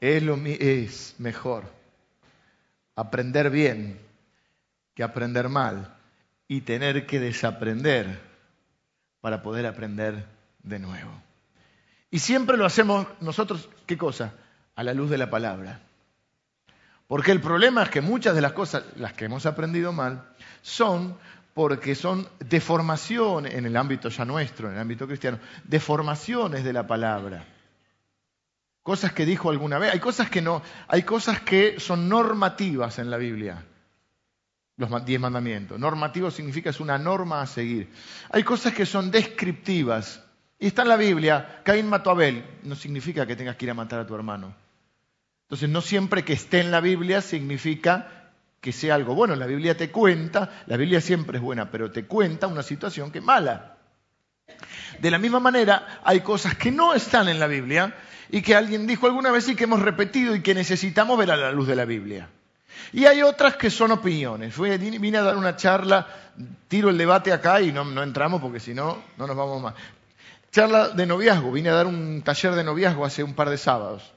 Es, 0.00 0.22
lo, 0.22 0.36
es 0.46 1.14
mejor 1.18 1.64
aprender 2.96 3.50
bien 3.50 4.00
que 4.94 5.02
aprender 5.02 5.50
mal 5.50 5.94
y 6.48 6.62
tener 6.62 7.06
que 7.06 7.20
desaprender 7.20 8.18
para 9.20 9.42
poder 9.42 9.66
aprender 9.66 10.24
de 10.62 10.78
nuevo. 10.78 11.27
Y 12.10 12.18
siempre 12.18 12.56
lo 12.56 12.64
hacemos 12.64 13.06
nosotros, 13.20 13.68
¿qué 13.86 13.98
cosa? 13.98 14.34
A 14.74 14.82
la 14.82 14.94
luz 14.94 15.10
de 15.10 15.18
la 15.18 15.30
palabra. 15.30 15.80
Porque 17.06 17.32
el 17.32 17.40
problema 17.40 17.82
es 17.82 17.90
que 17.90 18.00
muchas 18.00 18.34
de 18.34 18.40
las 18.40 18.52
cosas, 18.52 18.84
las 18.96 19.12
que 19.14 19.26
hemos 19.26 19.46
aprendido 19.46 19.92
mal, 19.92 20.34
son 20.62 21.16
porque 21.54 21.94
son 21.94 22.28
deformaciones 22.38 23.54
en 23.54 23.66
el 23.66 23.76
ámbito 23.76 24.08
ya 24.08 24.24
nuestro, 24.24 24.68
en 24.68 24.74
el 24.74 24.80
ámbito 24.80 25.06
cristiano, 25.06 25.38
deformaciones 25.64 26.64
de 26.64 26.72
la 26.72 26.86
palabra 26.86 27.44
cosas 28.88 29.12
que 29.12 29.26
dijo 29.26 29.50
alguna 29.50 29.78
vez, 29.78 29.92
hay 29.92 30.00
cosas 30.00 30.30
que 30.30 30.40
no, 30.40 30.62
hay 30.86 31.02
cosas 31.02 31.42
que 31.42 31.78
son 31.78 32.08
normativas 32.08 32.98
en 32.98 33.10
la 33.10 33.18
Biblia. 33.18 33.62
Los 34.78 35.04
diez 35.04 35.20
mandamientos. 35.20 35.78
Normativo 35.78 36.30
significa 36.30 36.70
es 36.70 36.80
una 36.80 36.96
norma 36.96 37.42
a 37.42 37.46
seguir. 37.46 37.92
Hay 38.30 38.44
cosas 38.44 38.72
que 38.72 38.86
son 38.86 39.10
descriptivas. 39.10 40.24
Y 40.58 40.66
está 40.66 40.82
en 40.82 40.88
la 40.88 40.96
Biblia, 40.96 41.60
Caín 41.62 41.88
mató 41.88 42.10
a 42.10 42.14
Abel. 42.14 42.44
No 42.64 42.74
significa 42.74 43.26
que 43.26 43.36
tengas 43.36 43.56
que 43.56 43.66
ir 43.66 43.70
a 43.70 43.74
matar 43.74 44.00
a 44.00 44.06
tu 44.06 44.14
hermano. 44.14 44.54
Entonces, 45.46 45.68
no 45.68 45.80
siempre 45.80 46.24
que 46.24 46.34
esté 46.34 46.60
en 46.60 46.70
la 46.70 46.80
Biblia 46.80 47.22
significa 47.22 48.28
que 48.60 48.72
sea 48.72 48.96
algo 48.96 49.14
bueno. 49.14 49.36
La 49.36 49.46
Biblia 49.46 49.76
te 49.76 49.90
cuenta, 49.90 50.62
la 50.66 50.76
Biblia 50.76 51.00
siempre 51.00 51.38
es 51.38 51.42
buena, 51.42 51.70
pero 51.70 51.90
te 51.90 52.04
cuenta 52.04 52.48
una 52.48 52.62
situación 52.62 53.10
que 53.10 53.18
es 53.18 53.24
mala. 53.24 53.76
De 54.98 55.10
la 55.10 55.18
misma 55.18 55.40
manera, 55.40 56.00
hay 56.04 56.20
cosas 56.20 56.56
que 56.56 56.70
no 56.70 56.92
están 56.92 57.28
en 57.28 57.38
la 57.38 57.46
Biblia 57.46 57.94
y 58.30 58.42
que 58.42 58.54
alguien 58.54 58.86
dijo 58.86 59.06
alguna 59.06 59.30
vez 59.30 59.48
y 59.48 59.54
que 59.54 59.64
hemos 59.64 59.80
repetido 59.80 60.34
y 60.34 60.42
que 60.42 60.54
necesitamos 60.54 61.16
ver 61.18 61.30
a 61.30 61.36
la 61.36 61.52
luz 61.52 61.68
de 61.68 61.76
la 61.76 61.84
Biblia. 61.84 62.28
Y 62.92 63.04
hay 63.06 63.22
otras 63.22 63.56
que 63.56 63.70
son 63.70 63.92
opiniones. 63.92 64.58
Vine 64.58 65.18
a 65.18 65.22
dar 65.22 65.36
una 65.36 65.56
charla, 65.56 66.06
tiro 66.68 66.90
el 66.90 66.98
debate 66.98 67.32
acá 67.32 67.60
y 67.60 67.72
no, 67.72 67.84
no 67.84 68.02
entramos 68.02 68.40
porque 68.40 68.60
si 68.60 68.74
no, 68.74 69.02
no 69.16 69.26
nos 69.26 69.36
vamos 69.36 69.62
más. 69.62 69.74
Charla 70.50 70.88
de 70.88 71.06
noviazgo, 71.06 71.52
vine 71.52 71.68
a 71.68 71.74
dar 71.74 71.86
un 71.86 72.22
taller 72.22 72.54
de 72.54 72.64
noviazgo 72.64 73.04
hace 73.04 73.22
un 73.22 73.34
par 73.34 73.50
de 73.50 73.58
sábados. 73.58 74.12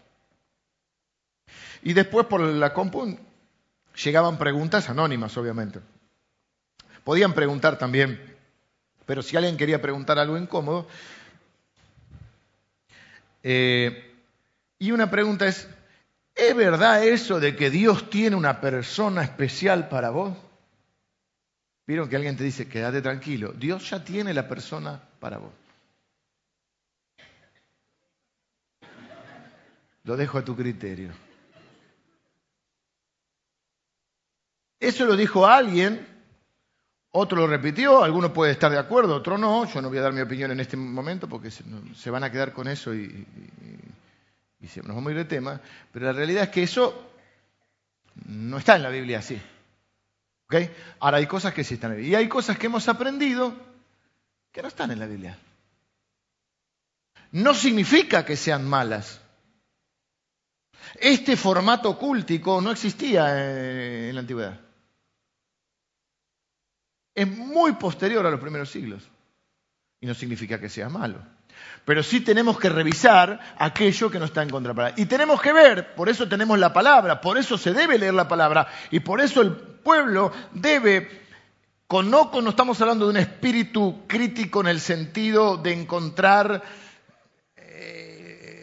Y 1.84 1.94
después 1.94 2.28
por 2.28 2.41
la 2.41 2.74
compu 2.74 3.17
llegaban 4.04 4.38
preguntas 4.38 4.89
anónimas, 4.89 5.36
obviamente. 5.38 5.80
Podían 7.04 7.34
preguntar 7.34 7.78
también, 7.78 8.38
pero 9.06 9.22
si 9.22 9.36
alguien 9.36 9.58
quería 9.58 9.82
preguntar 9.82 10.20
algo 10.20 10.38
incómodo, 10.38 10.88
eh, 13.44 14.15
y 14.78 14.91
una 14.91 15.10
pregunta 15.10 15.48
es, 15.48 15.67
¿es 16.36 16.56
verdad 16.56 17.04
eso 17.04 17.39
de 17.39 17.56
que 17.56 17.70
Dios 17.70 18.10
tiene 18.10 18.36
una 18.36 18.62
persona 18.62 19.24
especial 19.24 19.89
para 19.89 20.12
vos? 20.12 20.38
Vieron 21.88 22.08
que 22.08 22.15
alguien 22.15 22.38
te 22.38 22.44
dice, 22.44 22.70
quédate 22.70 23.02
tranquilo, 23.02 23.52
Dios 23.54 23.89
ya 23.89 24.04
tiene 24.04 24.34
la 24.34 24.48
persona 24.48 25.02
para 25.20 25.39
vos. 25.39 25.52
Lo 30.04 30.18
dejo 30.18 30.38
a 30.38 30.46
tu 30.46 30.56
criterio. 30.56 31.12
Eso 34.80 35.06
lo 35.06 35.16
dijo 35.16 35.46
alguien 35.46 36.08
otro 37.14 37.40
lo 37.40 37.48
repitió, 37.48 38.04
alguno 38.04 38.32
puede 38.32 38.54
estar 38.54 38.72
de 38.72 38.80
acuerdo, 38.80 39.16
otro 39.16 39.38
no. 39.38 39.66
Yo 39.66 39.82
no 39.82 39.90
voy 39.90 39.98
a 39.98 40.02
dar 40.02 40.14
mi 40.14 40.22
opinión 40.22 40.52
en 40.52 40.62
este 40.62 40.78
momento 40.78 41.28
porque 41.28 41.52
se, 41.52 42.10
van 42.10 42.24
a 42.24 42.32
quedar 42.32 42.54
con 42.54 42.70
eso 42.70 42.94
y, 42.96 43.26
nos 44.62 44.96
vamos 44.96 45.08
a 45.08 45.12
ir 45.12 45.18
de 45.18 45.26
tema. 45.26 45.60
Pero 45.92 46.06
la 46.06 46.14
realidad 46.14 46.46
es 46.46 46.50
que 46.50 46.64
eso 46.64 47.12
no 48.28 48.58
está 48.58 48.78
en 48.78 48.84
la 48.84 48.90
Biblia 48.90 49.20
así. 49.20 49.42
¿Okay? 50.46 50.72
Ahora 51.02 51.18
hay 51.18 51.28
cosas 51.28 51.54
que 51.54 51.66
sí 51.66 51.74
están 51.74 51.92
en 51.92 51.98
la 51.98 52.02
Biblia. 52.02 52.20
Y 52.20 52.24
hay 52.24 52.30
cosas 52.30 52.58
que 52.58 52.68
hemos 52.68 52.88
aprendido 52.88 53.54
que 54.54 54.62
no 54.62 54.70
están 54.70 54.92
en 54.92 55.00
la 55.00 55.06
Biblia. 55.06 55.38
no 57.34 57.54
significa 57.54 58.24
que 58.24 58.38
sean 58.38 58.66
malas. 58.66 59.20
Este 60.96 61.38
formato 61.38 61.98
cúltico 61.98 62.62
no 62.62 62.72
existía 62.72 63.28
eh, 63.38 64.10
en 64.10 64.16
la 64.16 64.22
antigüedad. 64.22 64.60
Es 67.14 67.28
muy 67.28 67.74
posterior 67.74 68.26
a 68.26 68.32
los 68.32 68.40
primeros 68.40 68.70
siglos. 68.70 69.10
Y 70.00 70.08
no 70.08 70.14
significa 70.14 70.60
que 70.60 70.70
sea 70.70 70.90
malo. 70.90 71.20
Pero 71.86 72.04
sí 72.04 72.22
tenemos 72.22 72.60
que 72.60 72.70
revisar 72.70 73.40
aquello 73.58 74.10
que 74.10 74.20
no 74.20 74.26
está 74.26 74.42
en 74.44 74.50
contra. 74.50 74.94
Y 74.98 75.06
tenemos 75.06 75.42
que 75.42 75.54
ver, 75.54 75.96
por 75.96 76.10
eso 76.10 76.28
tenemos 76.28 76.58
la 76.60 76.74
palabra, 76.74 77.22
por 77.22 77.38
eso 77.38 77.58
se 77.58 77.74
debe 77.74 77.98
leer 77.98 78.14
la 78.14 78.28
palabra, 78.28 78.68
y 78.90 79.00
por 79.00 79.22
eso 79.22 79.42
el 79.42 79.52
pueblo 79.54 80.32
debe, 80.54 81.26
con 81.88 82.10
no 82.10 82.32
estamos 82.48 82.80
hablando 82.82 83.06
de 83.06 83.12
un 83.12 83.18
espíritu 83.18 84.04
crítico 84.08 84.62
en 84.62 84.68
el 84.68 84.80
sentido 84.80 85.58
de 85.58 85.74
encontrar 85.74 86.64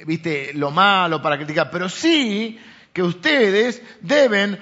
viste, 0.08 0.52
lo 0.54 0.70
malo 0.70 1.20
para 1.20 1.36
criticar, 1.36 1.70
pero 1.70 1.88
sí 1.88 2.58
que 2.94 3.02
ustedes 3.02 3.82
deben 4.00 4.58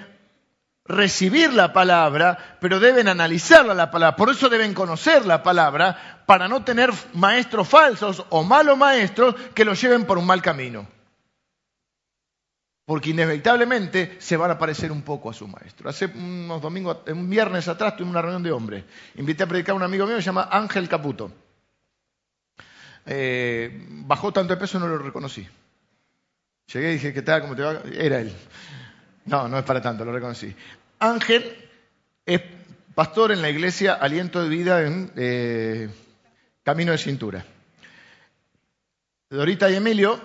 recibir 0.84 1.52
la 1.52 1.72
palabra, 1.72 2.58
pero 2.60 2.80
deben 2.80 3.06
analizarla 3.06 3.72
la 3.72 3.90
palabra. 3.90 4.16
Por 4.16 4.30
eso 4.30 4.48
deben 4.48 4.74
conocer 4.74 5.24
la 5.24 5.44
palabra 5.44 6.24
para 6.26 6.48
no 6.48 6.64
tener 6.64 6.92
maestros 7.14 7.68
falsos 7.68 8.24
o 8.28 8.42
malos 8.42 8.76
maestros 8.76 9.36
que 9.54 9.64
los 9.64 9.80
lleven 9.80 10.04
por 10.04 10.18
un 10.18 10.26
mal 10.26 10.42
camino. 10.42 10.88
Porque 12.84 13.10
inevitablemente 13.10 14.16
se 14.18 14.36
van 14.36 14.50
a 14.50 14.58
parecer 14.58 14.90
un 14.90 15.02
poco 15.02 15.30
a 15.30 15.34
su 15.34 15.46
maestro. 15.46 15.88
Hace 15.88 16.06
unos 16.06 16.60
domingos, 16.60 16.98
un 17.06 17.30
viernes 17.30 17.68
atrás, 17.68 17.96
tuve 17.96 18.10
una 18.10 18.22
reunión 18.22 18.42
de 18.42 18.50
hombres. 18.50 18.84
Invité 19.14 19.44
a 19.44 19.46
predicar 19.46 19.74
a 19.74 19.76
un 19.76 19.84
amigo 19.84 20.06
mío 20.06 20.16
que 20.16 20.22
se 20.22 20.26
llama 20.26 20.48
Ángel 20.50 20.88
Caputo. 20.88 21.45
Eh, 23.06 23.86
bajó 23.88 24.32
tanto 24.32 24.54
de 24.54 24.60
peso 24.60 24.78
no 24.78 24.88
lo 24.88 24.98
reconocí. 24.98 25.46
Llegué 26.72 26.90
y 26.90 26.94
dije, 26.94 27.12
¿qué 27.12 27.22
tal? 27.22 27.42
¿Cómo 27.42 27.54
te 27.54 27.62
va? 27.62 27.80
Era 27.92 28.20
él. 28.20 28.34
No, 29.26 29.48
no 29.48 29.58
es 29.58 29.64
para 29.64 29.80
tanto, 29.80 30.04
lo 30.04 30.12
reconocí. 30.12 30.54
Ángel 30.98 31.56
es 32.24 32.40
pastor 32.94 33.32
en 33.32 33.42
la 33.42 33.50
iglesia 33.50 33.94
Aliento 33.94 34.42
de 34.42 34.48
Vida 34.48 34.82
en 34.82 35.12
eh, 35.16 35.88
Camino 36.64 36.92
de 36.92 36.98
Cintura. 36.98 37.44
Dorita 39.30 39.70
y 39.70 39.74
Emilio, 39.74 40.20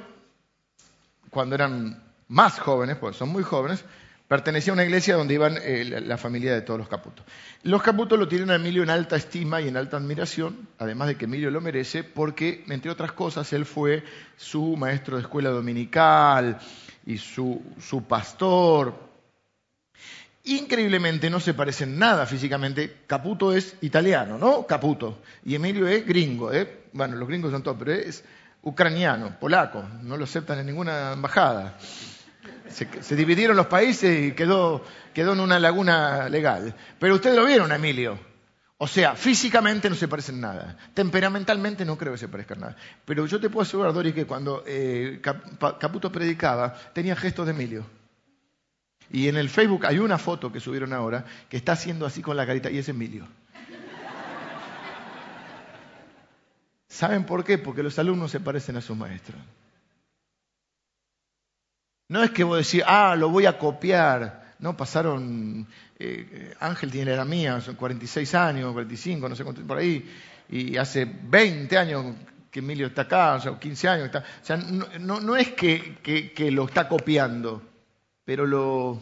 cuando 1.29 1.55
eran 1.55 2.03
más 2.27 2.59
jóvenes, 2.59 2.97
pues 2.97 3.17
son 3.17 3.29
muy 3.29 3.43
jóvenes, 3.43 3.83
Pertenecía 4.31 4.71
a 4.71 4.75
una 4.75 4.85
iglesia 4.85 5.17
donde 5.17 5.33
iban 5.33 5.57
eh, 5.61 5.83
la 6.05 6.17
familia 6.17 6.53
de 6.53 6.61
todos 6.61 6.79
los 6.79 6.87
caputos. 6.87 7.25
Los 7.63 7.81
caputos 7.81 8.17
lo 8.17 8.29
tienen 8.29 8.49
a 8.49 8.55
Emilio 8.55 8.81
en 8.81 8.89
alta 8.89 9.17
estima 9.17 9.59
y 9.59 9.67
en 9.67 9.75
alta 9.75 9.97
admiración, 9.97 10.69
además 10.79 11.09
de 11.09 11.17
que 11.17 11.25
Emilio 11.25 11.51
lo 11.51 11.59
merece, 11.59 12.05
porque, 12.05 12.63
entre 12.69 12.89
otras 12.89 13.11
cosas, 13.11 13.51
él 13.51 13.65
fue 13.65 14.05
su 14.37 14.77
maestro 14.77 15.17
de 15.17 15.23
escuela 15.23 15.49
dominical 15.49 16.59
y 17.05 17.17
su, 17.17 17.61
su 17.81 18.05
pastor. 18.05 18.95
Increíblemente 20.45 21.29
no 21.29 21.41
se 21.41 21.53
parecen 21.53 21.99
nada 21.99 22.25
físicamente. 22.25 22.99
Caputo 23.07 23.53
es 23.53 23.75
italiano, 23.81 24.37
¿no? 24.37 24.65
Caputo. 24.65 25.17
Y 25.43 25.55
Emilio 25.55 25.89
es 25.89 26.07
gringo, 26.07 26.53
¿eh? 26.53 26.85
Bueno, 26.93 27.17
los 27.17 27.27
gringos 27.27 27.51
son 27.51 27.63
todos, 27.63 27.75
pero 27.77 27.91
es 27.91 28.23
ucraniano, 28.61 29.37
polaco. 29.41 29.83
No 30.03 30.15
lo 30.15 30.23
aceptan 30.23 30.59
en 30.59 30.67
ninguna 30.67 31.11
embajada. 31.11 31.77
Se, 32.69 33.15
dividieron 33.15 33.57
los 33.57 33.67
países 33.67 34.27
y 34.27 34.31
quedó, 34.31 34.83
quedó 35.13 35.33
en 35.33 35.39
una 35.41 35.59
laguna 35.59 36.29
legal. 36.29 36.75
Pero 36.99 37.15
ustedes 37.15 37.35
lo 37.35 37.45
vieron, 37.45 37.71
Emilio. 37.71 38.17
O 38.77 38.87
sea, 38.87 39.15
físicamente 39.15 39.89
no 39.89 39.95
se 39.95 40.07
parecen 40.07 40.41
nada. 40.41 40.75
Temperamentalmente 40.93 41.85
no 41.85 41.97
creo 41.97 42.13
que 42.13 42.17
se 42.17 42.27
parezcan 42.27 42.61
nada. 42.61 42.75
Pero 43.05 43.27
yo 43.27 43.39
te 43.39 43.49
puedo 43.49 43.61
asegurar, 43.61 43.93
Doris, 43.93 44.13
que 44.15 44.25
cuando 44.25 44.63
eh, 44.65 45.21
Caputo 45.21 46.11
predicaba, 46.11 46.73
tenía 46.93 47.15
gestos 47.15 47.45
de 47.45 47.51
Emilio. 47.51 47.85
Y 49.11 49.27
en 49.27 49.35
el 49.35 49.49
Facebook 49.49 49.85
hay 49.85 49.99
una 49.99 50.17
foto 50.17 50.51
que 50.51 50.59
subieron 50.59 50.93
ahora 50.93 51.25
que 51.49 51.57
está 51.57 51.73
haciendo 51.73 52.05
así 52.05 52.21
con 52.21 52.37
la 52.37 52.47
carita 52.47 52.71
y 52.71 52.77
es 52.77 52.89
Emilio. 52.89 53.27
¿Saben 56.87 57.25
por 57.25 57.43
qué? 57.43 57.57
Porque 57.57 57.83
los 57.83 57.99
alumnos 57.99 58.31
se 58.31 58.39
parecen 58.39 58.77
a 58.77 58.81
sus 58.81 58.97
maestros. 58.97 59.39
No 62.11 62.21
es 62.21 62.31
que 62.31 62.43
vos 62.43 62.57
decís, 62.57 62.83
ah, 62.85 63.15
lo 63.15 63.29
voy 63.29 63.45
a 63.45 63.57
copiar. 63.57 64.55
No, 64.59 64.75
pasaron, 64.75 65.65
eh, 65.97 66.53
Ángel 66.59 66.91
tiene 66.91 67.15
la 67.15 67.23
mía, 67.23 67.61
son 67.61 67.75
46 67.75 68.35
años, 68.35 68.73
45, 68.73 69.29
no 69.29 69.35
sé 69.37 69.45
cuánto, 69.45 69.61
por 69.61 69.77
ahí, 69.77 70.13
y 70.49 70.75
hace 70.75 71.05
20 71.05 71.77
años 71.77 72.05
que 72.51 72.59
Emilio 72.59 72.87
está 72.87 73.03
acá, 73.03 73.35
o 73.35 73.39
sea, 73.39 73.57
15 73.57 73.87
años 73.87 74.05
está. 74.07 74.19
O 74.19 74.45
sea, 74.45 74.57
no, 74.57 75.37
es 75.37 75.53
que, 75.53 75.99
que 76.03 76.51
lo 76.51 76.65
está 76.65 76.89
copiando, 76.89 77.61
pero 78.25 78.45
lo, 78.45 79.01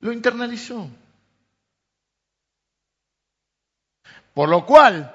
lo 0.00 0.12
internalizó. 0.12 0.90
Por 4.34 4.48
lo 4.48 4.66
cual 4.66 5.14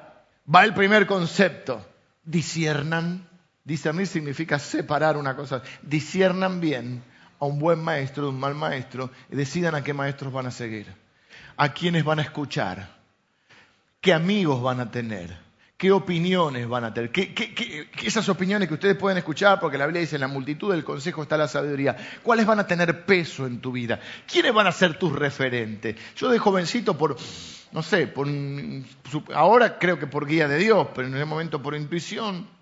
va 0.55 0.63
el 0.63 0.73
primer 0.73 1.05
concepto, 1.05 1.85
disiernan 2.23 3.26
Discernir 3.67 4.07
significa 4.07 4.59
separar 4.59 5.17
una 5.17 5.35
cosa. 5.35 5.61
Disciernan 5.81 6.61
bien 6.61 7.03
a 7.37 7.45
un 7.45 7.59
buen 7.59 7.83
maestro 7.83 8.23
de 8.23 8.29
un 8.29 8.39
mal 8.39 8.55
maestro 8.55 9.11
y 9.29 9.35
decidan 9.35 9.75
a 9.75 9.83
qué 9.83 9.93
maestros 9.93 10.31
van 10.31 10.45
a 10.45 10.51
seguir, 10.51 10.87
a 11.57 11.73
quiénes 11.73 12.05
van 12.05 12.19
a 12.19 12.21
escuchar, 12.21 12.95
qué 13.99 14.13
amigos 14.13 14.61
van 14.61 14.79
a 14.79 14.89
tener, 14.89 15.37
qué 15.75 15.91
opiniones 15.91 16.65
van 16.65 16.85
a 16.85 16.93
tener, 16.93 17.11
¿Qué, 17.11 17.89
esas 18.03 18.29
opiniones 18.29 18.69
que 18.69 18.75
ustedes 18.75 18.95
pueden 18.95 19.17
escuchar, 19.17 19.59
porque 19.59 19.77
la 19.77 19.85
Biblia 19.85 19.99
dice 19.99 20.15
en 20.15 20.21
la 20.21 20.29
multitud 20.29 20.71
del 20.71 20.85
consejo 20.85 21.23
está 21.23 21.35
la 21.35 21.49
sabiduría, 21.49 21.97
¿cuáles 22.23 22.45
van 22.45 22.61
a 22.61 22.67
tener 22.67 23.05
peso 23.05 23.45
en 23.45 23.59
tu 23.59 23.73
vida? 23.73 23.99
¿Quiénes 24.31 24.53
van 24.53 24.67
a 24.67 24.71
ser 24.71 24.97
tus 24.97 25.11
referentes? 25.11 25.97
Yo 26.15 26.29
de 26.29 26.39
jovencito 26.39 26.97
por, 26.97 27.17
no 27.73 27.83
sé, 27.83 28.07
por, 28.07 28.29
ahora 29.33 29.77
creo 29.77 29.99
que 29.99 30.07
por 30.07 30.25
guía 30.25 30.47
de 30.47 30.57
Dios, 30.57 30.87
pero 30.95 31.09
en 31.09 31.15
ese 31.15 31.25
momento 31.25 31.61
por 31.61 31.75
intuición, 31.75 32.55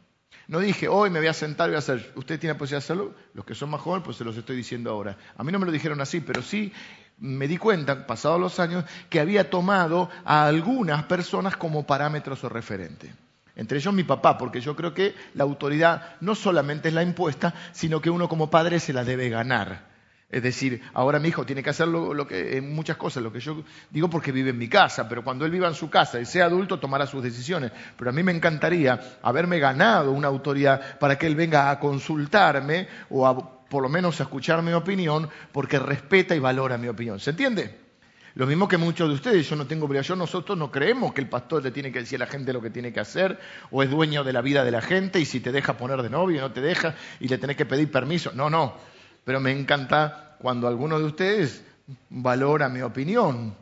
no 0.47 0.60
dije, 0.60 0.88
hoy 0.88 1.10
me 1.10 1.19
voy 1.19 1.27
a 1.27 1.34
sentar 1.34 1.69
y 1.69 1.71
voy 1.71 1.77
a 1.77 1.79
hacer, 1.79 2.12
usted 2.15 2.39
tiene 2.39 2.55
posibilidad 2.55 2.81
de 2.81 2.86
hacerlo, 2.86 3.15
los 3.34 3.45
que 3.45 3.55
son 3.55 3.69
más 3.69 3.81
jóvenes, 3.81 4.05
pues 4.05 4.17
se 4.17 4.23
los 4.23 4.38
estoy 4.38 4.55
diciendo 4.55 4.91
ahora. 4.91 5.17
A 5.38 5.43
mí 5.43 5.51
no 5.51 5.60
me 5.60 5.65
lo 5.65 5.71
dijeron 5.71 6.01
así, 6.01 6.21
pero 6.21 6.41
sí 6.41 6.71
me 7.17 7.47
di 7.47 7.58
cuenta, 7.58 8.05
pasados 8.05 8.39
los 8.39 8.60
años, 8.60 8.86
que 9.10 9.19
había 9.19 9.49
tomado 9.49 10.10
a 10.23 10.45
algunas 10.45 11.03
personas 11.05 11.55
como 11.58 11.86
parámetros 11.88 12.43
o 12.43 12.49
referentes. 12.49 13.12
Entre 13.55 13.77
ellos 13.77 13.93
mi 13.93 14.03
papá, 14.03 14.38
porque 14.38 14.60
yo 14.60 14.75
creo 14.75 14.93
que 14.93 15.15
la 15.34 15.45
autoridad 15.45 16.15
no 16.19 16.36
solamente 16.36 16.89
es 16.89 16.93
la 16.93 17.03
impuesta, 17.03 17.53
sino 17.71 18.01
que 18.01 18.10
uno 18.10 18.27
como 18.27 18.49
padre 18.49 18.79
se 18.79 18.93
la 18.93 19.05
debe 19.05 19.29
ganar. 19.29 19.94
Es 20.29 20.41
decir, 20.41 20.81
ahora 20.93 21.19
mi 21.19 21.29
hijo 21.29 21.45
tiene 21.45 21.61
que 21.61 21.69
hacer 21.69 21.88
lo, 21.88 22.27
que, 22.27 22.57
en 22.57 22.73
muchas 22.73 22.97
cosas, 22.97 23.21
lo 23.21 23.31
que 23.31 23.39
yo 23.39 23.63
digo 23.91 24.09
porque 24.09 24.31
vive 24.31 24.49
en 24.49 24.57
mi 24.57 24.67
casa, 24.67 25.07
pero 25.07 25.23
cuando 25.23 25.45
él 25.45 25.51
viva 25.51 25.67
en 25.67 25.75
su 25.75 25.89
casa 25.89 26.19
y 26.19 26.25
sea 26.25 26.45
adulto 26.45 26.79
tomará 26.79 27.05
sus 27.05 27.21
decisiones. 27.21 27.71
Pero 27.95 28.09
a 28.09 28.13
mí 28.13 28.23
me 28.23 28.31
encantaría 28.31 29.19
haberme 29.21 29.59
ganado 29.59 30.11
una 30.11 30.27
autoridad 30.27 30.97
para 30.97 31.17
que 31.17 31.27
él 31.27 31.35
venga 31.35 31.69
a 31.69 31.79
consultarme 31.79 32.88
o 33.11 33.27
a, 33.27 33.67
por 33.69 33.83
lo 33.83 33.89
menos 33.89 34.19
a 34.19 34.23
escuchar 34.23 34.63
mi 34.63 34.73
opinión 34.73 35.29
porque 35.51 35.77
respeta 35.77 36.35
y 36.35 36.39
valora 36.39 36.77
mi 36.77 36.88
opinión. 36.88 37.19
¿Se 37.19 37.29
entiende? 37.29 37.85
Lo 38.33 38.47
mismo 38.47 38.67
que 38.67 38.77
muchos 38.77 39.07
de 39.07 39.15
ustedes, 39.15 39.47
yo 39.47 39.55
no 39.55 39.67
tengo 39.67 39.85
obligación, 39.85 40.19
nosotros 40.19 40.57
no 40.57 40.71
creemos 40.71 41.13
que 41.13 41.21
el 41.21 41.29
pastor 41.29 41.63
le 41.63 41.71
tiene 41.71 41.91
que 41.91 41.99
decir 41.99 42.21
a 42.21 42.25
la 42.25 42.31
gente 42.31 42.51
lo 42.51 42.61
que 42.61 42.71
tiene 42.71 42.91
que 42.91 42.99
hacer, 42.99 43.39
o 43.71 43.81
es 43.81 43.89
dueño 43.89 44.25
de 44.25 44.33
la 44.33 44.41
vida 44.41 44.65
de 44.65 44.71
la 44.71 44.81
gente, 44.81 45.21
y 45.21 45.25
si 45.25 45.39
te 45.39 45.53
deja 45.53 45.77
poner 45.77 46.01
de 46.01 46.09
novio, 46.09 46.41
no 46.41 46.51
te 46.51 46.59
deja, 46.59 46.95
y 47.21 47.29
le 47.29 47.38
tenés 47.38 47.55
que 47.55 47.65
pedir 47.65 47.89
permiso. 47.89 48.33
No, 48.33 48.49
no 48.49 48.94
pero 49.25 49.41
me 49.41 49.51
encanta 49.51 50.38
cuando 50.39 50.67
alguno 50.67 50.97
de 50.97 51.05
ustedes 51.05 51.61
valora 52.09 52.69
mi 52.69 52.81
opinión, 52.81 53.53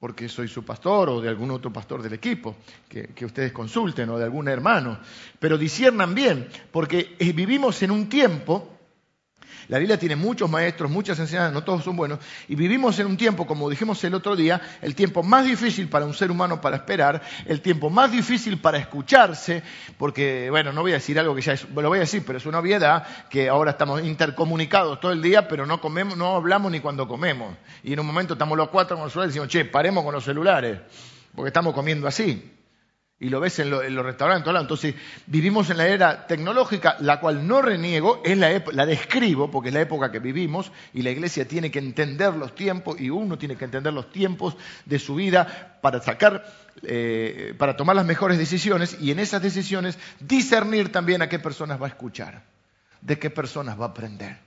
porque 0.00 0.28
soy 0.28 0.48
su 0.48 0.64
pastor 0.64 1.10
o 1.10 1.20
de 1.20 1.28
algún 1.28 1.50
otro 1.50 1.70
pastor 1.70 2.02
del 2.02 2.14
equipo, 2.14 2.56
que, 2.88 3.24
ustedes 3.24 3.52
consulten 3.52 4.08
o 4.08 4.18
de 4.18 4.24
algún 4.24 4.48
hermano, 4.48 4.98
pero 5.38 5.58
disiernan 5.58 6.14
bien, 6.14 6.48
porque 6.72 7.14
eh, 7.18 7.32
vivimos 7.32 7.82
en 7.82 7.90
un 7.90 8.08
tiempo 8.08 8.79
la 9.68 9.78
Biblia 9.78 9.98
tiene 9.98 10.16
muchos 10.16 10.50
maestros, 10.50 10.90
muchas 10.90 11.18
enseñanzas, 11.18 11.52
no 11.52 11.64
todos 11.64 11.84
son 11.84 11.96
buenos, 11.96 12.18
y 12.48 12.54
vivimos 12.54 12.98
en 12.98 13.06
un 13.06 13.16
tiempo, 13.16 13.46
como 13.46 13.68
dijimos 13.70 14.02
el 14.04 14.14
otro 14.14 14.36
día, 14.36 14.60
el 14.82 14.94
tiempo 14.94 15.22
más 15.22 15.44
difícil 15.44 15.88
para 15.88 16.04
un 16.04 16.14
ser 16.14 16.30
humano 16.30 16.60
para 16.60 16.76
esperar, 16.76 17.22
el 17.46 17.60
tiempo 17.60 17.90
más 17.90 18.12
difícil 18.12 18.58
para 18.58 18.78
escucharse, 18.78 19.62
porque, 19.98 20.48
bueno, 20.50 20.72
no 20.72 20.82
voy 20.82 20.92
a 20.92 20.94
decir 20.94 21.18
algo 21.18 21.34
que 21.34 21.42
ya 21.42 21.52
es, 21.52 21.66
lo 21.68 21.88
voy 21.88 21.98
a 21.98 22.02
decir, 22.02 22.22
pero 22.26 22.38
es 22.38 22.46
una 22.46 22.58
obviedad 22.58 23.06
que 23.28 23.48
ahora 23.48 23.72
estamos 23.72 24.02
intercomunicados 24.02 25.00
todo 25.00 25.12
el 25.12 25.22
día, 25.22 25.48
pero 25.48 25.66
no 25.66 25.80
comemos, 25.80 26.16
no 26.16 26.36
hablamos 26.36 26.72
ni 26.72 26.80
cuando 26.80 27.06
comemos. 27.08 27.56
Y 27.82 27.92
en 27.92 28.00
un 28.00 28.06
momento 28.06 28.34
estamos 28.34 28.56
los 28.56 28.68
cuatro 28.68 28.96
con 28.96 29.04
los 29.04 29.12
celulares 29.12 29.34
y 29.34 29.38
decimos, 29.38 29.52
che, 29.52 29.64
paremos 29.64 30.04
con 30.04 30.14
los 30.14 30.24
celulares, 30.24 30.78
porque 31.34 31.48
estamos 31.48 31.74
comiendo 31.74 32.06
así. 32.06 32.59
Y 33.22 33.28
lo 33.28 33.38
ves 33.38 33.58
en, 33.58 33.68
los 33.68 34.04
restaurantes, 34.04 34.50
entonces 34.58 34.94
vivimos 35.26 35.68
en 35.68 35.76
la 35.76 35.86
era 35.86 36.26
tecnológica, 36.26 36.96
la 37.00 37.20
cual 37.20 37.46
no 37.46 37.60
reniego, 37.60 38.22
la 38.24 38.86
describo 38.86 39.50
porque 39.50 39.68
es 39.68 39.74
la 39.74 39.82
época 39.82 40.10
que 40.10 40.20
vivimos 40.20 40.72
y 40.94 41.02
la 41.02 41.10
iglesia 41.10 41.46
tiene 41.46 41.70
que 41.70 41.80
entender 41.80 42.34
los 42.34 42.54
tiempos 42.54 42.98
y 42.98 43.10
uno 43.10 43.36
tiene 43.36 43.56
que 43.56 43.66
entender 43.66 43.92
los 43.92 44.10
tiempos 44.10 44.56
de 44.86 44.98
su 44.98 45.16
vida 45.16 45.78
para 45.82 46.00
sacar, 46.00 46.50
eh, 46.82 47.54
para 47.58 47.76
tomar 47.76 47.94
las 47.94 48.06
mejores 48.06 48.38
decisiones 48.38 48.96
y 48.98 49.10
en 49.10 49.18
esas 49.18 49.42
decisiones 49.42 49.98
discernir 50.20 50.90
también 50.90 51.20
a 51.20 51.28
qué 51.28 51.38
personas 51.38 51.78
va 51.78 51.88
a 51.88 51.90
escuchar, 51.90 52.42
de 53.02 53.18
qué 53.18 53.28
personas 53.28 53.78
va 53.78 53.84
a 53.84 53.88
aprender. 53.88 54.38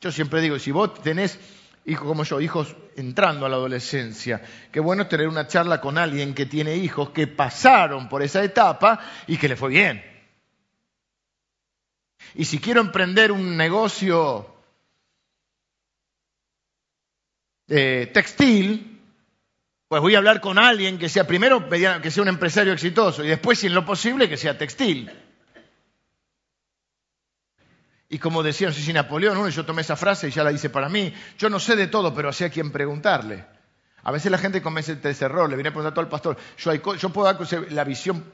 Yo 0.00 0.12
siempre 0.12 0.40
digo, 0.40 0.56
si 0.60 0.70
vos 0.70 1.02
tenés 1.02 1.40
hijos 1.88 2.06
como 2.06 2.22
yo, 2.22 2.40
hijos 2.40 2.76
entrando 2.96 3.46
a 3.46 3.48
la 3.48 3.56
adolescencia. 3.56 4.42
Qué 4.70 4.78
bueno 4.78 5.08
tener 5.08 5.26
una 5.26 5.46
charla 5.46 5.80
con 5.80 5.96
alguien 5.96 6.34
que 6.34 6.46
tiene 6.46 6.76
hijos 6.76 7.10
que 7.10 7.26
pasaron 7.26 8.08
por 8.08 8.22
esa 8.22 8.44
etapa 8.44 9.00
y 9.26 9.38
que 9.38 9.48
le 9.48 9.56
fue 9.56 9.70
bien. 9.70 10.04
Y 12.34 12.44
si 12.44 12.58
quiero 12.58 12.82
emprender 12.82 13.32
un 13.32 13.56
negocio 13.56 14.54
eh, 17.68 18.10
textil, 18.12 19.00
pues 19.88 20.02
voy 20.02 20.14
a 20.14 20.18
hablar 20.18 20.42
con 20.42 20.58
alguien 20.58 20.98
que 20.98 21.08
sea 21.08 21.26
primero 21.26 21.68
que 21.70 22.10
sea 22.10 22.22
un 22.22 22.28
empresario 22.28 22.74
exitoso 22.74 23.24
y 23.24 23.28
después, 23.28 23.58
si 23.58 23.68
en 23.68 23.74
lo 23.74 23.86
posible, 23.86 24.28
que 24.28 24.36
sea 24.36 24.58
textil. 24.58 25.10
Y 28.08 28.18
como 28.18 28.42
decía, 28.42 28.68
no 28.68 28.72
sé 28.72 28.80
si 28.80 28.92
Napoleón, 28.92 29.50
yo 29.50 29.66
tomé 29.66 29.82
esa 29.82 29.96
frase 29.96 30.28
y 30.28 30.30
ya 30.30 30.42
la 30.42 30.52
hice 30.52 30.70
para 30.70 30.88
mí. 30.88 31.12
Yo 31.38 31.50
no 31.50 31.60
sé 31.60 31.76
de 31.76 31.88
todo, 31.88 32.14
pero 32.14 32.32
sé 32.32 32.46
a 32.46 32.50
quién 32.50 32.72
preguntarle. 32.72 33.44
A 34.02 34.12
veces 34.12 34.32
la 34.32 34.38
gente 34.38 34.62
comete 34.62 34.98
ese 35.10 35.24
error, 35.24 35.50
le 35.50 35.56
viene 35.56 35.68
a 35.68 35.72
preguntar 35.72 35.92
todo 35.92 36.04
al 36.04 36.08
pastor. 36.08 36.36
Yo, 36.56 37.10
puedo 37.10 37.26
dar 37.26 37.38
la 37.70 37.84
visión 37.84 38.24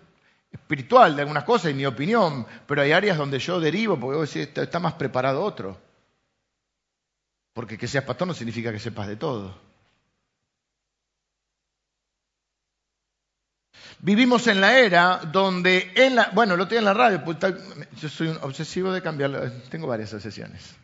espiritual 0.52 1.16
de 1.16 1.22
algunas 1.22 1.42
cosas 1.42 1.72
y 1.72 1.74
mi 1.74 1.84
opinión, 1.84 2.46
pero 2.66 2.82
hay 2.82 2.92
áreas 2.92 3.18
donde 3.18 3.40
yo 3.40 3.58
derivo 3.58 3.98
porque 3.98 4.42
está 4.54 4.78
más 4.78 4.92
preparado 4.92 5.42
otro. 5.42 5.76
Porque 7.52 7.76
que 7.76 7.88
seas 7.88 8.04
pastor 8.04 8.28
no 8.28 8.34
significa 8.34 8.70
que 8.70 8.78
sepas 8.78 9.08
de 9.08 9.16
todo. 9.16 9.58
Vivimos 14.04 14.46
en 14.48 14.60
la 14.60 14.78
era 14.78 15.16
donde, 15.32 15.90
en 15.94 16.16
la, 16.16 16.28
bueno, 16.34 16.58
lo 16.58 16.68
tengo 16.68 16.80
en 16.80 16.84
la 16.84 16.92
radio, 16.92 17.24
pues, 17.24 17.38
yo 17.98 18.08
soy 18.10 18.28
un 18.28 18.36
obsesivo 18.42 18.92
de 18.92 19.00
cambiarlo, 19.00 19.50
tengo 19.70 19.86
varias 19.86 20.12
obsesiones. 20.12 20.76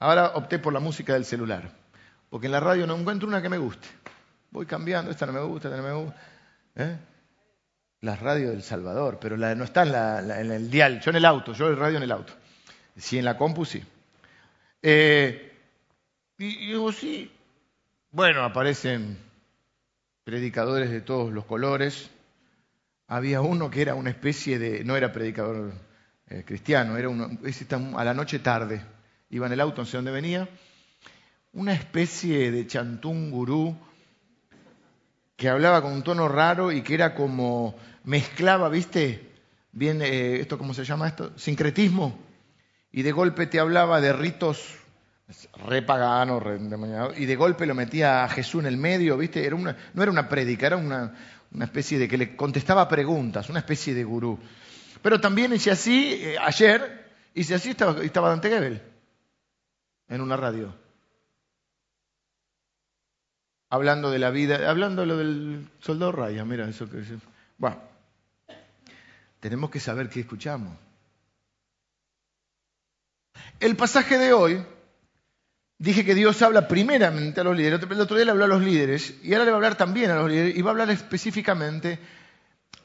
Ahora 0.00 0.32
opté 0.34 0.58
por 0.58 0.74
la 0.74 0.80
música 0.80 1.14
del 1.14 1.24
celular, 1.24 1.70
porque 2.28 2.44
en 2.44 2.52
la 2.52 2.60
radio 2.60 2.86
no 2.86 2.94
encuentro 2.94 3.26
una 3.26 3.40
que 3.40 3.48
me 3.48 3.56
guste. 3.56 3.88
Voy 4.50 4.66
cambiando, 4.66 5.10
esta 5.10 5.24
no 5.24 5.32
me 5.32 5.40
gusta, 5.40 5.68
esta 5.68 5.80
no 5.80 5.88
me 5.88 5.94
gusta. 5.94 6.20
¿eh? 6.74 6.98
La 8.02 8.16
radio 8.16 8.50
del 8.50 8.62
Salvador, 8.62 9.16
pero 9.18 9.38
no 9.38 9.64
está 9.64 9.84
en, 10.20 10.50
el 10.50 10.70
dial, 10.70 11.00
yo 11.00 11.08
en 11.08 11.16
el 11.16 11.24
auto, 11.24 11.54
yo 11.54 11.68
el 11.68 11.78
radio 11.78 11.96
en 11.96 12.02
el 12.02 12.12
auto. 12.12 12.34
Sí, 12.98 13.16
en 13.16 13.24
la 13.24 13.38
compu 13.38 13.64
sí. 13.64 13.82
Eh, 14.82 15.58
y, 16.36 16.44
y 16.44 16.66
digo, 16.66 16.92
sí, 16.92 17.32
bueno, 18.10 18.44
aparecen 18.44 19.29
predicadores 20.30 20.92
de 20.92 21.00
todos 21.00 21.32
los 21.32 21.44
colores. 21.44 22.08
Había 23.08 23.40
uno 23.40 23.68
que 23.68 23.82
era 23.82 23.96
una 23.96 24.10
especie 24.10 24.60
de, 24.60 24.84
no 24.84 24.96
era 24.96 25.10
predicador 25.10 25.72
eh, 26.28 26.44
cristiano, 26.46 26.96
era 26.96 27.08
uno, 27.08 27.28
a 27.96 28.04
la 28.04 28.14
noche 28.14 28.38
tarde, 28.38 28.80
iba 29.30 29.48
en 29.48 29.54
el 29.54 29.60
auto, 29.60 29.82
no 29.82 29.86
sé 29.86 29.96
dónde 29.96 30.12
venía, 30.12 30.48
una 31.52 31.72
especie 31.72 32.52
de 32.52 32.64
chantún 32.68 33.32
gurú 33.32 33.76
que 35.34 35.48
hablaba 35.48 35.82
con 35.82 35.94
un 35.94 36.04
tono 36.04 36.28
raro 36.28 36.70
y 36.70 36.82
que 36.82 36.94
era 36.94 37.16
como, 37.16 37.74
mezclaba, 38.04 38.68
¿viste? 38.68 39.32
Bien, 39.72 40.00
eh, 40.00 40.36
¿esto 40.36 40.58
cómo 40.58 40.74
se 40.74 40.84
llama 40.84 41.08
esto? 41.08 41.36
Sincretismo. 41.36 42.16
Y 42.92 43.02
de 43.02 43.10
golpe 43.10 43.48
te 43.48 43.58
hablaba 43.58 44.00
de 44.00 44.12
ritos 44.12 44.78
re 45.66 45.82
pagano, 45.82 46.40
y 47.16 47.26
de 47.26 47.36
golpe 47.36 47.66
lo 47.66 47.74
metía 47.74 48.24
a 48.24 48.28
Jesús 48.28 48.60
en 48.62 48.66
el 48.66 48.76
medio, 48.76 49.16
¿viste? 49.16 49.44
Era 49.44 49.54
una, 49.54 49.76
no 49.94 50.02
era 50.02 50.10
una 50.10 50.28
prédica, 50.28 50.66
era 50.66 50.76
una, 50.76 51.14
especie 51.60 51.98
de 51.98 52.08
que 52.08 52.18
le 52.18 52.36
contestaba 52.36 52.88
preguntas, 52.88 53.48
una 53.48 53.60
especie 53.60 53.94
de 53.94 54.04
gurú. 54.04 54.38
Pero 55.02 55.20
también 55.20 55.52
hice 55.52 55.70
así, 55.70 56.14
eh, 56.14 56.36
ayer, 56.38 57.10
hice 57.34 57.54
así, 57.54 57.70
estaba, 57.70 58.02
estaba 58.02 58.28
Dante 58.28 58.48
Gebel, 58.48 58.82
en 60.08 60.20
una 60.20 60.36
radio. 60.36 60.74
Hablando 63.68 64.10
de 64.10 64.18
la 64.18 64.30
vida, 64.30 64.68
hablando 64.68 65.02
de 65.02 65.06
lo 65.06 65.16
del 65.16 65.68
soldado 65.78 66.12
Raya, 66.12 66.44
mira 66.44 66.68
eso 66.68 66.90
que... 66.90 67.04
Bueno, 67.56 67.78
tenemos 69.38 69.70
que 69.70 69.78
saber 69.78 70.08
qué 70.08 70.20
escuchamos. 70.20 70.76
El 73.60 73.76
pasaje 73.76 74.18
de 74.18 74.32
hoy 74.32 74.64
Dije 75.80 76.04
que 76.04 76.14
Dios 76.14 76.42
habla 76.42 76.68
primeramente 76.68 77.40
a 77.40 77.44
los 77.44 77.56
líderes. 77.56 77.80
El 77.80 78.00
otro 78.02 78.14
día 78.14 78.26
le 78.26 78.32
habló 78.32 78.44
a 78.44 78.48
los 78.48 78.60
líderes 78.60 79.14
y 79.22 79.32
ahora 79.32 79.46
le 79.46 79.50
va 79.50 79.54
a 79.54 79.60
hablar 79.60 79.76
también 79.76 80.10
a 80.10 80.16
los 80.16 80.30
líderes 80.30 80.54
y 80.54 80.60
va 80.60 80.68
a 80.68 80.72
hablar 80.72 80.90
específicamente 80.90 81.98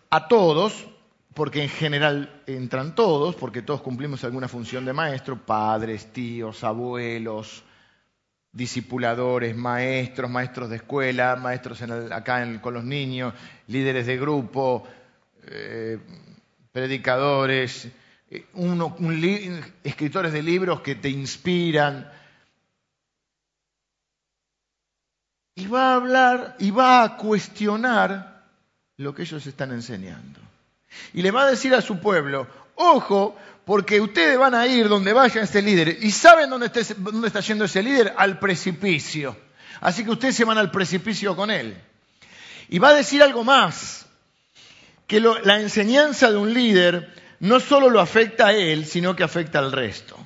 a 0.10 0.30
todos, 0.30 0.88
porque 1.34 1.62
en 1.62 1.68
general 1.68 2.42
entran 2.48 2.96
todos, 2.96 3.36
porque 3.36 3.62
todos 3.62 3.82
cumplimos 3.82 4.24
alguna 4.24 4.48
función 4.48 4.86
de 4.86 4.94
maestro, 4.94 5.36
padres, 5.36 6.14
tíos, 6.14 6.64
abuelos, 6.64 7.66
discipuladores, 8.54 9.58
maestros, 9.58 10.32
maestros 10.32 10.70
de 10.70 10.78
escuela, 10.78 11.36
maestros 11.36 11.82
acá 11.82 12.62
con 12.62 12.76
los 12.76 12.86
niños, 12.86 13.34
líderes 13.68 14.08
de 14.08 14.16
grupo, 14.16 14.88
eh, 15.48 16.00
predicadores, 16.72 17.90
eh, 18.30 18.46
escritores 19.84 20.32
de 20.32 20.42
libros 20.42 20.80
que 20.80 20.96
te 20.96 21.10
inspiran 21.10 22.10
y 25.56 25.68
va 25.68 25.94
a 25.94 25.96
hablar 25.96 26.56
y 26.60 26.72
va 26.72 27.04
a 27.04 27.18
cuestionar 27.18 28.44
lo 28.98 29.16
que 29.16 29.24
ellos 29.24 29.46
están 29.48 29.72
enseñando. 29.72 30.40
Y 31.14 31.22
le 31.22 31.32
va 31.32 31.44
a 31.44 31.50
decir 31.50 31.74
a 31.74 31.82
su 31.82 32.00
pueblo, 32.00 32.48
ojo, 32.76 33.38
porque 33.66 34.00
ustedes 34.00 34.38
van 34.38 34.54
a 34.54 34.68
ir 34.68 34.88
donde 34.88 35.14
vaya 35.14 35.42
ese 35.42 35.62
líder. 35.62 35.98
¿Y 36.02 36.12
saben 36.12 36.50
dónde 36.50 36.68
está, 36.68 36.82
dónde 36.98 37.28
está 37.28 37.40
yendo 37.40 37.66
ese 37.66 37.82
líder? 37.82 38.14
Al 38.18 38.38
precipicio. 38.38 39.36
Así 39.82 40.04
que 40.04 40.12
ustedes 40.12 40.36
se 40.36 40.46
van 40.46 40.58
al 40.58 40.72
precipicio 40.72 41.36
con 41.36 41.50
él. 41.50 41.76
Y 42.70 42.80
va 42.80 42.90
a 42.90 42.94
decir 42.94 43.24
algo 43.24 43.44
más, 43.44 44.06
que 45.08 45.20
la 45.20 45.60
enseñanza 45.60 46.32
de 46.32 46.38
un 46.38 46.54
líder 46.54 47.14
no 47.40 47.60
solo 47.60 47.90
lo 47.90 48.00
afecta 48.00 48.48
a 48.48 48.54
él, 48.54 48.86
sino 48.86 49.16
que 49.16 49.24
afecta 49.24 49.60
al 49.60 49.72
resto. 49.72 50.18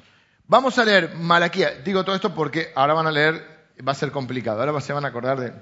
Vamos 0.47 0.77
a 0.79 0.85
leer 0.85 1.15
Malaquía. 1.15 1.81
Digo 1.83 2.03
todo 2.03 2.15
esto 2.15 2.33
porque 2.33 2.71
ahora 2.75 2.93
van 2.93 3.07
a 3.07 3.11
leer 3.11 3.48
va 3.85 3.93
a 3.93 3.95
ser 3.95 4.11
complicado. 4.11 4.61
Ahora 4.61 4.81
se 4.81 4.93
van 4.93 5.05
a 5.05 5.09
acordar 5.09 5.39
de 5.39 5.53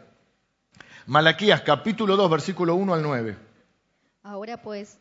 Malaquías 1.05 1.61
capítulo 1.61 2.17
2, 2.17 2.29
versículo 2.29 2.75
1 2.75 2.93
al 2.93 3.03
9. 3.03 3.37
Ahora 4.23 4.61
pues, 4.61 4.97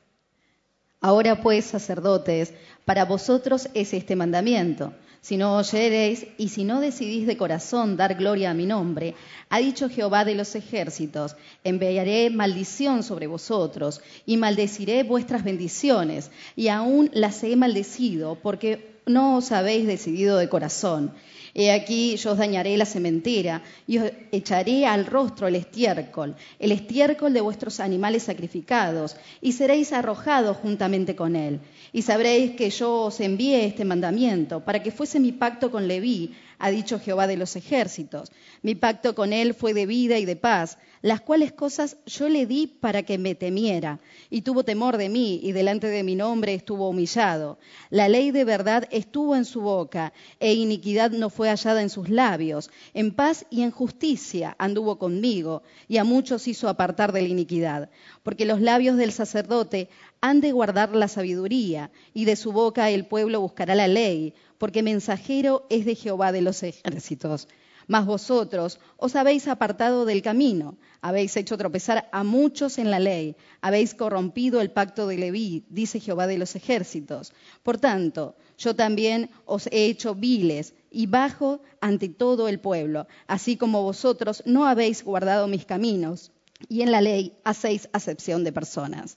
ahora 1.00 1.42
pues, 1.42 1.64
sacerdotes, 1.64 2.55
para 2.85 3.05
vosotros 3.05 3.68
es 3.74 3.92
este 3.92 4.16
mandamiento. 4.16 4.92
Si 5.20 5.37
no 5.37 5.57
oyereis 5.57 6.29
y 6.38 6.50
si 6.50 6.62
no 6.62 6.81
decidís 6.81 7.26
de 7.26 7.37
corazón 7.37 7.96
dar 7.96 8.14
gloria 8.14 8.52
a 8.52 8.55
mi 8.55 8.66
nombre, 8.66 9.16
ha 9.48 9.59
dicho 9.59 9.88
Jehová 9.88 10.24
de 10.24 10.37
los 10.37 10.55
ejércitos, 10.55 11.35
enviaré 11.64 12.31
maldición 12.31 13.02
sobre 13.02 13.26
vosotros 13.26 14.02
y 14.24 14.37
maldeciré 14.37 15.02
vuestras 15.02 15.42
bendiciones, 15.42 16.31
y 16.55 16.68
aún 16.68 17.11
las 17.12 17.42
he 17.42 17.57
maldecido, 17.57 18.37
porque 18.37 19.00
no 19.07 19.38
os 19.38 19.50
habéis 19.50 19.88
decidido 19.88 20.37
de 20.37 20.48
corazón. 20.48 21.12
He 21.58 21.72
aquí 21.72 22.16
yo 22.16 22.32
os 22.32 22.38
dañaré 22.38 22.76
la 22.76 22.84
sementera 22.84 23.62
y 23.86 23.96
os 23.96 24.12
echaré 24.30 24.84
al 24.84 25.06
rostro 25.06 25.48
el 25.48 25.56
estiércol, 25.56 26.36
el 26.58 26.70
estiércol 26.70 27.32
de 27.32 27.40
vuestros 27.40 27.80
animales 27.80 28.24
sacrificados, 28.24 29.16
y 29.40 29.52
seréis 29.52 29.94
arrojados 29.94 30.58
juntamente 30.58 31.16
con 31.16 31.34
él. 31.34 31.60
Y 31.94 32.02
sabréis 32.02 32.56
que 32.56 32.68
yo 32.68 33.04
os 33.04 33.20
envié 33.20 33.64
este 33.64 33.86
mandamiento 33.86 34.66
para 34.66 34.82
que 34.82 34.90
fuese 34.90 35.18
mi 35.18 35.32
pacto 35.32 35.70
con 35.70 35.88
Leví, 35.88 36.34
ha 36.58 36.70
dicho 36.70 36.98
Jehová 36.98 37.26
de 37.26 37.36
los 37.36 37.56
ejércitos. 37.56 38.32
Mi 38.62 38.74
pacto 38.74 39.14
con 39.14 39.32
él 39.32 39.54
fue 39.54 39.72
de 39.74 39.86
vida 39.86 40.18
y 40.18 40.24
de 40.24 40.36
paz, 40.36 40.78
las 41.02 41.20
cuales 41.20 41.52
cosas 41.52 41.98
yo 42.06 42.28
le 42.28 42.46
di 42.46 42.66
para 42.66 43.02
que 43.02 43.18
me 43.18 43.34
temiera, 43.34 44.00
y 44.30 44.42
tuvo 44.42 44.64
temor 44.64 44.96
de 44.96 45.08
mí, 45.08 45.40
y 45.42 45.52
delante 45.52 45.86
de 45.86 46.02
mi 46.02 46.16
nombre 46.16 46.54
estuvo 46.54 46.88
humillado. 46.88 47.58
La 47.90 48.08
ley 48.08 48.30
de 48.30 48.44
verdad 48.44 48.88
estuvo 48.90 49.36
en 49.36 49.44
su 49.44 49.60
boca, 49.60 50.12
e 50.40 50.54
iniquidad 50.54 51.10
no 51.10 51.30
hallada 51.48 51.82
en 51.82 51.90
sus 51.90 52.09
labios. 52.09 52.70
En 52.94 53.12
paz 53.12 53.46
y 53.50 53.62
en 53.62 53.70
justicia 53.70 54.54
anduvo 54.59 54.98
conmigo, 54.98 55.62
y 55.88 55.98
a 55.98 56.04
muchos 56.04 56.48
hizo 56.48 56.68
apartar 56.68 57.12
de 57.12 57.22
la 57.22 57.28
iniquidad. 57.28 57.90
Porque 58.22 58.46
los 58.46 58.61
labios 58.61 58.96
del 58.96 59.12
sacerdote 59.12 59.88
han 60.20 60.40
de 60.40 60.52
guardar 60.52 60.94
la 60.94 61.09
sabiduría, 61.09 61.90
y 62.14 62.24
de 62.24 62.37
su 62.37 62.52
boca 62.52 62.90
el 62.90 63.06
pueblo 63.06 63.40
buscará 63.40 63.74
la 63.74 63.88
ley 63.88 64.35
porque 64.59 64.82
mensajero 64.82 65.66
es 65.68 65.85
de 65.85 65.94
Jehová 65.94 66.32
de 66.32 66.42
los 66.42 66.62
ejércitos. 66.62 67.48
Mas 67.88 68.06
vosotros 68.06 68.80
os 68.96 69.14
habéis 69.14 69.46
apartado 69.46 70.04
del 70.06 70.22
camino, 70.22 70.76
habéis 71.06 71.36
hecho 71.36 71.56
tropezar 71.56 72.08
a 72.10 72.24
muchos 72.24 72.78
en 72.78 72.90
la 72.90 72.98
ley, 72.98 73.36
habéis 73.60 73.94
corrompido 73.94 74.60
el 74.60 74.72
pacto 74.72 75.06
de 75.06 75.16
Leví, 75.16 75.64
dice 75.68 76.00
Jehová 76.00 76.26
de 76.26 76.36
los 76.36 76.56
ejércitos. 76.56 77.32
Por 77.62 77.78
tanto, 77.78 78.34
yo 78.58 78.74
también 78.74 79.30
os 79.44 79.68
he 79.68 79.86
hecho 79.86 80.16
viles 80.16 80.74
y 80.90 81.06
bajo 81.06 81.60
ante 81.80 82.08
todo 82.08 82.48
el 82.48 82.58
pueblo, 82.58 83.06
así 83.28 83.56
como 83.56 83.84
vosotros 83.84 84.42
no 84.46 84.66
habéis 84.66 85.04
guardado 85.04 85.46
mis 85.46 85.64
caminos, 85.64 86.32
y 86.68 86.82
en 86.82 86.90
la 86.90 87.00
ley 87.00 87.36
hacéis 87.44 87.88
acepción 87.92 88.42
de 88.42 88.50
personas. 88.50 89.16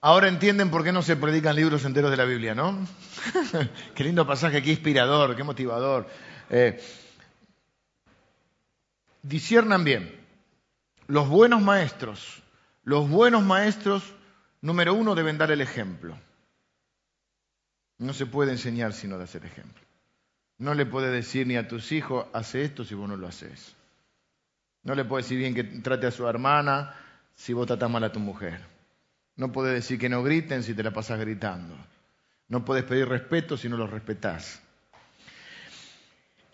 Ahora 0.00 0.28
entienden 0.28 0.70
por 0.70 0.84
qué 0.84 0.92
no 0.92 1.02
se 1.02 1.16
predican 1.16 1.54
libros 1.54 1.84
enteros 1.84 2.10
de 2.10 2.16
la 2.16 2.24
Biblia, 2.24 2.54
¿no? 2.54 2.78
qué 3.94 4.04
lindo 4.04 4.26
pasaje, 4.26 4.62
qué 4.62 4.70
inspirador, 4.70 5.36
qué 5.36 5.42
motivador. 5.42 6.08
Eh, 6.48 6.80
disiernan 9.22 9.84
bien. 9.84 10.23
Los 11.06 11.28
buenos 11.28 11.60
maestros, 11.62 12.42
los 12.82 13.08
buenos 13.08 13.42
maestros, 13.42 14.02
número 14.60 14.94
uno, 14.94 15.14
deben 15.14 15.38
dar 15.38 15.50
el 15.50 15.60
ejemplo. 15.60 16.16
No 17.98 18.12
se 18.12 18.26
puede 18.26 18.52
enseñar 18.52 18.92
sino 18.92 19.18
de 19.18 19.24
hacer 19.24 19.44
ejemplo. 19.44 19.82
No 20.58 20.74
le 20.74 20.86
puede 20.86 21.10
decir 21.10 21.46
ni 21.46 21.56
a 21.56 21.68
tus 21.68 21.92
hijos, 21.92 22.26
hace 22.32 22.64
esto 22.64 22.84
si 22.84 22.94
vos 22.94 23.08
no 23.08 23.16
lo 23.16 23.26
haces. 23.26 23.74
No 24.82 24.94
le 24.94 25.04
puede 25.04 25.22
decir 25.22 25.38
bien 25.38 25.54
que 25.54 25.64
trate 25.64 26.06
a 26.06 26.10
su 26.10 26.26
hermana 26.28 26.94
si 27.34 27.52
vos 27.52 27.66
tratás 27.66 27.90
mal 27.90 28.04
a 28.04 28.12
tu 28.12 28.20
mujer. 28.20 28.60
No 29.36 29.50
puede 29.50 29.74
decir 29.74 29.98
que 29.98 30.08
no 30.08 30.22
griten 30.22 30.62
si 30.62 30.74
te 30.74 30.82
la 30.82 30.92
pasas 30.92 31.18
gritando. 31.18 31.74
No 32.48 32.64
puedes 32.64 32.84
pedir 32.84 33.08
respeto 33.08 33.56
si 33.56 33.68
no 33.68 33.76
los 33.76 33.90
respetás. 33.90 34.62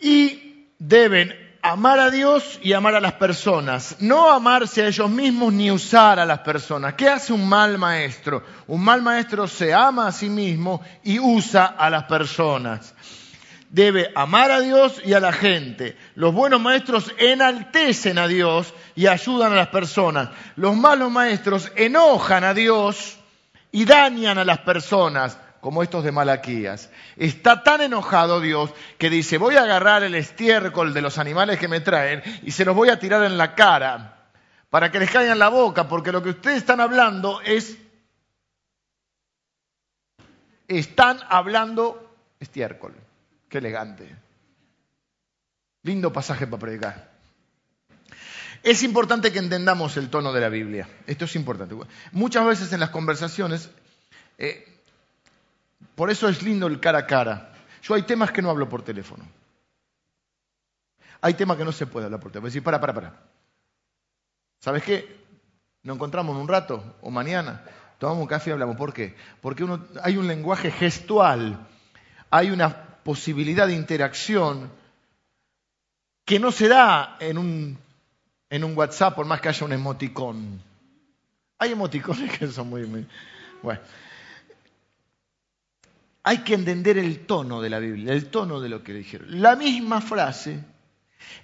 Y 0.01 0.69
deben 0.79 1.50
amar 1.71 2.01
a 2.01 2.11
Dios 2.11 2.59
y 2.63 2.73
amar 2.73 2.97
a 2.97 3.01
las 3.01 3.13
personas, 3.13 3.97
no 4.01 4.31
amarse 4.31 4.83
a 4.83 4.89
ellos 4.89 5.09
mismos 5.09 5.53
ni 5.53 5.71
usar 5.71 6.19
a 6.19 6.27
las 6.27 6.41
personas. 6.41 6.95
¿Qué 6.95 7.09
hace 7.09 7.33
un 7.33 7.49
mal 7.49 7.79
maestro? 7.79 8.43
Un 8.67 8.83
mal 8.83 9.03
maestro 9.03 9.47
se 9.47 9.73
ama 9.73 10.09
a 10.09 10.13
sí 10.13 10.29
mismo 10.29 10.83
y 11.05 11.19
usa 11.19 11.67
a 11.67 11.89
las 11.89 12.05
personas. 12.05 12.95
Debe 13.71 14.11
amar 14.17 14.51
a 14.51 14.61
Dios 14.61 15.01
y 15.05 15.13
a 15.13 15.21
la 15.21 15.33
gente. 15.33 15.97
Los 16.17 16.35
buenos 16.35 16.61
maestros 16.61 17.15
enaltecen 17.19 18.19
a 18.19 18.27
Dios 18.27 18.75
y 18.97 19.07
ayudan 19.07 19.53
a 19.53 19.57
las 19.57 19.69
personas. 19.69 20.31
Los 20.57 20.77
malos 20.77 21.11
maestros 21.13 21.71
enojan 21.77 22.43
a 22.43 22.53
Dios 22.53 23.19
y 23.71 23.85
dañan 23.85 24.39
a 24.39 24.45
las 24.45 24.59
personas 24.59 25.39
como 25.61 25.83
estos 25.83 26.05
de 26.05 26.13
Malaquías. 26.13 26.91
Está 27.17 27.63
tan 27.63 27.81
enojado 27.83 28.41
Dios 28.41 28.73
que 28.99 29.11
dice, 29.11 29.39
voy 29.39 29.57
a 29.57 29.63
agarrar 29.63 30.03
el 30.03 30.15
estiércol 30.15 30.95
de 30.95 31.03
los 31.03 31.19
animales 31.19 31.59
que 31.59 31.69
me 31.69 31.81
traen 31.81 32.23
y 32.43 32.51
se 32.53 32.65
los 32.65 32.75
voy 32.75 32.89
a 32.89 32.99
tirar 32.99 33.23
en 33.25 33.37
la 33.37 33.55
cara 33.55 34.29
para 34.71 34.91
que 34.91 35.01
les 35.01 35.11
caiga 35.11 35.33
en 35.33 35.39
la 35.39 35.49
boca, 35.49 35.89
porque 35.89 36.13
lo 36.13 36.23
que 36.23 36.31
ustedes 36.31 36.59
están 36.59 36.81
hablando 36.81 37.41
es... 37.43 37.77
Están 40.69 41.19
hablando 41.29 42.15
estiércol. 42.39 42.95
Qué 43.49 43.59
elegante. 43.59 44.09
Lindo 45.83 46.13
pasaje 46.13 46.47
para 46.47 46.61
predicar. 46.61 47.11
Es 48.63 48.85
importante 48.85 49.33
que 49.33 49.41
entendamos 49.41 49.97
el 49.97 50.11
tono 50.11 50.33
de 50.33 50.41
la 50.41 50.49
Biblia. 50.49 50.89
Esto 51.07 51.25
es 51.25 51.35
importante. 51.35 51.75
Muchas 52.13 52.47
veces 52.47 52.73
en 52.73 52.79
las 52.79 52.91
conversaciones 52.91 53.71
eh, 54.39 54.80
por 55.95 56.11
eso 56.11 56.29
es 56.29 56.43
lindo 56.43 56.67
el 56.67 56.81
cara 56.81 57.01
a 57.01 57.07
cara. 57.07 57.53
Yo 57.83 57.95
hay 57.95 58.03
temas 58.03 58.33
que 58.33 58.43
no 58.43 58.51
hablo 58.51 58.69
por 58.69 58.83
teléfono. 58.83 59.25
Hay 61.21 61.35
temas 61.35 61.57
que 61.57 61.65
no 61.65 61.73
se 61.73 61.87
puede 61.87 62.07
hablar 62.07 62.21
por 62.21 62.31
teléfono. 62.31 62.49
Decir, 62.49 62.63
para, 62.63 62.81
para, 62.81 62.95
para. 62.95 63.23
¿Sabes 64.61 64.83
qué? 64.83 65.21
Nos 65.83 65.97
encontramos 65.97 66.35
en 66.35 66.43
un 66.43 66.49
rato 66.49 66.97
o 67.01 67.11
mañana, 67.11 67.65
tomamos 67.99 68.23
un 68.23 68.29
café 68.29 68.51
y 68.51 68.53
hablamos. 68.53 68.77
¿Por 68.77 68.93
qué? 68.93 69.15
Porque 69.41 69.67
hay 70.03 70.17
un 70.17 70.27
lenguaje 70.27 70.71
gestual, 70.71 71.67
hay 72.31 72.51
una 72.51 72.69
posibilidad 73.03 73.67
de 73.67 73.75
interacción 73.75 74.71
que 76.25 76.39
no 76.39 76.53
se 76.53 76.69
da 76.69 77.17
en 77.21 77.39
un, 77.39 77.79
en 78.51 78.65
un 78.65 78.77
WhatsApp 78.77 79.15
por 79.15 79.27
más 79.27 79.41
que 79.41 79.49
haya 79.49 79.67
un 79.67 79.73
emoticón. 79.73 80.63
Hay 81.59 81.73
emoticones 81.73 82.31
que 82.39 82.47
son 82.49 82.69
muy... 82.69 82.87
muy 82.87 83.07
bueno 83.63 83.81
hay 86.23 86.39
que 86.39 86.55
entender 86.55 86.99
el 86.99 87.27
tono 87.27 87.61
de 87.61 87.71
la 87.71 87.79
Biblia, 87.79 88.13
el 88.13 88.31
tono 88.31 88.61
de 88.61 88.69
lo 88.69 88.83
que 88.83 88.93
le 88.93 88.99
dijeron. 88.99 89.41
La 89.41 89.57
misma 89.57 90.01
frase, 90.01 90.63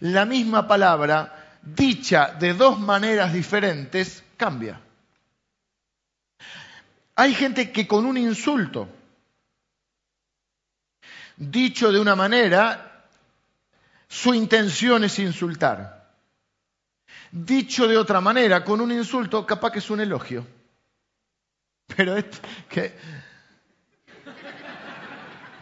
la 0.00 0.24
misma 0.24 0.68
palabra, 0.68 1.58
dicha 1.62 2.34
de 2.38 2.54
dos 2.54 2.78
maneras 2.78 3.32
diferentes, 3.32 4.22
cambia. 4.36 4.80
Hay 7.14 7.34
gente 7.34 7.72
que 7.72 7.86
con 7.86 8.04
un 8.04 8.18
insulto, 8.18 8.88
dicho 11.36 11.90
de 11.90 11.98
una 11.98 12.14
manera, 12.14 13.06
su 14.08 14.34
intención 14.34 15.04
es 15.04 15.18
insultar. 15.18 16.14
Dicho 17.30 17.88
de 17.88 17.96
otra 17.96 18.20
manera, 18.20 18.62
con 18.62 18.80
un 18.80 18.92
insulto, 18.92 19.46
capaz 19.46 19.72
que 19.72 19.78
es 19.78 19.90
un 19.90 20.00
elogio. 20.00 20.46
Pero 21.96 22.16
es 22.16 22.26
que 22.68 22.94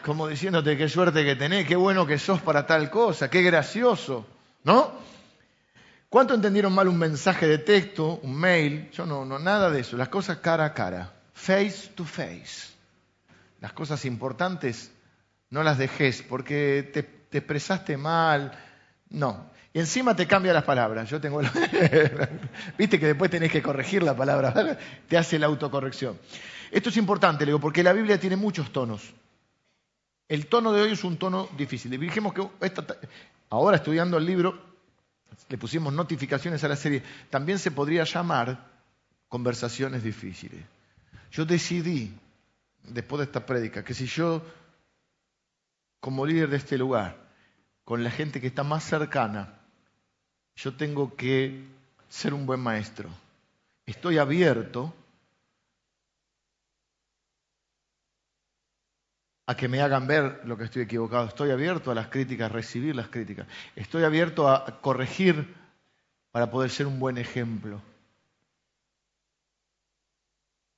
como 0.05 0.29
diciéndote 0.29 0.77
qué 0.77 0.88
suerte 0.88 1.25
que 1.25 1.35
tenés, 1.35 1.67
qué 1.67 1.77
bueno 1.77 2.07
que 2.07 2.19
sos 2.19 2.43
para 2.43 2.67
tal 2.67 2.90
cosa, 2.90 3.31
qué 3.31 3.43
gracioso, 3.43 4.27
¿no? 4.62 4.93
¿Cuánto 6.11 6.35
entendieron 6.35 6.75
mal 6.75 6.88
un 6.88 6.99
mensaje 6.99 7.49
de 7.49 7.59
texto, 7.59 8.21
un 8.23 8.37
mail? 8.37 8.90
Yo 8.93 9.07
no, 9.07 9.25
no, 9.25 9.38
nada 9.38 9.71
de 9.71 9.81
eso. 9.81 9.97
Las 9.97 10.11
cosas 10.11 10.38
cara 10.38 10.67
a 10.67 10.75
cara, 10.75 11.12
face 11.33 11.88
to 11.95 12.05
face. 12.05 12.75
Las 13.61 13.73
cosas 13.73 14.05
importantes 14.05 14.93
no 15.49 15.62
las 15.62 15.79
dejes 15.79 16.23
porque 16.23 16.88
te, 16.93 17.03
te 17.03 17.38
expresaste 17.38 17.97
mal. 17.97 18.53
No. 19.09 19.51
Y 19.73 19.81
encima 19.81 20.14
te 20.14 20.27
cambia 20.27 20.53
las 20.53 20.64
palabras. 20.64 21.09
Yo 21.09 21.21
tengo. 21.21 21.40
Viste 22.79 23.01
que 23.01 23.07
después 23.07 23.31
tenés 23.31 23.51
que 23.51 23.62
corregir 23.62 24.03
la 24.03 24.14
palabra. 24.14 24.79
te 25.09 25.17
hace 25.17 25.38
la 25.38 25.47
autocorrección. 25.47 26.19
Esto 26.71 26.90
es 26.90 26.97
importante, 26.99 27.45
le 27.45 27.51
digo, 27.51 27.61
porque 27.61 27.83
la 27.83 27.93
Biblia 27.93 28.21
tiene 28.21 28.37
muchos 28.37 28.71
tonos. 28.71 29.14
El 30.29 30.47
tono 30.47 30.73
de 30.73 30.83
hoy 30.83 30.93
es 30.93 31.05
un 31.05 31.17
tono 31.17 31.49
difícil. 31.57 31.91
Dijimos 31.99 32.33
que 32.33 32.49
ahora 33.51 33.77
estudiando 33.77 34.17
el 34.17 34.25
libro, 34.25 34.59
le 35.49 35.59
pusimos 35.59 35.93
notificaciones 35.93 36.65
a 36.65 36.69
la 36.69 36.77
serie, 36.77 37.03
también 37.31 37.59
se 37.59 37.71
podría 37.71 38.05
llamar 38.05 38.73
conversaciones 39.29 40.03
difíciles. 40.03 40.63
Yo 41.31 41.45
decidí, 41.45 42.15
después 42.85 43.19
de 43.19 43.25
esta 43.25 43.45
prédica, 43.45 43.85
que 43.85 43.95
si 43.95 44.07
yo, 44.07 44.43
como 46.01 46.25
líder 46.25 46.49
de 46.49 46.57
este 46.57 46.79
lugar, 46.79 47.17
con 47.85 48.03
la 48.03 48.11
gente 48.11 48.41
que 48.41 48.47
está 48.47 48.63
más 48.63 48.85
cercana, 48.85 49.61
yo 50.57 50.75
tengo 50.75 51.17
que 51.17 51.65
ser 52.09 52.33
un 52.33 52.47
buen 52.47 52.61
maestro. 52.61 53.11
Estoy 53.87 54.19
abierto 54.19 54.95
a 59.46 59.57
que 59.57 59.68
me 59.68 59.80
hagan 59.80 60.07
ver 60.07 60.40
lo 60.44 60.57
que 60.57 60.64
estoy 60.64 60.83
equivocado. 60.83 61.26
Estoy 61.26 61.50
abierto 61.50 61.90
a 61.90 61.94
las 61.94 62.09
críticas, 62.09 62.50
recibir 62.50 62.96
las 62.96 63.09
críticas. 63.09 63.46
Estoy 63.76 64.04
abierto 64.04 64.48
a 64.48 64.80
corregir 64.80 65.54
para 66.30 66.50
poder 66.50 66.70
ser 66.70 66.87
un 66.87 66.98
buen 66.98 67.18
ejemplo. 67.18 67.80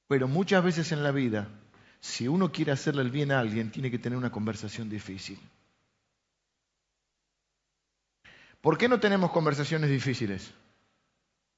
Pero 0.09 0.29
muchas 0.29 0.63
veces 0.63 0.93
en 0.93 1.03
la 1.03 1.11
vida, 1.11 1.49
si 2.01 2.29
uno 2.29 2.53
quiere 2.53 2.73
hacerle 2.73 3.03
el 3.03 3.11
bien 3.11 3.33
a 3.33 3.41
alguien, 3.41 3.71
tiene 3.71 3.91
que 3.91 3.99
tener 3.99 4.19
una 4.19 4.31
conversación 4.31 4.89
difícil. 4.89 5.39
¿Por 8.61 8.79
qué 8.79 8.89
no 8.89 8.99
tenemos 8.99 9.31
conversaciones 9.31 9.91
difíciles? 9.91 10.53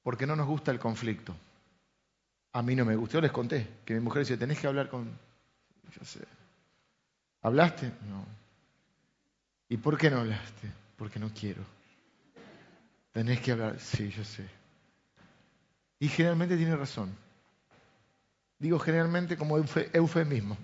Porque 0.03 0.27
no 0.27 0.35
nos 0.35 0.47
gusta 0.47 0.71
el 0.71 0.79
conflicto. 0.79 1.35
A 2.53 2.61
mí 2.61 2.75
no 2.75 2.85
me 2.85 2.95
gusta. 2.95 3.15
Yo 3.15 3.21
les 3.21 3.31
conté 3.31 3.67
que 3.85 3.93
mi 3.95 3.99
mujer 3.99 4.21
dice, 4.21 4.37
tenés 4.37 4.59
que 4.59 4.67
hablar 4.67 4.89
con... 4.89 5.09
Yo 5.91 6.05
sé, 6.05 6.19
¿Hablaste? 7.41 7.87
No. 8.09 8.25
¿Y 9.69 9.77
por 9.77 9.97
qué 9.97 10.09
no 10.09 10.19
hablaste? 10.19 10.71
Porque 10.97 11.19
no 11.19 11.31
quiero. 11.33 11.63
Tenés 13.11 13.39
que 13.39 13.51
hablar. 13.51 13.79
Sí, 13.79 14.09
yo 14.09 14.23
sé. 14.23 14.45
Y 15.99 16.07
generalmente 16.09 16.57
tiene 16.57 16.75
razón. 16.75 17.15
Digo 18.57 18.79
generalmente 18.79 19.37
como 19.37 19.57
eufemismo. 19.57 20.57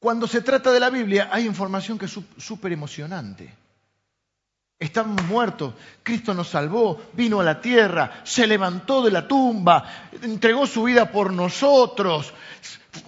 Cuando 0.00 0.26
se 0.26 0.40
trata 0.40 0.72
de 0.72 0.80
la 0.80 0.90
Biblia 0.90 1.28
hay 1.30 1.46
información 1.46 1.96
que 1.96 2.06
es 2.06 2.18
súper 2.38 2.72
emocionante. 2.72 3.54
Estamos 4.82 5.24
muertos, 5.26 5.74
Cristo 6.02 6.34
nos 6.34 6.48
salvó, 6.48 7.00
vino 7.12 7.38
a 7.38 7.44
la 7.44 7.60
tierra, 7.60 8.22
se 8.24 8.48
levantó 8.48 9.00
de 9.00 9.12
la 9.12 9.28
tumba, 9.28 10.08
entregó 10.20 10.66
su 10.66 10.82
vida 10.82 11.08
por 11.08 11.32
nosotros, 11.32 12.34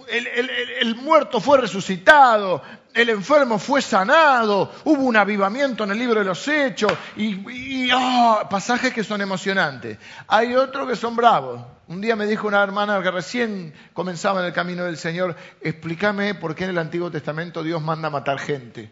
el, 0.07 0.95
muerto 0.95 1.41
fue 1.41 1.59
resucitado, 1.59 2.61
el 2.93 3.09
enfermo 3.09 3.59
fue 3.59 3.81
sanado, 3.81 4.71
hubo 4.85 5.03
un 5.03 5.17
avivamiento 5.17 5.83
en 5.83 5.91
el 5.91 5.99
libro 5.99 6.21
de 6.21 6.25
los 6.25 6.47
hechos 6.47 6.93
y, 7.17 7.89
ah, 7.91 8.47
pasajes 8.49 8.93
que 8.93 9.03
son 9.03 9.19
emocionantes. 9.19 9.97
Hay 10.29 10.55
otros 10.55 10.87
que 10.87 10.95
son 10.95 11.13
bravos. 11.13 11.61
Un 11.89 11.99
día 11.99 12.15
me 12.15 12.25
dijo 12.25 12.47
una 12.47 12.63
hermana 12.63 13.03
que 13.03 13.11
recién 13.11 13.73
comenzaba 13.91 14.39
en 14.39 14.45
el 14.45 14.53
camino 14.53 14.85
del 14.85 14.95
Señor, 14.95 15.35
explícame 15.59 16.35
por 16.35 16.55
qué 16.55 16.63
en 16.63 16.69
el 16.69 16.77
Antiguo 16.77 17.11
Testamento 17.11 17.63
Dios 17.63 17.81
manda 17.81 18.07
a 18.07 18.11
matar 18.11 18.39
gente. 18.39 18.89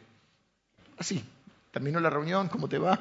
Así, 0.97 1.23
terminó 1.73 1.99
la 1.99 2.11
reunión, 2.11 2.49
¿cómo 2.49 2.69
te 2.69 2.77
vas? 2.77 2.99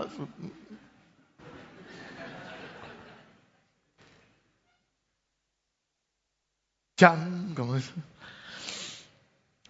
Chan, 6.96 7.52
¿cómo 7.54 7.76
es? 7.76 7.90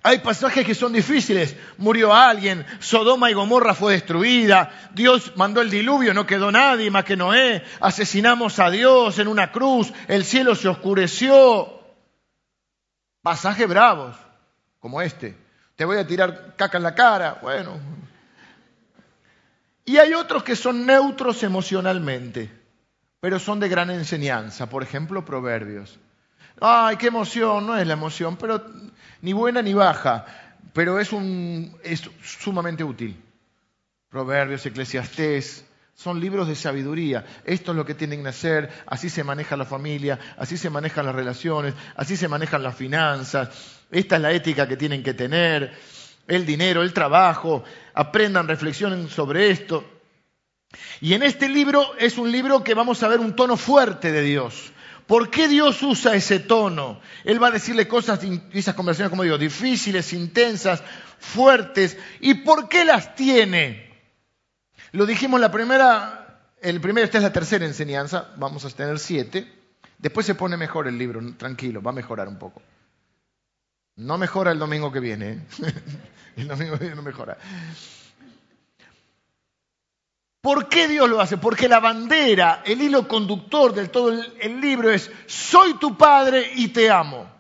Hay 0.05 0.21
pasajes 0.21 0.65
que 0.65 0.77
son 0.77 0.93
difíciles. 0.93 1.57
Murió 1.79 2.15
alguien, 2.15 2.65
Sodoma 2.79 3.29
y 3.29 3.35
Gomorra 3.35 3.75
fue 3.75 3.95
destruida, 3.95 4.71
Dios 4.95 5.33
mandó 5.35 5.63
el 5.63 5.71
diluvio, 5.71 6.15
no 6.15 6.25
quedó 6.25 6.53
nadie 6.53 6.89
más 6.93 7.05
que 7.05 7.17
Noé, 7.17 7.65
asesinamos 7.81 8.61
a 8.61 8.71
Dios 8.71 9.19
en 9.19 9.27
una 9.27 9.51
cruz, 9.51 9.93
el 10.07 10.25
cielo 10.25 10.55
se 10.55 10.69
oscureció. 10.69 11.83
Pasajes 13.21 13.69
bravos, 13.69 14.17
como 14.79 15.03
este. 15.03 15.37
Te 15.75 15.85
voy 15.85 15.99
a 15.99 16.07
tirar 16.07 16.55
caca 16.55 16.77
en 16.77 16.85
la 16.85 16.95
cara, 16.95 17.39
bueno. 17.43 17.81
Y 19.85 19.97
hay 19.97 20.15
otros 20.15 20.45
que 20.45 20.57
son 20.57 20.87
neutros 20.87 21.43
emocionalmente, 21.43 22.51
pero 23.21 23.39
son 23.39 23.61
de 23.61 23.69
gran 23.69 23.91
enseñanza. 23.91 24.69
Por 24.69 24.83
ejemplo, 24.83 25.25
Proverbios. 25.25 25.99
Ay, 26.61 26.97
qué 26.97 27.09
emoción, 27.09 27.67
no 27.67 27.77
es 27.77 27.87
la 27.87 27.95
emoción, 27.95 28.37
pero 28.37 28.65
ni 29.21 29.33
buena 29.33 29.63
ni 29.63 29.75
baja, 29.75 30.27
pero 30.73 31.01
es, 31.01 31.13
un, 31.13 31.77
es 31.83 32.09
sumamente 32.23 32.85
útil. 32.85 33.21
Proverbios, 34.09 34.65
Eclesiastés, 34.67 35.65
son 35.95 36.21
libros 36.21 36.49
de 36.49 36.55
sabiduría. 36.55 37.25
Esto 37.45 37.73
es 37.73 37.77
lo 37.77 37.85
que 37.85 37.95
tienen 37.95 38.23
que 38.23 38.29
hacer, 38.29 38.71
así 38.87 39.09
se 39.09 39.25
maneja 39.25 39.57
la 39.57 39.65
familia, 39.65 40.19
así 40.37 40.57
se 40.57 40.71
manejan 40.71 41.07
las 41.07 41.15
relaciones, 41.15 41.75
así 41.97 42.17
se 42.17 42.29
manejan 42.29 42.63
las 42.63 42.77
finanzas. 42.77 43.81
Esta 43.91 44.17
es 44.17 44.23
la 44.23 44.33
ética 44.33 44.69
que 44.69 44.77
tienen 44.77 45.03
que 45.03 45.15
tener, 45.15 45.73
el 46.27 46.47
dinero, 46.47 46.83
el 46.83 46.93
trabajo. 46.93 47.65
Aprendan, 47.95 48.49
reflexionen 48.49 49.09
sobre 49.09 49.51
esto. 49.51 49.85
Y 51.01 51.15
en 51.15 51.23
este 51.23 51.49
libro 51.49 51.95
es 51.99 52.19
un 52.19 52.31
libro 52.33 52.65
que 52.65 52.75
vamos 52.75 53.03
a 53.03 53.09
ver 53.09 53.21
un 53.21 53.37
tono 53.37 53.57
fuerte 53.57 54.13
de 54.13 54.23
Dios. 54.23 54.73
¿Por 55.07 55.31
qué 55.31 55.49
Dios 55.49 55.83
usa 55.83 56.15
ese 56.15 56.39
tono? 56.39 57.01
Él 57.25 57.43
va 57.43 57.49
a 57.49 57.53
decirle 57.53 57.89
cosas, 57.89 58.21
esas 58.53 58.75
conversaciones, 58.75 59.11
como 59.11 59.25
digo, 59.25 59.37
difíciles, 59.37 60.13
intensas, 60.13 60.83
fuertes. 61.19 61.99
¿Y 62.21 62.35
por 62.35 62.69
qué 62.69 62.85
las 62.85 63.15
tiene? 63.15 63.93
Lo 64.93 65.05
dijimos 65.05 65.41
la 65.41 65.51
primera, 65.51 66.49
el 66.61 66.81
primero, 66.81 67.05
esta 67.05 67.19
es 67.19 67.25
la 67.25 67.33
tercera 67.33 67.67
enseñanza, 67.67 68.29
vamos 68.37 68.65
a 68.65 68.71
tener 68.71 68.99
siete. 68.99 69.53
Después 69.99 70.25
se 70.25 70.35
pone 70.35 70.57
mejor 70.57 70.89
el 70.89 70.99
libro, 70.99 71.21
tranquilo, 71.37 71.83
va 71.83 71.91
a 71.91 71.95
mejorar 71.95 72.29
un 72.29 72.39
poco. 72.39 72.63
No 73.97 74.19
mejora 74.19 74.53
el 74.53 74.59
domingo 74.59 74.91
que 74.91 75.01
viene, 75.01 75.31
¿eh? 75.31 75.39
el 76.37 76.49
domingo 76.49 76.75
que 76.75 76.81
viene 76.81 76.97
no 76.97 77.03
mejora. 77.03 77.37
¿Por 80.43 80.69
qué 80.69 80.89
Dios 80.89 81.09
lo 81.09 81.21
hace? 81.21 81.37
Porque 81.39 81.69
la 81.69 81.79
bandera, 81.79 82.63
el 82.65 82.83
hilo 82.83 83.07
conductor 83.07 83.73
del 83.73 83.91
todo 83.91 84.11
el, 84.11 84.61
libro 84.61 84.91
es, 84.91 85.09
soy 85.27 85.75
tu 85.75 85.97
padre 85.97 86.51
y 86.57 86.69
te 86.69 86.91
amo. 86.91 87.31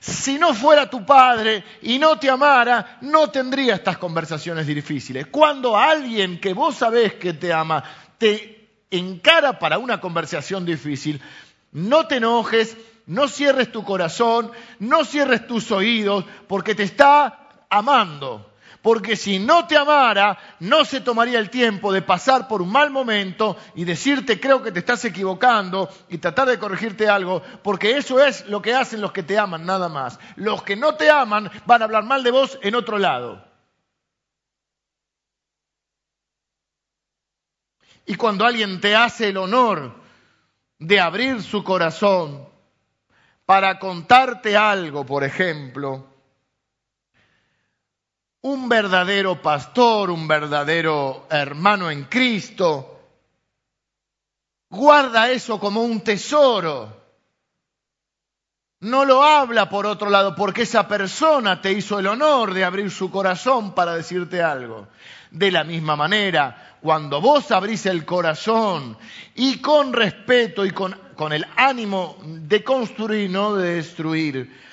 Si 0.00 0.38
no 0.38 0.54
fuera 0.54 0.88
tu 0.88 1.04
padre 1.04 1.64
y 1.82 1.98
no 1.98 2.18
te 2.18 2.30
amara, 2.30 2.98
no 3.02 3.28
tendría 3.28 3.74
estas 3.74 3.98
conversaciones 3.98 4.66
difíciles. 4.66 5.26
Cuando 5.26 5.76
alguien 5.76 6.40
que 6.40 6.54
vos 6.54 6.76
sabés 6.76 7.14
que 7.14 7.34
te 7.34 7.52
ama 7.52 7.84
te 8.16 8.70
encara 8.90 9.58
para 9.58 9.76
una 9.76 10.00
conversación 10.00 10.64
difícil, 10.64 11.20
no 11.72 12.06
te 12.06 12.16
enojes, 12.16 12.74
no 13.06 13.28
cierres 13.28 13.72
tu 13.72 13.84
corazón, 13.84 14.50
no 14.78 15.04
cierres 15.04 15.46
tus 15.46 15.70
oídos, 15.70 16.24
porque 16.46 16.74
te 16.74 16.82
está 16.82 17.48
amando 17.70 18.52
porque 18.86 19.16
si 19.16 19.40
no 19.40 19.66
te 19.66 19.76
amara, 19.76 20.38
no 20.60 20.84
se 20.84 21.00
tomaría 21.00 21.40
el 21.40 21.50
tiempo 21.50 21.92
de 21.92 22.02
pasar 22.02 22.46
por 22.46 22.62
un 22.62 22.70
mal 22.70 22.92
momento 22.92 23.56
y 23.74 23.84
decirte 23.84 24.38
creo 24.38 24.62
que 24.62 24.70
te 24.70 24.78
estás 24.78 25.04
equivocando 25.04 25.88
y 26.08 26.18
tratar 26.18 26.46
de 26.46 26.56
corregirte 26.56 27.08
algo, 27.08 27.42
porque 27.64 27.96
eso 27.96 28.24
es 28.24 28.46
lo 28.46 28.62
que 28.62 28.74
hacen 28.74 29.00
los 29.00 29.10
que 29.10 29.24
te 29.24 29.40
aman, 29.40 29.66
nada 29.66 29.88
más. 29.88 30.20
Los 30.36 30.62
que 30.62 30.76
no 30.76 30.94
te 30.94 31.10
aman 31.10 31.50
van 31.66 31.82
a 31.82 31.86
hablar 31.86 32.04
mal 32.04 32.22
de 32.22 32.30
vos 32.30 32.60
en 32.62 32.76
otro 32.76 32.96
lado. 32.96 33.44
Y 38.06 38.14
cuando 38.14 38.46
alguien 38.46 38.80
te 38.80 38.94
hace 38.94 39.30
el 39.30 39.36
honor 39.36 39.96
de 40.78 41.00
abrir 41.00 41.42
su 41.42 41.64
corazón 41.64 42.45
para 43.46 43.78
contarte 43.78 44.56
algo, 44.56 45.06
por 45.06 45.22
ejemplo, 45.22 46.04
un 48.42 48.68
verdadero 48.68 49.40
pastor, 49.40 50.10
un 50.10 50.26
verdadero 50.26 51.26
hermano 51.30 51.90
en 51.90 52.04
Cristo, 52.04 53.00
guarda 54.68 55.30
eso 55.30 55.60
como 55.60 55.82
un 55.82 56.00
tesoro. 56.00 57.04
No 58.80 59.04
lo 59.04 59.22
habla 59.22 59.68
por 59.68 59.86
otro 59.86 60.10
lado, 60.10 60.34
porque 60.34 60.62
esa 60.62 60.86
persona 60.86 61.62
te 61.62 61.72
hizo 61.72 61.98
el 61.98 62.08
honor 62.08 62.52
de 62.52 62.64
abrir 62.64 62.90
su 62.90 63.10
corazón 63.10 63.74
para 63.74 63.94
decirte 63.94 64.42
algo. 64.42 64.88
De 65.30 65.50
la 65.50 65.64
misma 65.64 65.96
manera, 65.96 66.76
cuando 66.82 67.20
vos 67.20 67.50
abrís 67.50 67.86
el 67.86 68.04
corazón 68.04 68.98
y 69.34 69.58
con 69.60 69.92
respeto 69.92 70.64
y 70.64 70.72
con, 70.72 71.05
con 71.16 71.32
el 71.32 71.46
ánimo 71.56 72.16
de 72.22 72.62
construir, 72.62 73.30
no 73.30 73.56
de 73.56 73.76
destruir, 73.76 74.66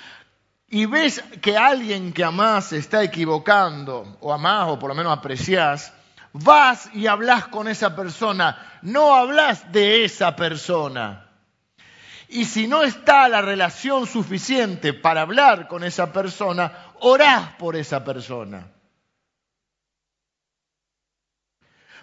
y 0.68 0.86
ves 0.86 1.24
que 1.42 1.56
alguien 1.56 2.14
que 2.14 2.24
amás 2.24 2.70
se 2.70 2.78
está 2.78 3.04
equivocando, 3.04 4.18
o 4.22 4.34
amás 4.34 4.70
o 4.70 4.80
por 4.80 4.90
lo 4.90 4.96
menos 4.96 5.16
apreciás, 5.16 5.94
vas 6.34 6.90
y 6.94 7.08
hablas 7.08 7.48
con 7.48 7.68
esa 7.68 7.96
persona, 7.96 8.80
no 8.82 9.14
hablas 9.14 9.72
de 9.72 10.04
esa 10.04 10.36
persona. 10.36 11.30
Y 12.28 12.46
si 12.46 12.68
no 12.68 12.82
está 12.82 13.30
la 13.30 13.42
relación 13.42 14.08
suficiente 14.08 14.94
para 14.94 15.22
hablar 15.22 15.68
con 15.68 15.84
esa 15.84 16.12
persona, 16.12 16.72
orás 17.02 17.52
por 17.60 17.76
esa 17.76 18.04
persona. 18.04 18.68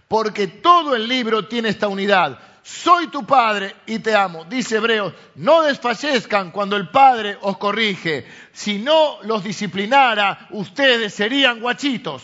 Porque 0.06 0.46
todo 0.46 0.94
el 0.94 1.08
libro 1.08 1.48
tiene 1.48 1.68
esta 1.68 1.88
unidad 1.88 2.38
soy 2.62 3.08
tu 3.08 3.26
padre 3.26 3.74
y 3.86 3.98
te 3.98 4.14
amo. 4.14 4.44
Dice 4.44 4.76
Hebreos, 4.76 5.14
no 5.36 5.62
desfallezcan 5.62 6.50
cuando 6.50 6.76
el 6.76 6.88
padre 6.88 7.38
os 7.40 7.58
corrige. 7.58 8.26
Si 8.52 8.78
no 8.78 9.18
los 9.22 9.44
disciplinara, 9.44 10.48
ustedes 10.50 11.14
serían 11.14 11.60
guachitos. 11.60 12.22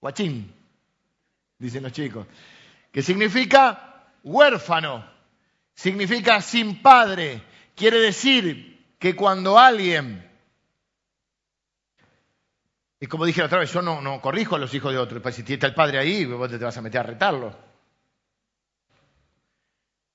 Guachín, 0.00 0.52
dicen 1.58 1.82
los 1.82 1.92
chicos. 1.92 2.26
Que 2.92 3.02
significa 3.02 4.06
huérfano, 4.22 5.04
significa 5.74 6.40
sin 6.40 6.82
padre. 6.82 7.42
Quiere 7.74 7.98
decir 7.98 8.94
que 8.98 9.14
cuando 9.14 9.58
alguien 9.58 10.28
y 13.00 13.06
como 13.06 13.24
dije 13.24 13.42
otra 13.42 13.60
vez, 13.60 13.72
yo 13.72 13.80
no, 13.80 14.00
no 14.00 14.20
corrijo 14.20 14.56
a 14.56 14.58
los 14.58 14.74
hijos 14.74 14.92
de 14.92 14.98
otros. 14.98 15.22
Pues 15.22 15.36
si 15.36 15.52
está 15.52 15.68
el 15.68 15.74
padre 15.74 15.98
ahí, 15.98 16.24
vos 16.24 16.50
te 16.50 16.58
vas 16.58 16.76
a 16.76 16.82
meter 16.82 17.00
a 17.00 17.04
retarlo. 17.04 17.67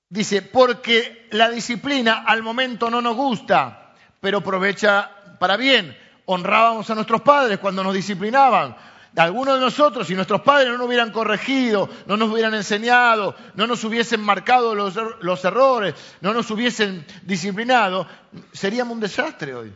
Dice, 0.08 0.42
porque 0.42 1.28
la 1.32 1.50
disciplina 1.50 2.24
al 2.26 2.42
momento 2.42 2.90
no 2.90 3.00
nos 3.00 3.16
gusta, 3.16 3.94
pero 4.20 4.38
aprovecha 4.38 5.10
para 5.38 5.56
bien. 5.56 5.96
Honrábamos 6.26 6.88
a 6.88 6.94
nuestros 6.94 7.22
padres 7.22 7.58
cuando 7.58 7.82
nos 7.82 7.94
disciplinaban. 7.94 8.76
Algunos 9.16 9.54
de 9.54 9.60
nosotros, 9.60 10.06
si 10.06 10.14
nuestros 10.14 10.40
padres 10.40 10.68
no 10.68 10.78
nos 10.78 10.86
hubieran 10.88 11.12
corregido, 11.12 11.88
no 12.06 12.16
nos 12.16 12.30
hubieran 12.32 12.54
enseñado, 12.54 13.36
no 13.54 13.66
nos 13.66 13.84
hubiesen 13.84 14.20
marcado 14.20 14.74
los, 14.74 14.98
los 15.20 15.44
errores, 15.44 15.94
no 16.20 16.34
nos 16.34 16.50
hubiesen 16.50 17.06
disciplinado, 17.22 18.08
seríamos 18.52 18.94
un 18.94 19.00
desastre 19.00 19.54
hoy. 19.54 19.72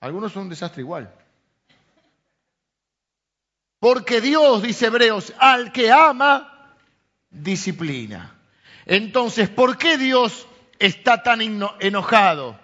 Algunos 0.00 0.32
son 0.32 0.44
un 0.44 0.48
desastre 0.50 0.82
igual. 0.82 1.10
Porque 3.78 4.20
Dios, 4.20 4.62
dice 4.62 4.86
Hebreos, 4.86 5.32
al 5.38 5.72
que 5.72 5.90
ama, 5.90 6.74
disciplina. 7.30 8.35
Entonces, 8.86 9.48
¿por 9.48 9.76
qué 9.76 9.98
Dios 9.98 10.46
está 10.78 11.22
tan 11.22 11.40
enojado? 11.40 12.58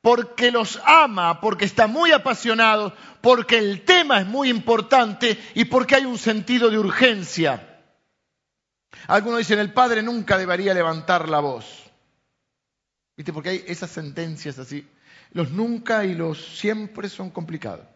Porque 0.00 0.50
los 0.50 0.80
ama, 0.84 1.40
porque 1.40 1.66
está 1.66 1.86
muy 1.86 2.10
apasionado, 2.10 2.96
porque 3.20 3.58
el 3.58 3.84
tema 3.84 4.20
es 4.20 4.26
muy 4.26 4.48
importante 4.48 5.38
y 5.54 5.66
porque 5.66 5.96
hay 5.96 6.06
un 6.06 6.18
sentido 6.18 6.70
de 6.70 6.78
urgencia. 6.78 7.68
Algunos 9.06 9.38
dicen, 9.38 9.58
el 9.58 9.72
padre 9.72 10.02
nunca 10.02 10.38
debería 10.38 10.74
levantar 10.74 11.28
la 11.28 11.40
voz. 11.40 11.84
¿Viste? 13.16 13.32
Porque 13.32 13.50
hay 13.50 13.64
esas 13.68 13.90
sentencias 13.90 14.58
así. 14.58 14.88
Los 15.32 15.50
nunca 15.50 16.04
y 16.04 16.14
los 16.14 16.58
siempre 16.58 17.08
son 17.08 17.30
complicados. 17.30 17.86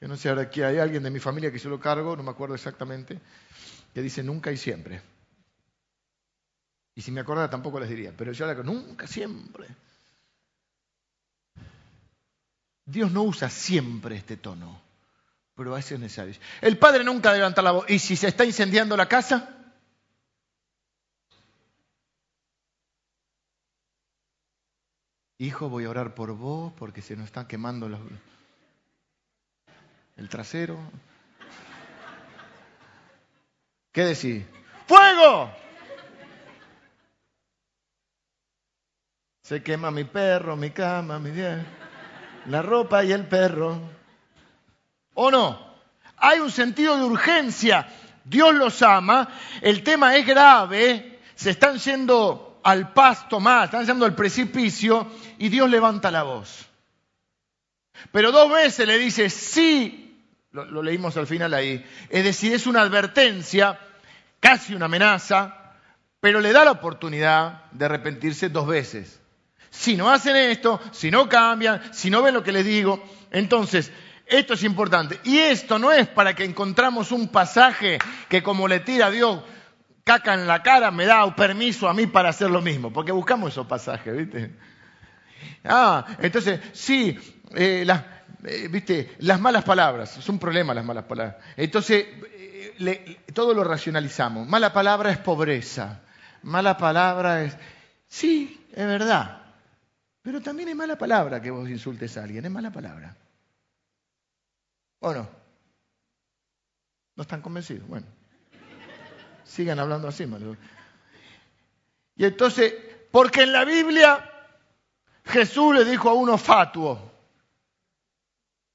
Yo 0.00 0.06
no 0.06 0.16
sé, 0.16 0.28
ahora 0.28 0.42
aquí 0.42 0.62
hay 0.62 0.78
alguien 0.78 1.02
de 1.02 1.10
mi 1.10 1.18
familia 1.18 1.50
que 1.50 1.58
yo 1.58 1.70
lo 1.70 1.80
cargo, 1.80 2.16
no 2.16 2.22
me 2.22 2.30
acuerdo 2.30 2.54
exactamente, 2.54 3.18
que 3.98 4.02
dice 4.02 4.22
nunca 4.22 4.52
y 4.52 4.56
siempre. 4.56 5.02
Y 6.94 7.02
si 7.02 7.10
me 7.10 7.20
acordara 7.20 7.50
tampoco 7.50 7.80
les 7.80 7.88
diría, 7.88 8.14
pero 8.16 8.30
yo 8.30 8.48
digo 8.48 8.62
nunca, 8.62 9.08
siempre. 9.08 9.66
Dios 12.84 13.10
no 13.10 13.24
usa 13.24 13.50
siempre 13.50 14.14
este 14.14 14.36
tono, 14.36 14.80
pero 15.56 15.72
a 15.72 15.78
veces 15.78 15.92
es 15.92 15.98
necesario. 15.98 16.36
El 16.60 16.78
padre 16.78 17.02
nunca 17.02 17.32
levanta 17.32 17.60
la 17.60 17.72
voz. 17.72 17.90
¿Y 17.90 17.98
si 17.98 18.14
se 18.14 18.28
está 18.28 18.44
incendiando 18.44 18.96
la 18.96 19.08
casa? 19.08 19.52
Hijo, 25.38 25.68
voy 25.68 25.86
a 25.86 25.90
orar 25.90 26.14
por 26.14 26.36
vos 26.36 26.72
porque 26.74 27.02
se 27.02 27.16
nos 27.16 27.26
están 27.26 27.48
quemando 27.48 27.88
los, 27.88 28.00
el 30.16 30.28
trasero. 30.28 30.78
¿Qué 33.92 34.04
decís? 34.04 34.44
¡Fuego! 34.86 35.50
Se 39.42 39.62
quema 39.62 39.90
mi 39.90 40.04
perro, 40.04 40.56
mi 40.56 40.70
cama, 40.70 41.18
mi 41.18 41.30
la 42.46 42.62
ropa 42.62 43.04
y 43.04 43.12
el 43.12 43.26
perro. 43.26 43.80
¿O 45.14 45.30
no? 45.30 45.68
Hay 46.18 46.40
un 46.40 46.50
sentido 46.50 46.96
de 46.96 47.04
urgencia. 47.04 47.88
Dios 48.24 48.54
los 48.54 48.82
ama, 48.82 49.28
el 49.62 49.82
tema 49.82 50.16
es 50.16 50.26
grave, 50.26 51.20
se 51.34 51.50
están 51.50 51.78
yendo 51.78 52.60
al 52.62 52.92
pasto 52.92 53.40
más, 53.40 53.66
están 53.66 53.86
yendo 53.86 54.04
al 54.04 54.14
precipicio 54.14 55.06
y 55.38 55.48
Dios 55.48 55.70
levanta 55.70 56.10
la 56.10 56.24
voz. 56.24 56.66
Pero 58.12 58.30
dos 58.30 58.50
veces 58.50 58.86
le 58.86 58.98
dice, 58.98 59.30
sí, 59.30 60.07
lo, 60.52 60.82
leímos 60.82 61.16
al 61.16 61.26
final 61.26 61.54
ahí. 61.54 61.84
Es 62.08 62.24
decir, 62.24 62.52
es 62.52 62.66
una 62.66 62.82
advertencia, 62.82 63.78
casi 64.40 64.74
una 64.74 64.86
amenaza, 64.86 65.74
pero 66.20 66.40
le 66.40 66.52
da 66.52 66.64
la 66.64 66.72
oportunidad 66.72 67.70
de 67.72 67.84
arrepentirse 67.84 68.48
dos 68.48 68.66
veces. 68.66 69.20
Si 69.70 69.96
no 69.96 70.10
hacen 70.10 70.36
esto, 70.36 70.80
si 70.92 71.10
no 71.10 71.28
cambian, 71.28 71.92
si 71.92 72.10
no 72.10 72.22
ven 72.22 72.34
lo 72.34 72.42
que 72.42 72.52
les 72.52 72.64
digo, 72.64 73.04
entonces 73.30 73.92
esto 74.26 74.54
es 74.54 74.64
importante. 74.64 75.20
Y 75.24 75.38
esto 75.38 75.78
no 75.78 75.92
es 75.92 76.08
para 76.08 76.34
que 76.34 76.44
encontramos 76.44 77.12
un 77.12 77.28
pasaje 77.28 77.98
que 78.28 78.42
como 78.42 78.66
le 78.66 78.80
tira 78.80 79.06
a 79.06 79.10
Dios 79.10 79.42
caca 80.04 80.32
en 80.32 80.46
la 80.46 80.62
cara, 80.62 80.90
me 80.90 81.04
da 81.04 81.36
permiso 81.36 81.86
a 81.86 81.92
mí 81.92 82.06
para 82.06 82.30
hacer 82.30 82.50
lo 82.50 82.62
mismo, 82.62 82.90
porque 82.90 83.12
buscamos 83.12 83.52
esos 83.52 83.66
pasajes, 83.66 84.16
¿viste? 84.16 84.54
Ah, 85.62 86.06
entonces, 86.20 86.60
sí, 86.72 87.18
eh, 87.54 87.84
eh, 88.44 88.68
viste, 88.68 89.16
las 89.18 89.40
malas 89.40 89.64
palabras, 89.64 90.16
es 90.16 90.28
un 90.28 90.38
problema 90.38 90.74
las 90.74 90.84
malas 90.84 91.04
palabras. 91.04 91.36
Entonces, 91.56 92.06
eh, 92.32 93.20
todo 93.34 93.54
lo 93.54 93.64
racionalizamos. 93.64 94.46
Mala 94.48 94.72
palabra 94.72 95.10
es 95.10 95.18
pobreza, 95.18 96.02
mala 96.42 96.76
palabra 96.76 97.42
es... 97.44 97.56
Sí, 98.06 98.66
es 98.70 98.86
verdad, 98.86 99.42
pero 100.22 100.40
también 100.40 100.68
es 100.68 100.76
mala 100.76 100.96
palabra 100.96 101.42
que 101.42 101.50
vos 101.50 101.68
insultes 101.68 102.16
a 102.16 102.24
alguien, 102.24 102.44
es 102.44 102.50
mala 102.50 102.70
palabra. 102.70 103.14
¿O 105.00 105.12
no? 105.12 105.28
¿No 107.16 107.22
están 107.22 107.42
convencidos? 107.42 107.86
Bueno, 107.88 108.06
sigan 109.44 109.78
hablando 109.78 110.08
así, 110.08 110.26
malo. 110.26 110.56
Y 112.16 112.24
entonces, 112.24 112.74
porque 113.10 113.42
en 113.42 113.52
la 113.52 113.64
Biblia 113.64 114.30
Jesús 115.24 115.74
le 115.74 115.84
dijo 115.84 116.08
a 116.08 116.14
uno 116.14 116.38
fatuo, 116.38 117.07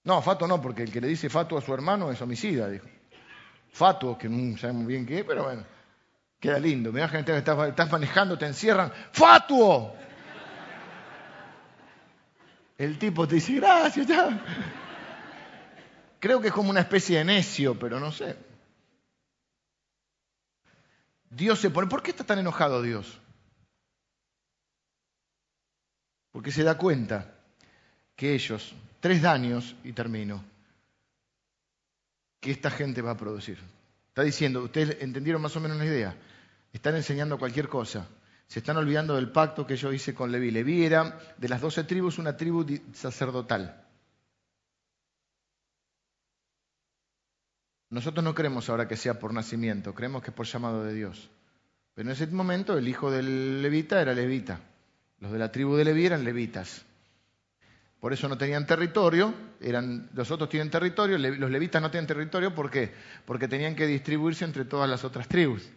no, 0.04 0.22
fatuo 0.22 0.48
no, 0.48 0.62
porque 0.62 0.84
el 0.84 0.92
que 0.92 1.00
le 1.00 1.08
dice 1.08 1.30
fatuo 1.30 1.58
a 1.58 1.62
su 1.62 1.74
hermano 1.74 2.12
es 2.12 2.22
homicida, 2.22 2.70
dijo. 2.70 2.88
Fatuo, 3.72 4.18
que 4.18 4.30
no 4.30 4.58
sabemos 4.58 4.86
bien 4.86 5.06
qué 5.06 5.24
pero 5.24 5.44
bueno, 5.46 5.64
queda 6.40 6.60
lindo. 6.60 6.92
Mira 6.92 7.08
gente 7.08 7.32
que 7.32 7.38
estás, 7.38 7.92
manejando, 7.92 8.38
te 8.38 8.46
encierran. 8.46 8.92
¡Fatuo! 9.12 9.96
El 12.78 13.00
tipo 13.00 13.28
te 13.28 13.36
dice, 13.36 13.54
gracias, 13.54 14.08
ya. 14.08 14.44
Creo 16.20 16.42
que 16.42 16.48
es 16.48 16.54
como 16.54 16.70
una 16.70 16.82
especie 16.82 17.18
de 17.18 17.26
necio, 17.26 17.80
pero 17.80 18.00
no 18.00 18.12
sé. 18.12 18.36
Dios 21.30 21.60
se 21.60 21.70
pone. 21.70 21.88
¿Por 21.88 22.04
qué 22.04 22.12
está 22.12 22.24
tan 22.24 22.40
enojado 22.40 22.82
Dios? 22.82 23.20
Porque 26.32 26.52
se 26.52 26.64
da 26.64 26.78
cuenta 26.78 27.36
que 28.16 28.34
ellos 28.34 28.76
tres 29.04 29.22
daños 29.22 29.76
y 29.84 29.92
termino 29.92 30.42
que 32.40 32.52
esta 32.52 32.72
gente 32.72 33.02
va 33.02 33.12
a 33.12 33.18
producir. 33.18 33.60
Está 34.08 34.24
diciendo, 34.24 34.64
ustedes 34.64 34.96
entendieron 35.02 35.42
más 35.42 35.54
o 35.58 35.60
menos 35.60 35.76
una 35.76 35.86
idea, 35.86 36.16
están 36.72 36.96
enseñando 36.96 37.38
cualquier 37.38 37.68
cosa, 37.68 38.08
se 38.48 38.60
están 38.60 38.78
olvidando 38.78 39.16
del 39.16 39.30
pacto 39.30 39.68
que 39.68 39.76
yo 39.76 39.92
hice 39.92 40.14
con 40.14 40.32
Leví. 40.32 40.52
Leví 40.52 40.86
era 40.86 41.20
de 41.38 41.50
las 41.50 41.60
doce 41.60 41.84
tribus 41.84 42.18
una 42.18 42.38
tribu 42.38 42.66
sacerdotal. 42.94 43.84
Nosotros 47.90 48.24
no 48.24 48.34
creemos 48.34 48.70
ahora 48.70 48.88
que 48.88 48.96
sea 48.96 49.20
por 49.20 49.34
nacimiento, 49.34 49.94
creemos 49.94 50.24
que 50.24 50.30
es 50.30 50.36
por 50.36 50.46
llamado 50.46 50.82
de 50.86 50.94
Dios. 50.94 51.30
Pero 51.94 52.08
en 52.08 52.14
ese 52.14 52.28
momento 52.28 52.78
el 52.78 52.88
hijo 52.88 53.12
del 53.12 53.62
levita 53.62 54.02
era 54.02 54.14
levita. 54.14 54.62
Los 55.20 55.34
de 55.34 55.40
la 55.40 55.52
tribu 55.52 55.76
de 55.76 55.84
Leví 55.84 56.06
eran 56.06 56.24
levitas. 56.24 56.86
Por 58.04 58.12
eso 58.12 58.28
no 58.28 58.38
tenían 58.38 58.68
territorio, 58.68 59.34
eran, 59.62 60.10
los 60.14 60.30
otros 60.30 60.50
tienen 60.50 60.70
territorio, 60.70 61.18
los 61.18 61.50
levitas 61.50 61.82
no 61.82 61.90
tienen 61.90 62.06
territorio, 62.06 62.54
¿por 62.54 62.70
qué? 62.70 62.92
Porque 63.24 63.48
tenían 63.48 63.78
que 63.78 63.88
distribuirse 63.88 64.44
entre 64.44 64.66
todas 64.66 64.90
las 64.90 65.06
otras 65.06 65.26
tribus. 65.30 65.72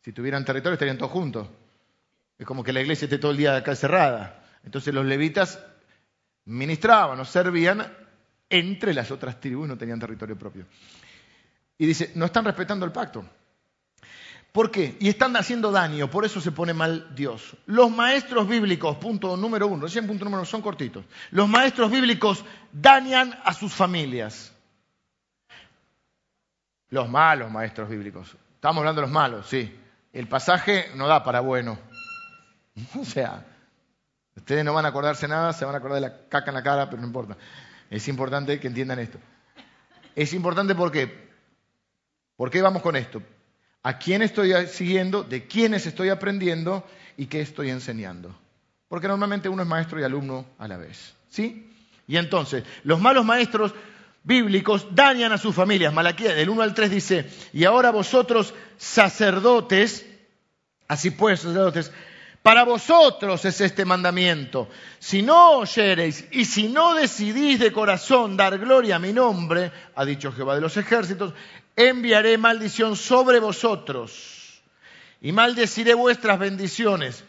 Si 0.00 0.12
tuvieran 0.12 0.44
territorio 0.44 0.72
estarían 0.72 0.98
todos 0.98 1.12
juntos. 1.12 1.46
Es 2.36 2.44
como 2.44 2.64
que 2.64 2.72
la 2.72 2.80
iglesia 2.80 3.04
esté 3.04 3.18
todo 3.18 3.30
el 3.30 3.36
día 3.36 3.54
acá 3.54 3.76
cerrada. 3.76 4.44
Entonces 4.64 4.92
los 4.92 5.06
levitas 5.06 5.64
ministraban 6.46 7.20
o 7.20 7.24
servían 7.24 7.86
entre 8.50 8.92
las 8.92 9.12
otras 9.12 9.38
tribus, 9.38 9.68
no 9.68 9.78
tenían 9.78 10.00
territorio 10.00 10.36
propio. 10.36 10.66
Y 11.78 11.86
dice, 11.86 12.10
no 12.16 12.24
están 12.24 12.44
respetando 12.44 12.86
el 12.86 12.90
pacto. 12.90 13.24
¿Por 14.52 14.70
qué? 14.70 14.96
Y 14.98 15.08
están 15.08 15.36
haciendo 15.36 15.70
daño, 15.70 16.10
por 16.10 16.24
eso 16.24 16.40
se 16.40 16.52
pone 16.52 16.72
mal 16.72 17.14
Dios. 17.14 17.56
Los 17.66 17.90
maestros 17.90 18.48
bíblicos, 18.48 18.96
punto 18.96 19.36
número 19.36 19.66
uno, 19.66 19.82
recién 19.82 20.06
punto 20.06 20.24
número 20.24 20.40
uno, 20.40 20.46
son 20.46 20.62
cortitos. 20.62 21.04
Los 21.30 21.48
maestros 21.48 21.90
bíblicos 21.90 22.44
dañan 22.72 23.38
a 23.44 23.52
sus 23.52 23.72
familias. 23.72 24.52
Los 26.88 27.08
malos 27.08 27.50
maestros 27.50 27.88
bíblicos. 27.90 28.36
Estamos 28.54 28.78
hablando 28.78 29.02
de 29.02 29.06
los 29.06 29.14
malos, 29.14 29.46
sí. 29.46 29.78
El 30.12 30.26
pasaje 30.26 30.90
no 30.94 31.06
da 31.06 31.22
para 31.22 31.40
bueno. 31.40 31.78
O 32.98 33.04
sea, 33.04 33.44
ustedes 34.36 34.64
no 34.64 34.72
van 34.72 34.86
a 34.86 34.88
acordarse 34.88 35.28
nada, 35.28 35.52
se 35.52 35.64
van 35.64 35.74
a 35.74 35.78
acordar 35.78 36.00
de 36.00 36.08
la 36.08 36.28
caca 36.28 36.50
en 36.50 36.54
la 36.54 36.62
cara, 36.62 36.88
pero 36.88 37.02
no 37.02 37.06
importa. 37.06 37.36
Es 37.90 38.08
importante 38.08 38.58
que 38.60 38.68
entiendan 38.68 38.98
esto. 38.98 39.18
Es 40.14 40.32
importante 40.32 40.74
porque, 40.74 41.28
¿por 42.36 42.50
qué 42.50 42.62
vamos 42.62 42.82
con 42.82 42.96
esto? 42.96 43.22
A 43.88 43.98
quién 43.98 44.20
estoy 44.20 44.52
siguiendo, 44.66 45.22
de 45.22 45.46
quiénes 45.46 45.86
estoy 45.86 46.10
aprendiendo 46.10 46.86
y 47.16 47.24
qué 47.24 47.40
estoy 47.40 47.70
enseñando. 47.70 48.38
Porque 48.86 49.08
normalmente 49.08 49.48
uno 49.48 49.62
es 49.62 49.68
maestro 49.68 49.98
y 49.98 50.02
alumno 50.02 50.44
a 50.58 50.68
la 50.68 50.76
vez. 50.76 51.14
¿Sí? 51.30 51.70
Y 52.06 52.18
entonces, 52.18 52.64
los 52.84 53.00
malos 53.00 53.24
maestros 53.24 53.72
bíblicos 54.24 54.88
dañan 54.90 55.32
a 55.32 55.38
sus 55.38 55.54
familias. 55.54 55.94
Malaquía 55.94 56.34
del 56.34 56.50
1 56.50 56.60
al 56.60 56.74
3 56.74 56.90
dice, 56.90 57.30
y 57.54 57.64
ahora 57.64 57.90
vosotros 57.90 58.52
sacerdotes, 58.76 60.04
así 60.86 61.10
pues, 61.10 61.40
sacerdotes, 61.40 61.90
para 62.42 62.64
vosotros 62.64 63.44
es 63.44 63.60
este 63.60 63.84
mandamiento. 63.84 64.68
Si 64.98 65.22
no 65.22 65.58
oyereis 65.58 66.26
y 66.30 66.44
si 66.44 66.68
no 66.68 66.94
decidís 66.94 67.58
de 67.58 67.72
corazón 67.72 68.36
dar 68.36 68.58
gloria 68.58 68.96
a 68.96 69.00
mi 69.00 69.12
nombre, 69.12 69.72
ha 69.94 70.04
dicho 70.04 70.32
Jehová 70.32 70.54
de 70.54 70.60
los 70.60 70.76
ejércitos, 70.76 71.34
enviaré 71.76 72.38
maldición 72.38 72.96
sobre 72.96 73.38
vosotros 73.40 74.62
y 75.20 75.32
maldeciré 75.32 75.94
vuestras 75.94 76.38
bendiciones. 76.38 77.24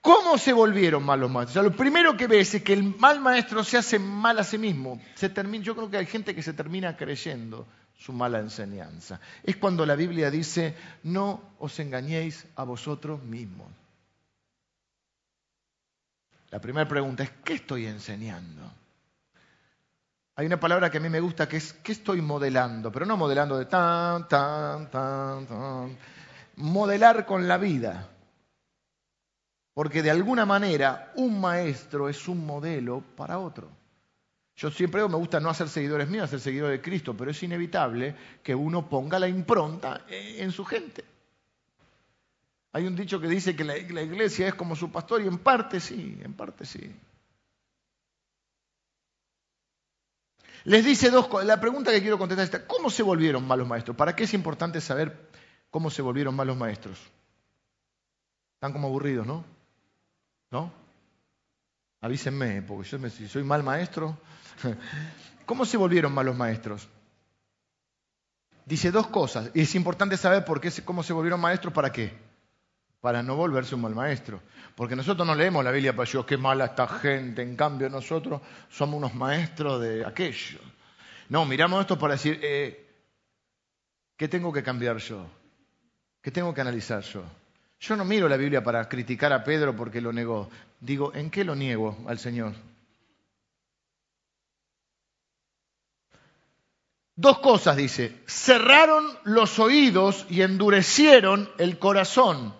¿Cómo 0.00 0.38
se 0.38 0.54
volvieron 0.54 1.02
malos 1.02 1.30
maestros? 1.30 1.62
lo 1.62 1.76
primero 1.76 2.16
que 2.16 2.26
ves 2.26 2.54
es 2.54 2.62
que 2.62 2.72
el 2.72 2.82
mal 2.82 3.20
maestro 3.20 3.62
se 3.62 3.76
hace 3.76 3.98
mal 3.98 4.38
a 4.38 4.44
sí 4.44 4.56
mismo. 4.56 5.00
yo 5.60 5.76
creo 5.76 5.90
que 5.90 5.98
hay 5.98 6.06
gente 6.06 6.34
que 6.34 6.42
se 6.42 6.54
termina 6.54 6.96
creyendo 6.96 7.66
su 7.98 8.14
mala 8.14 8.38
enseñanza. 8.38 9.20
Es 9.44 9.56
cuando 9.56 9.84
la 9.84 9.94
Biblia 9.94 10.30
dice, 10.30 10.74
no 11.02 11.42
os 11.58 11.78
engañéis 11.80 12.46
a 12.56 12.64
vosotros 12.64 13.22
mismos. 13.22 13.68
La 16.50 16.60
primera 16.60 16.88
pregunta 16.88 17.22
es, 17.22 17.30
¿qué 17.44 17.54
estoy 17.54 17.86
enseñando? 17.86 18.62
Hay 20.34 20.46
una 20.46 20.58
palabra 20.58 20.90
que 20.90 20.98
a 20.98 21.00
mí 21.00 21.08
me 21.08 21.20
gusta 21.20 21.48
que 21.48 21.58
es 21.58 21.72
¿qué 21.74 21.92
estoy 21.92 22.22
modelando? 22.22 22.90
Pero 22.90 23.06
no 23.06 23.16
modelando 23.16 23.58
de 23.58 23.66
tan, 23.66 24.26
tan, 24.26 24.90
tan, 24.90 25.46
tan. 25.46 25.96
Modelar 26.56 27.26
con 27.26 27.46
la 27.46 27.58
vida. 27.58 28.08
Porque 29.74 30.02
de 30.02 30.10
alguna 30.10 30.46
manera 30.46 31.12
un 31.16 31.40
maestro 31.40 32.08
es 32.08 32.26
un 32.26 32.44
modelo 32.44 33.02
para 33.16 33.38
otro. 33.38 33.68
Yo 34.56 34.70
siempre 34.70 35.06
me 35.08 35.16
gusta 35.16 35.40
no 35.40 35.50
hacer 35.50 35.68
seguidores 35.68 36.08
míos, 36.08 36.24
hacer 36.24 36.40
seguidores 36.40 36.78
de 36.78 36.82
Cristo, 36.82 37.16
pero 37.16 37.30
es 37.30 37.42
inevitable 37.42 38.14
que 38.42 38.54
uno 38.54 38.88
ponga 38.88 39.18
la 39.18 39.28
impronta 39.28 40.02
en 40.08 40.50
su 40.52 40.64
gente. 40.64 41.04
Hay 42.72 42.86
un 42.86 42.94
dicho 42.94 43.20
que 43.20 43.26
dice 43.26 43.56
que 43.56 43.64
la, 43.64 43.76
iglesia 43.76 44.48
es 44.48 44.54
como 44.54 44.76
su 44.76 44.92
pastor 44.92 45.22
y 45.22 45.26
en 45.26 45.38
parte 45.38 45.80
sí, 45.80 46.18
en 46.22 46.34
parte 46.34 46.64
sí. 46.64 46.94
Les 50.64 50.84
dice 50.84 51.10
dos 51.10 51.26
cosas. 51.26 51.46
La 51.46 51.60
pregunta 51.60 51.90
que 51.90 52.00
quiero 52.00 52.18
contestar 52.18 52.60
es. 52.60 52.66
¿Cómo 52.66 52.90
se 52.90 53.02
volvieron 53.02 53.46
malos 53.46 53.66
maestros? 53.66 53.96
¿Para 53.96 54.14
qué 54.14 54.24
es 54.24 54.34
importante 54.34 54.80
saber 54.80 55.30
cómo 55.70 55.90
se 55.90 56.02
volvieron 56.02 56.36
malos 56.36 56.56
maestros? 56.56 56.98
Están 58.54 58.72
como 58.72 58.88
aburridos, 58.88 59.26
¿no? 59.26 59.44
¿No? 60.50 60.72
Avísenme, 62.02 62.62
porque 62.62 62.88
yo 62.88 63.10
si 63.10 63.26
soy 63.28 63.42
mal 63.42 63.62
maestro. 63.62 64.16
¿Cómo 65.46 65.64
se 65.64 65.76
volvieron 65.76 66.12
malos 66.12 66.36
maestros? 66.36 66.88
Dice 68.64 68.92
dos 68.92 69.08
cosas. 69.08 69.50
Y 69.54 69.62
es 69.62 69.74
importante 69.74 70.16
saber 70.16 70.44
por 70.44 70.60
qué, 70.60 70.70
cómo 70.84 71.02
se 71.02 71.12
volvieron 71.12 71.40
maestros, 71.40 71.72
¿para 71.72 71.90
qué? 71.90 72.29
Para 73.00 73.22
no 73.22 73.36
volverse 73.36 73.74
un 73.74 73.80
mal 73.82 73.94
maestro. 73.94 74.40
Porque 74.74 74.96
nosotros 74.96 75.26
no 75.26 75.34
leemos 75.34 75.64
la 75.64 75.70
Biblia 75.70 75.92
para 75.92 76.04
decir, 76.04 76.20
oh, 76.20 76.26
qué 76.26 76.36
mala 76.36 76.66
esta 76.66 76.86
gente. 76.86 77.42
En 77.42 77.56
cambio, 77.56 77.88
nosotros 77.88 78.40
somos 78.68 78.98
unos 78.98 79.14
maestros 79.14 79.80
de 79.80 80.04
aquello. 80.04 80.58
No, 81.28 81.46
miramos 81.46 81.80
esto 81.80 81.98
para 81.98 82.14
decir, 82.14 82.38
eh, 82.42 82.86
¿qué 84.16 84.28
tengo 84.28 84.52
que 84.52 84.62
cambiar 84.62 84.98
yo? 84.98 85.26
¿Qué 86.20 86.30
tengo 86.30 86.52
que 86.52 86.60
analizar 86.60 87.02
yo? 87.02 87.22
Yo 87.80 87.96
no 87.96 88.04
miro 88.04 88.28
la 88.28 88.36
Biblia 88.36 88.62
para 88.62 88.86
criticar 88.88 89.32
a 89.32 89.42
Pedro 89.42 89.74
porque 89.74 90.00
lo 90.00 90.12
negó. 90.12 90.50
Digo, 90.80 91.14
¿en 91.14 91.30
qué 91.30 91.44
lo 91.44 91.54
niego 91.54 91.96
al 92.06 92.18
Señor? 92.18 92.52
Dos 97.16 97.38
cosas 97.40 97.76
dice, 97.76 98.16
cerraron 98.26 99.06
los 99.24 99.58
oídos 99.58 100.26
y 100.30 100.42
endurecieron 100.42 101.50
el 101.58 101.78
corazón. 101.78 102.54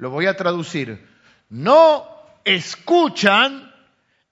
Lo 0.00 0.08
voy 0.08 0.24
a 0.24 0.34
traducir. 0.34 1.06
No 1.50 2.08
escuchan 2.42 3.70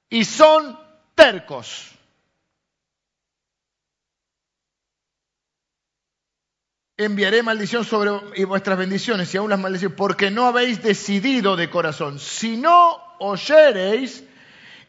y 0.09 0.25
son 0.25 0.79
tercos. 1.15 1.95
enviaré 7.01 7.45
maldición 7.45 7.85
sobre 7.85 8.11
vuestras 8.45 8.77
bendiciones 8.77 9.33
y 9.33 9.37
aún 9.37 9.51
las 9.51 9.61
maldiciones, 9.61 9.97
porque 9.97 10.33
no 10.33 10.47
habéis 10.47 10.83
decidido 10.83 11.55
de 11.55 11.71
corazón. 11.71 12.19
Si 12.19 12.57
no 12.57 12.97
oyereis 13.21 14.25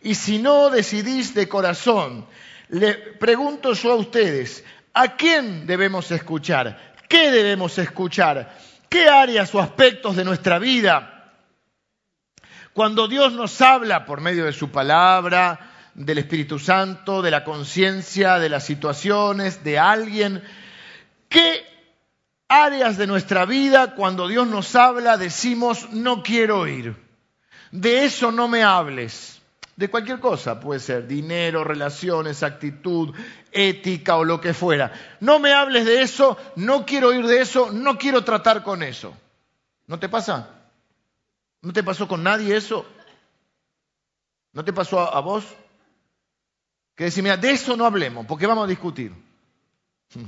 y 0.01 0.15
si 0.15 0.39
no 0.39 0.71
decidís 0.71 1.35
de 1.35 1.47
corazón, 1.47 2.25
le 2.69 2.95
pregunto 2.95 3.73
yo 3.73 3.91
a 3.91 3.95
ustedes, 3.95 4.63
¿a 4.91 5.15
quién 5.17 5.67
debemos 5.67 6.09
escuchar? 6.09 6.95
¿Qué 7.07 7.29
debemos 7.29 7.77
escuchar? 7.77 8.57
¿Qué 8.89 9.07
áreas 9.07 9.53
o 9.53 9.59
aspectos 9.59 10.15
de 10.15 10.25
nuestra 10.25 10.59
vida? 10.59 11.33
Cuando 12.73 13.07
Dios 13.07 13.33
nos 13.33 13.61
habla 13.61 14.05
por 14.05 14.21
medio 14.21 14.45
de 14.45 14.53
su 14.53 14.71
palabra, 14.71 15.71
del 15.93 16.17
Espíritu 16.17 16.59
Santo, 16.59 17.21
de 17.21 17.31
la 17.31 17.43
conciencia, 17.43 18.39
de 18.39 18.49
las 18.49 18.65
situaciones, 18.65 19.63
de 19.63 19.77
alguien, 19.79 20.43
¿qué 21.27 21.65
áreas 22.49 22.97
de 22.97 23.07
nuestra 23.07 23.45
vida, 23.45 23.93
cuando 23.95 24.27
Dios 24.27 24.47
nos 24.47 24.75
habla, 24.75 25.17
decimos, 25.17 25.89
no 25.91 26.23
quiero 26.23 26.59
oír. 26.61 26.95
De 27.71 28.05
eso 28.05 28.31
no 28.31 28.47
me 28.47 28.63
hables. 28.63 29.38
De 29.79 29.89
cualquier 29.89 30.19
cosa, 30.19 30.59
puede 30.59 30.81
ser 30.81 31.07
dinero, 31.07 31.63
relaciones, 31.63 32.43
actitud, 32.43 33.15
ética 33.49 34.17
o 34.17 34.25
lo 34.25 34.41
que 34.41 34.53
fuera. 34.53 34.91
No 35.21 35.39
me 35.39 35.53
hables 35.53 35.85
de 35.85 36.01
eso, 36.01 36.37
no 36.57 36.85
quiero 36.85 37.07
oír 37.07 37.25
de 37.25 37.39
eso, 37.39 37.71
no 37.71 37.97
quiero 37.97 38.25
tratar 38.25 38.61
con 38.63 38.83
eso. 38.83 39.15
¿No 39.87 39.97
te 39.97 40.09
pasa? 40.09 40.49
¿No 41.61 41.71
te 41.71 41.81
pasó 41.81 42.09
con 42.09 42.23
nadie 42.23 42.57
eso? 42.57 42.85
¿No 44.51 44.65
te 44.65 44.73
pasó 44.73 44.99
a, 44.99 45.21
vos? 45.21 45.45
Que 46.93 47.05
decir, 47.05 47.23
mira, 47.23 47.37
de 47.37 47.51
eso 47.51 47.77
no 47.77 47.85
hablemos, 47.85 48.25
porque 48.25 48.47
vamos 48.47 48.65
a 48.65 48.67
discutir. 48.67 49.13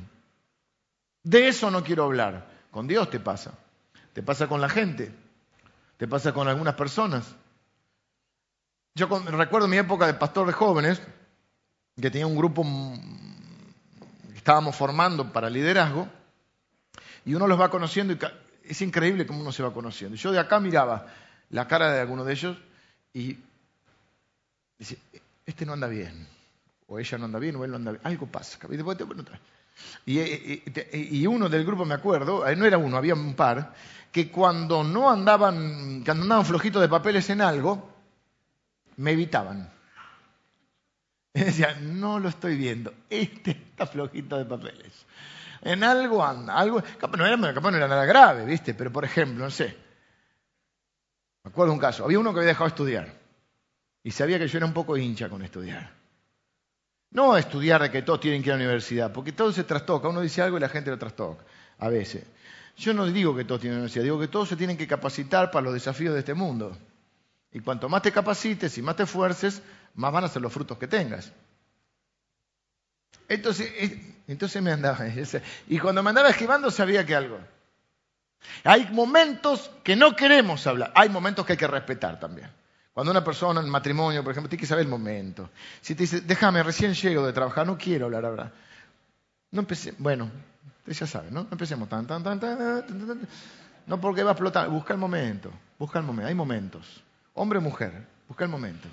De 1.24 1.50
eso 1.50 1.70
no 1.70 1.84
quiero 1.84 2.06
hablar. 2.06 2.48
Con 2.72 2.88
Dios 2.88 3.10
te 3.10 3.20
pasa. 3.20 3.52
Te 4.14 4.24
pasa 4.24 4.48
con 4.48 4.62
la 4.62 4.70
gente. 4.70 5.14
Te 5.98 6.08
pasa 6.08 6.32
con 6.32 6.48
algunas 6.48 6.76
personas. 6.76 7.36
Yo 8.94 9.08
recuerdo 9.08 9.68
mi 9.68 9.78
época 9.78 10.06
de 10.06 10.14
pastor 10.14 10.48
de 10.48 10.54
jóvenes, 10.54 11.02
que 12.00 12.12
tenía 12.12 12.28
un 12.28 12.36
grupo 12.36 12.64
que 14.30 14.38
estábamos 14.38 14.76
formando 14.76 15.32
para 15.32 15.50
liderazgo, 15.50 16.08
y 17.26 17.34
uno 17.34 17.48
los 17.48 17.60
va 17.60 17.70
conociendo 17.70 18.14
y 18.14 18.20
es 18.64 18.82
increíble 18.82 19.26
cómo 19.26 19.42
uno 19.42 19.52
se 19.52 19.64
va 19.64 19.74
conociendo. 19.74 20.16
Yo 20.18 20.32
de 20.32 20.40
acá 20.40 20.60
miraba 20.60 21.08
la 21.50 21.68
cara 21.68 21.92
de 21.92 22.02
alguno 22.02 22.24
de 22.24 22.34
ellos 22.34 22.58
y 23.14 23.38
dice, 24.78 24.98
este 25.46 25.66
no 25.66 25.74
anda 25.74 25.88
bien, 25.88 26.28
o 26.88 27.00
ella 27.00 27.18
no 27.18 27.26
anda 27.26 27.40
bien, 27.40 27.56
o 27.56 27.64
él 27.64 27.72
no 27.72 27.78
anda 27.78 27.92
bien, 27.92 28.02
algo 28.04 28.28
pasa. 28.28 28.58
Y 28.70 28.76
después 28.76 28.98
te, 28.98 29.06
y, 30.06 31.28
uno 31.28 31.50
del 31.50 31.66
grupo, 31.66 31.86
me 31.86 31.96
acuerdo, 31.96 32.48
eh, 32.48 32.56
no 32.56 32.66
era 32.66 32.78
uno, 32.78 32.98
había 32.98 33.14
un 33.14 33.36
par, 33.36 33.74
que 34.12 34.30
cuando 34.30 34.84
no 34.84 35.10
andaban, 35.10 36.04
cuando 36.04 36.24
andaban 36.24 36.46
flojitos 36.46 36.82
de 36.82 36.90
papeles 36.90 37.30
en 37.30 37.42
algo, 37.42 37.91
me 38.98 39.12
evitaban. 39.12 39.72
Y 41.34 41.46
decía, 41.46 41.78
no 41.80 42.20
lo 42.20 42.28
estoy 42.28 42.58
viendo, 42.58 42.94
este 43.10 43.52
está 43.52 43.88
flojito 43.88 44.38
de 44.38 44.44
papeles. 44.44 45.06
En 45.62 45.82
algo 45.82 46.26
anda, 46.26 46.58
algo, 46.58 46.84
capaz 47.00 47.18
no, 47.18 47.26
era, 47.26 47.54
capaz 47.54 47.72
no 47.72 47.78
era 47.78 47.88
nada 47.88 48.04
grave, 48.04 48.46
¿viste? 48.46 48.74
Pero 48.74 48.92
por 48.92 49.06
ejemplo, 49.06 49.46
no 49.46 49.50
sé, 49.50 49.78
me 51.44 51.52
acuerdo 51.52 51.72
un 51.72 51.80
caso, 51.80 52.04
había 52.04 52.20
uno 52.20 52.34
que 52.34 52.40
había 52.40 52.50
dejado 52.50 52.66
de 52.66 52.70
estudiar 52.72 53.22
y 54.04 54.12
sabía 54.12 54.40
que 54.40 54.48
yo 54.48 54.58
era 54.58 54.66
un 54.66 54.74
poco 54.74 54.98
hincha 54.98 55.30
con 55.30 55.42
estudiar. 55.42 55.92
No 57.12 57.36
estudiar 57.36 57.82
de 57.82 57.92
que 57.92 58.02
todos 58.04 58.22
tienen 58.22 58.42
que 58.42 58.50
ir 58.50 58.54
a 58.54 58.58
la 58.58 58.64
universidad, 58.64 59.12
porque 59.12 59.34
todo 59.34 59.52
se 59.52 59.66
trastoca. 59.66 60.08
Uno 60.08 60.22
dice 60.22 60.42
algo 60.42 60.58
y 60.58 60.62
la 60.62 60.70
gente 60.70 60.90
lo 60.90 60.98
trastoca, 60.98 61.44
a 61.78 61.90
veces. 61.90 62.26
Yo 62.78 62.94
no 62.94 63.06
digo 63.06 63.36
que 63.36 63.44
todos 63.44 63.62
tienen 63.62 63.80
universidad, 63.80 64.04
digo 64.04 64.20
que 64.20 64.30
todos 64.30 64.48
se 64.50 64.56
tienen 64.56 64.78
que 64.78 64.88
capacitar 64.88 65.52
para 65.52 65.66
los 65.66 65.74
desafíos 65.74 66.14
de 66.14 66.22
este 66.22 66.34
mundo. 66.34 66.78
Y 67.54 67.60
cuanto 67.60 67.90
más 67.90 68.02
te 68.02 68.12
capacites 68.12 68.78
y 68.78 68.82
más 68.82 68.96
te 68.96 69.04
esfuerces, 69.04 69.62
más 69.96 70.12
van 70.12 70.24
a 70.24 70.28
ser 70.30 70.42
los 70.42 70.54
frutos 70.54 70.78
que 70.78 70.88
tengas. 70.88 71.32
Entonces, 73.28 73.72
eh, 73.78 74.16
entonces 74.28 74.62
me 74.62 74.72
andaba. 74.72 75.06
Y 75.68 75.80
cuando 75.80 76.04
me 76.04 76.10
andaba 76.10 76.30
esquivando 76.30 76.72
sabía 76.72 77.06
que 77.06 77.16
algo. 77.16 77.40
Hay 78.64 78.90
momentos 78.92 79.72
que 79.84 79.96
no 79.96 80.16
queremos 80.16 80.66
hablar, 80.68 80.92
hay 80.96 81.10
momentos 81.10 81.46
que 81.46 81.54
hay 81.54 81.58
que 81.58 81.68
respetar 81.68 82.20
también. 82.20 82.50
Cuando 82.94 83.12
una 83.12 83.24
persona 83.24 83.62
en 83.62 83.70
matrimonio, 83.70 84.24
por 84.24 84.32
ejemplo, 84.32 84.50
tiene 84.50 84.60
que 84.60 84.68
saber 84.68 84.84
el 84.86 84.92
momento. 84.92 85.50
Si 85.80 85.96
te 85.96 86.04
dice, 86.04 86.22
déjame, 86.22 86.62
recién 86.62 86.94
llego 86.94 87.26
de 87.26 87.32
trabajar, 87.32 87.66
no 87.66 87.78
quiero 87.78 88.06
hablar 88.06 88.26
ahora. 88.26 88.52
No 89.52 89.62
empecé, 89.62 89.94
bueno, 89.98 90.30
ya 90.88 91.08
sabes, 91.08 91.32
¿no? 91.32 91.44
No 91.44 91.50
empecemos 91.52 91.88
tan, 91.88 92.06
tan, 92.06 92.24
tan, 92.24 92.40
tan, 92.40 92.58
tan, 92.58 93.28
No 93.88 94.02
porque 94.02 94.24
va 94.24 94.32
a 94.32 94.34
explotar, 94.34 94.70
busca 94.70 94.94
el 94.94 95.00
momento, 95.00 95.52
busca 95.80 96.00
el 96.00 96.06
momento. 96.06 96.28
Hay 96.28 96.36
momentos. 96.36 97.02
Hombre 97.34 97.60
o 97.60 97.62
mujer, 97.62 98.08
busca 98.28 98.44
el 98.44 98.50
momento. 98.50 98.88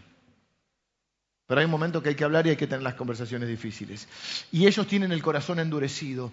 Pero 1.47 1.61
hay 1.61 1.65
un 1.65 1.71
momento 1.71 2.03
que 2.03 2.11
hay 2.11 2.15
que 2.15 2.25
hablar 2.25 2.47
y 2.47 2.51
hay 2.51 2.57
que 2.57 2.67
tener 2.67 2.83
las 2.83 2.95
conversaciones 2.95 3.49
difíciles. 3.49 4.07
Y 4.53 4.67
ellos 4.67 4.87
tienen 4.87 5.13
el 5.13 5.23
corazón 5.23 5.59
endurecido 5.59 6.31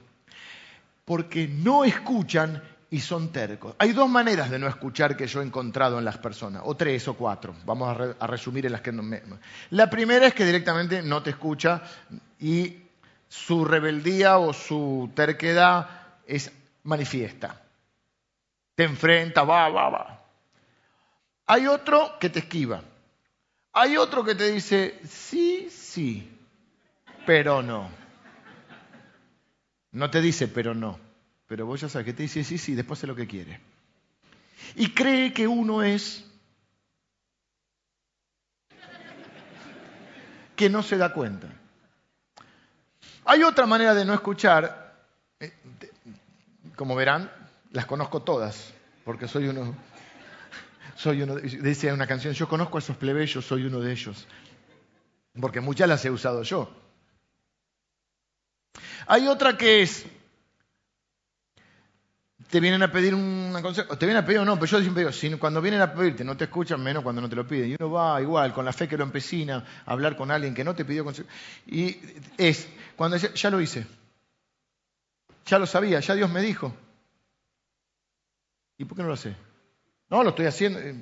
porque 1.06 1.47
no 1.47 1.86
escuchan 1.86 2.62
y 2.89 2.99
son 2.99 3.32
tercos. 3.32 3.76
Hay 3.80 3.93
dos 3.93 4.10
maneras 4.10 4.49
de 4.49 4.60
no 4.60 4.68
escuchar 4.68 5.16
que 5.16 5.28
yo 5.28 5.41
he 5.41 5.45
encontrado 5.45 5.99
en 5.99 6.06
las 6.06 6.18
personas, 6.18 6.64
o 6.66 6.76
tres 6.76 7.08
o 7.08 7.14
cuatro. 7.16 7.56
Vamos 7.66 7.97
a, 8.20 8.28
resumir 8.28 8.66
en 8.66 8.74
las 8.74 8.82
que 8.82 8.91
no 8.91 9.03
me... 9.03 9.22
La 9.70 9.89
primera 9.89 10.28
es 10.28 10.34
que 10.34 10.45
directamente 10.45 11.01
no 11.01 11.24
te 11.24 11.32
escucha 11.32 11.82
y 12.39 12.78
su 13.28 13.66
rebeldía 13.66 14.38
o 14.38 14.53
su 14.53 15.12
terquedad 15.16 15.89
es 16.28 16.51
manifiesta. 16.84 17.62
Te 18.76 18.84
enfrenta, 18.84 19.43
va, 19.43 19.70
va, 19.70 19.89
va. 19.89 20.24
Hay 21.48 21.68
otro 21.68 22.18
que 22.20 22.30
te 22.30 22.39
esquiva. 22.39 22.82
Hay 23.74 23.98
otro 23.98 24.24
que 24.24 24.36
te 24.36 24.52
dice, 24.52 25.00
sí, 25.08 25.70
sí, 25.70 26.30
pero 27.26 27.62
no. 27.62 27.89
No 29.91 30.10
te 30.10 30.22
dice, 30.22 30.48
pero 30.48 30.74
no. 30.74 31.00
Pero 31.48 31.66
vos 31.66 31.82
ya 31.82 31.89
sabes 31.89 32.06
que 32.06 32.14
te 32.14 32.24
dice 32.24 32.43
sí, 32.43 32.58
sí, 32.58 32.74
después 32.74 33.00
hace 33.00 33.08
lo 33.08 33.16
que 33.16 33.28
quiere. 33.28 33.60
Y 34.76 34.91
cree 34.91 35.34
que 35.34 35.48
uno 35.48 35.84
es 35.84 36.26
que 40.56 40.70
no 40.70 40.82
se 40.82 40.98
da 40.98 41.14
cuenta. 41.14 41.48
Hay 43.26 43.43
otra 43.43 43.66
manera 43.66 43.93
de 43.93 44.06
no 44.06 44.14
escuchar, 44.14 44.96
eh, 45.39 45.54
como 46.76 46.96
verán, 46.96 47.32
las 47.72 47.86
conozco 47.86 48.22
todas, 48.22 48.74
porque 49.04 49.28
soy 49.28 49.48
uno, 49.48 49.76
soy 50.96 51.22
uno 51.22 51.36
de, 51.36 51.41
dice 51.41 51.91
una 51.91 52.08
canción, 52.08 52.34
yo 52.34 52.48
conozco 52.48 52.78
a 52.78 52.80
esos 52.80 52.98
plebeyos, 52.98 53.46
soy 53.46 53.66
uno 53.66 53.80
de 53.80 53.91
ellos. 53.91 54.28
Porque 55.39 55.60
muchas 55.60 55.88
las 55.89 56.04
he 56.06 56.10
usado 56.10 56.43
yo. 56.43 56.72
Hay 59.08 59.28
otra 59.28 59.58
que 59.58 59.82
es, 59.82 60.06
te 62.50 62.60
vienen 62.60 62.82
a 62.84 62.91
pedir 62.91 63.14
un 63.14 63.54
consejo, 63.62 63.98
te 63.98 64.06
vienen 64.06 64.24
a 64.24 64.26
pedir 64.26 64.39
o 64.39 64.46
no, 64.46 64.56
pero 64.56 64.66
yo 64.68 64.82
siempre 64.82 65.06
digo, 65.06 65.39
cuando 65.39 65.62
vienen 65.62 65.82
a 65.82 65.93
pedirte 65.93 66.24
no 66.24 66.38
te 66.38 66.46
escuchan, 66.46 66.82
menos 66.82 67.04
cuando 67.04 67.22
no 67.22 67.30
te 67.30 67.36
lo 67.36 67.46
piden. 67.46 67.72
Y 67.72 67.76
uno 67.80 67.91
va 67.91 68.22
igual, 68.22 68.54
con 68.54 68.64
la 68.64 68.74
fe 68.74 68.88
que 68.88 68.98
lo 68.98 69.04
empecina, 69.04 69.66
a 69.86 69.91
hablar 69.91 70.16
con 70.16 70.32
alguien 70.32 70.54
que 70.56 70.64
no 70.64 70.74
te 70.74 70.86
pidió 70.86 71.04
consejo. 71.04 71.28
Y 71.68 72.00
es, 72.38 72.68
cuando 72.96 73.18
ya 73.18 73.50
lo 73.50 73.60
hice, 73.60 73.86
ya 75.46 75.60
lo 75.60 75.66
sabía, 75.66 76.00
ya 76.00 76.16
Dios 76.16 76.30
me 76.30 76.41
dijo. 76.41 76.74
¿Y 78.78 78.86
por 78.86 78.98
qué 78.98 79.04
no 79.04 79.10
lo 79.10 79.18
sé? 79.18 79.36
No, 80.10 80.24
lo 80.24 80.30
estoy 80.30 80.45
haciendo. 80.45 80.80
Eh, 80.80 80.95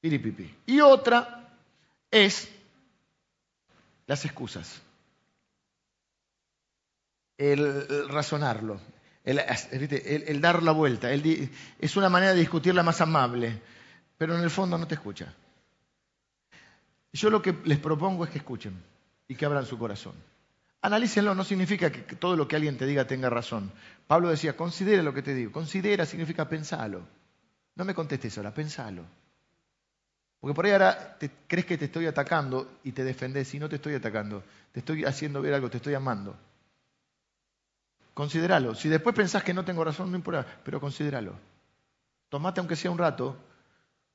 piripipi. 0.00 0.54
Y 0.66 0.80
otra 0.80 1.48
es 2.10 2.48
las 4.06 4.24
excusas. 4.24 4.82
El 7.38 8.08
razonarlo, 8.08 8.78
el, 9.24 10.40
dar 10.40 10.62
la 10.62 10.72
vuelta. 10.72 11.10
es 11.12 11.96
una 11.96 12.08
manera 12.08 12.34
de 12.34 12.40
discutirla 12.40 12.82
más 12.82 13.00
amable, 13.00 13.60
pero 14.18 14.36
en 14.36 14.42
el 14.42 14.50
fondo 14.50 14.78
no 14.78 14.86
te 14.86 14.94
escucha. 14.94 15.32
Yo 17.12 17.30
lo 17.30 17.42
que 17.42 17.54
les 17.64 17.78
propongo 17.78 18.24
es 18.24 18.30
que 18.30 18.38
escuchen 18.38 18.74
y 19.28 19.34
que 19.34 19.44
abran 19.44 19.66
su 19.66 19.78
corazón. 19.78 20.14
Analícenlo, 20.82 21.34
no 21.34 21.44
significa 21.44 21.90
que 21.90 22.16
todo 22.16 22.36
lo 22.36 22.48
que 22.48 22.56
alguien 22.56 22.76
te 22.76 22.86
diga 22.86 23.06
tenga 23.06 23.30
razón. 23.30 23.72
Pablo 24.06 24.28
decía, 24.28 24.56
considera 24.56 25.02
lo 25.02 25.14
que 25.14 25.22
te 25.22 25.34
digo. 25.34 25.52
Considera 25.52 26.06
significa 26.06 26.48
pensalo. 26.48 27.02
No 27.74 27.84
me 27.84 27.94
contestes 27.94 28.36
ahora, 28.36 28.52
pensalo. 28.52 29.04
Porque 30.40 30.54
por 30.54 30.66
ahí 30.66 30.72
ahora 30.72 31.16
te, 31.18 31.30
crees 31.46 31.66
que 31.66 31.78
te 31.78 31.84
estoy 31.84 32.06
atacando 32.06 32.78
y 32.82 32.92
te 32.92 33.04
defendés 33.04 33.54
y 33.54 33.58
no 33.58 33.68
te 33.68 33.76
estoy 33.76 33.94
atacando. 33.94 34.42
Te 34.72 34.80
estoy 34.80 35.04
haciendo 35.04 35.40
ver 35.40 35.54
algo, 35.54 35.70
te 35.70 35.76
estoy 35.76 35.94
amando. 35.94 36.36
Considéralo. 38.14 38.74
Si 38.74 38.88
después 38.88 39.14
pensás 39.14 39.42
que 39.42 39.54
no 39.54 39.64
tengo 39.64 39.84
razón, 39.84 40.10
no 40.10 40.16
importa, 40.16 40.44
pero 40.64 40.80
considéralo. 40.80 41.34
Tomate 42.28 42.60
aunque 42.60 42.76
sea 42.76 42.90
un 42.90 42.98
rato, 42.98 43.36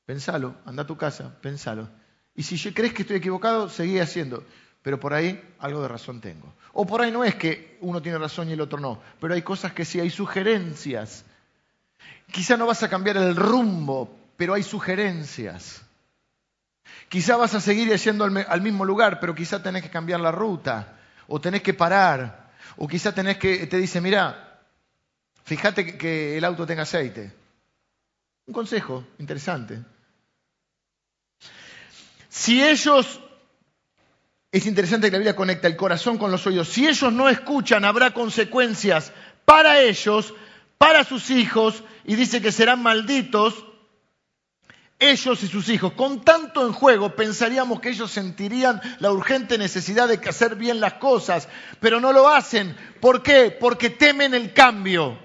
pensalo, 0.05 0.55
anda 0.65 0.83
a 0.83 0.87
tu 0.87 0.97
casa, 0.97 1.33
pensalo. 1.41 1.87
Y 2.35 2.43
si 2.43 2.73
crees 2.73 2.93
que 2.93 3.03
estoy 3.03 3.17
equivocado, 3.17 3.69
seguí 3.69 3.99
haciendo. 3.99 4.43
Pero 4.83 4.99
por 4.99 5.13
ahí 5.13 5.41
algo 5.59 5.81
de 5.81 5.87
razón 5.87 6.21
tengo. 6.21 6.53
O 6.73 6.85
por 6.85 7.01
ahí 7.01 7.11
no 7.11 7.23
es 7.23 7.35
que 7.35 7.77
uno 7.81 8.01
tiene 8.01 8.17
razón 8.17 8.49
y 8.49 8.53
el 8.53 8.61
otro 8.61 8.79
no, 8.79 9.01
pero 9.19 9.33
hay 9.33 9.41
cosas 9.41 9.73
que 9.73 9.85
sí, 9.85 9.99
hay 9.99 10.09
sugerencias. 10.09 11.25
Quizá 12.31 12.57
no 12.57 12.65
vas 12.65 12.83
a 12.83 12.89
cambiar 12.89 13.17
el 13.17 13.35
rumbo, 13.35 14.15
pero 14.35 14.53
hay 14.53 14.63
sugerencias. 14.63 15.81
Quizá 17.09 17.37
vas 17.37 17.53
a 17.53 17.61
seguir 17.61 17.93
yendo 17.95 18.25
al 18.25 18.61
mismo 18.61 18.83
lugar, 18.83 19.19
pero 19.19 19.33
quizá 19.33 19.63
tenés 19.63 19.83
que 19.83 19.89
cambiar 19.89 20.19
la 20.19 20.31
ruta, 20.31 20.97
o 21.27 21.39
tenés 21.39 21.61
que 21.61 21.73
parar, 21.73 22.51
o 22.75 22.87
quizá 22.87 23.13
tenés 23.13 23.37
que, 23.37 23.65
te 23.67 23.77
dice, 23.77 24.01
mira, 24.01 24.61
fíjate 25.43 25.97
que 25.97 26.37
el 26.37 26.43
auto 26.43 26.65
tenga 26.65 26.83
aceite. 26.83 27.33
Un 28.45 28.53
consejo 28.53 29.05
interesante. 29.19 29.79
Si 32.29 32.63
ellos, 32.63 33.21
es 34.51 34.65
interesante 34.65 35.07
que 35.07 35.13
la 35.13 35.19
Biblia 35.19 35.35
conecta 35.35 35.67
el 35.67 35.75
corazón 35.75 36.17
con 36.17 36.29
los 36.29 36.45
oídos, 36.45 36.69
si 36.69 36.87
ellos 36.87 37.11
no 37.11 37.29
escuchan, 37.29 37.85
habrá 37.85 38.13
consecuencias 38.13 39.11
para 39.43 39.79
ellos, 39.81 40.33
para 40.77 41.03
sus 41.03 41.29
hijos, 41.29 41.83
y 42.05 42.15
dice 42.15 42.41
que 42.41 42.51
serán 42.51 42.81
malditos 42.81 43.53
ellos 44.99 45.43
y 45.43 45.47
sus 45.47 45.69
hijos. 45.69 45.93
Con 45.93 46.21
tanto 46.21 46.65
en 46.65 46.73
juego 46.73 47.15
pensaríamos 47.15 47.79
que 47.79 47.89
ellos 47.89 48.11
sentirían 48.11 48.81
la 48.99 49.11
urgente 49.11 49.57
necesidad 49.57 50.07
de 50.07 50.19
hacer 50.27 50.55
bien 50.55 50.79
las 50.79 50.93
cosas, 50.93 51.47
pero 51.79 51.99
no 51.99 52.13
lo 52.13 52.27
hacen. 52.27 52.75
¿Por 52.99 53.21
qué? 53.21 53.51
Porque 53.51 53.89
temen 53.89 54.33
el 54.33 54.53
cambio. 54.53 55.19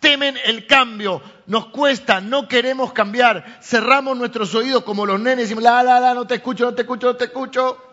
Temen 0.00 0.38
el 0.46 0.66
cambio, 0.66 1.20
nos 1.46 1.66
cuesta, 1.66 2.22
no 2.22 2.48
queremos 2.48 2.94
cambiar, 2.94 3.58
cerramos 3.62 4.16
nuestros 4.16 4.54
oídos 4.54 4.82
como 4.82 5.04
los 5.04 5.20
nenes 5.20 5.50
y 5.50 5.54
la, 5.56 5.82
la, 5.82 6.00
la, 6.00 6.14
no 6.14 6.26
te 6.26 6.36
escucho, 6.36 6.64
no 6.64 6.74
te 6.74 6.82
escucho, 6.82 7.08
no 7.08 7.16
te 7.16 7.26
escucho. 7.26 7.89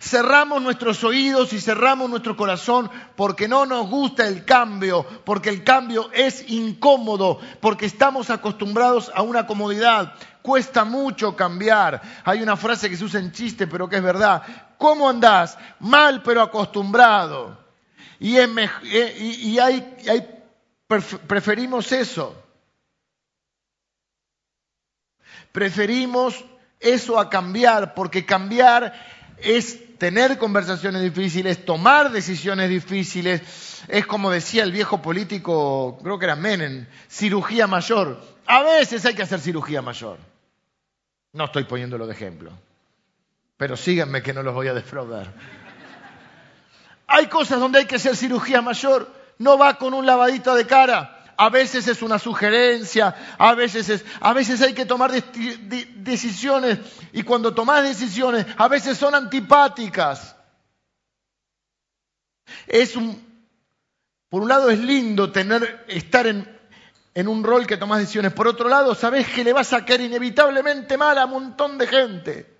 Cerramos 0.00 0.60
nuestros 0.60 1.02
oídos 1.04 1.52
y 1.52 1.60
cerramos 1.60 2.10
nuestro 2.10 2.36
corazón 2.36 2.90
porque 3.16 3.48
no 3.48 3.64
nos 3.66 3.88
gusta 3.88 4.26
el 4.26 4.44
cambio, 4.44 5.04
porque 5.24 5.48
el 5.48 5.64
cambio 5.64 6.10
es 6.12 6.44
incómodo, 6.50 7.40
porque 7.60 7.86
estamos 7.86 8.28
acostumbrados 8.28 9.10
a 9.14 9.22
una 9.22 9.46
comodidad. 9.46 10.14
Cuesta 10.42 10.84
mucho 10.84 11.36
cambiar. 11.36 12.02
Hay 12.24 12.42
una 12.42 12.56
frase 12.56 12.90
que 12.90 12.96
se 12.96 13.04
usa 13.04 13.20
en 13.20 13.32
chiste, 13.32 13.66
pero 13.66 13.88
que 13.88 13.96
es 13.96 14.02
verdad. 14.02 14.42
¿Cómo 14.76 15.08
andás? 15.08 15.56
Mal, 15.78 16.22
pero 16.22 16.42
acostumbrado. 16.42 17.58
Y, 18.18 18.36
eh, 18.36 19.60
hay, 19.60 20.44
preferimos 21.26 21.92
eso. 21.92 22.36
Preferimos 25.52 26.44
eso 26.80 27.18
a 27.18 27.30
cambiar, 27.30 27.94
porque 27.94 28.26
cambiar 28.26 28.92
es 29.42 29.98
tener 29.98 30.38
conversaciones 30.38 31.02
difíciles, 31.02 31.64
tomar 31.64 32.10
decisiones 32.10 32.68
difíciles. 32.68 33.42
Es 33.88 34.06
como 34.06 34.30
decía 34.30 34.62
el 34.62 34.72
viejo 34.72 35.02
político, 35.02 35.98
creo 36.02 36.18
que 36.18 36.24
era 36.24 36.36
Menem, 36.36 36.86
cirugía 37.08 37.66
mayor. 37.66 38.20
A 38.46 38.62
veces 38.62 39.04
hay 39.04 39.14
que 39.14 39.22
hacer 39.22 39.40
cirugía 39.40 39.82
mayor. 39.82 40.18
No 41.32 41.44
estoy 41.44 41.64
poniéndolo 41.64 42.06
de 42.06 42.12
ejemplo, 42.12 42.52
pero 43.56 43.76
síganme 43.76 44.22
que 44.22 44.32
no 44.32 44.42
los 44.42 44.54
voy 44.54 44.68
a 44.68 44.74
defraudar. 44.74 45.32
Hay 47.06 47.26
cosas 47.26 47.60
donde 47.60 47.80
hay 47.80 47.86
que 47.86 47.96
hacer 47.96 48.16
cirugía 48.16 48.62
mayor. 48.62 49.08
No 49.38 49.58
va 49.58 49.78
con 49.78 49.94
un 49.94 50.06
lavadito 50.06 50.54
de 50.54 50.66
cara 50.66 51.21
a 51.36 51.48
veces 51.48 51.88
es 51.88 52.02
una 52.02 52.18
sugerencia, 52.18 53.14
a 53.38 53.54
veces, 53.54 53.88
es, 53.88 54.04
a 54.20 54.32
veces 54.32 54.60
hay 54.62 54.74
que 54.74 54.86
tomar 54.86 55.12
decisiones 55.12 56.78
y 57.12 57.22
cuando 57.22 57.54
tomas 57.54 57.82
decisiones 57.82 58.46
a 58.56 58.68
veces 58.68 58.98
son 58.98 59.14
antipáticas. 59.14 60.36
Es 62.66 62.96
un, 62.96 63.20
por 64.28 64.42
un 64.42 64.48
lado 64.48 64.70
es 64.70 64.78
lindo 64.78 65.32
tener, 65.32 65.84
estar 65.88 66.26
en, 66.26 66.48
en 67.14 67.28
un 67.28 67.44
rol 67.44 67.66
que 67.66 67.76
tomas 67.76 68.00
decisiones, 68.00 68.32
por 68.32 68.48
otro 68.48 68.68
lado 68.68 68.94
sabes 68.94 69.28
que 69.28 69.44
le 69.44 69.52
vas 69.52 69.72
a 69.72 69.84
caer 69.84 70.02
inevitablemente 70.02 70.96
mal 70.96 71.18
a 71.18 71.24
un 71.24 71.30
montón 71.32 71.78
de 71.78 71.86
gente. 71.86 72.58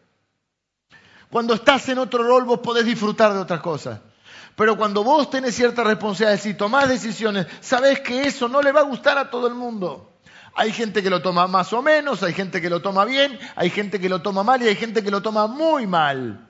Cuando 1.31 1.55
estás 1.55 1.89
en 1.89 1.99
otro 1.99 2.23
rol 2.23 2.45
vos 2.45 2.61
podés 2.61 2.85
disfrutar 2.85 3.33
de 3.33 3.39
otras 3.39 3.61
cosas. 3.61 4.01
Pero 4.57 4.77
cuando 4.77 5.03
vos 5.03 5.31
tenés 5.31 5.55
cierta 5.55 5.83
responsabilidad 5.83 6.45
y 6.45 6.55
tomás 6.55 6.89
decisiones, 6.89 7.47
sabés 7.61 8.01
que 8.01 8.23
eso 8.23 8.49
no 8.49 8.61
le 8.61 8.73
va 8.73 8.81
a 8.81 8.85
gustar 8.85 9.17
a 9.19 9.31
todo 9.31 9.47
el 9.47 9.55
mundo. 9.55 10.13
Hay 10.55 10.73
gente 10.73 11.03
que 11.03 11.09
lo 11.09 11.23
toma 11.23 11.47
más 11.47 11.73
o 11.73 11.81
menos, 11.81 12.23
hay 12.23 12.35
gente 12.35 12.61
que 12.61 12.69
lo 12.69 12.83
toma 12.83 13.07
bien, 13.07 13.39
hay 13.57 13.71
gente 13.71 13.99
que 13.99 14.11
lo 14.11 14.21
toma 14.21 14.43
mal 14.43 14.63
y 14.63 14.69
hay 14.69 14.77
gente 14.77 15.03
que 15.03 15.11
lo 15.11 15.23
toma 15.23 15.47
muy 15.47 15.87
mal. 15.87 16.49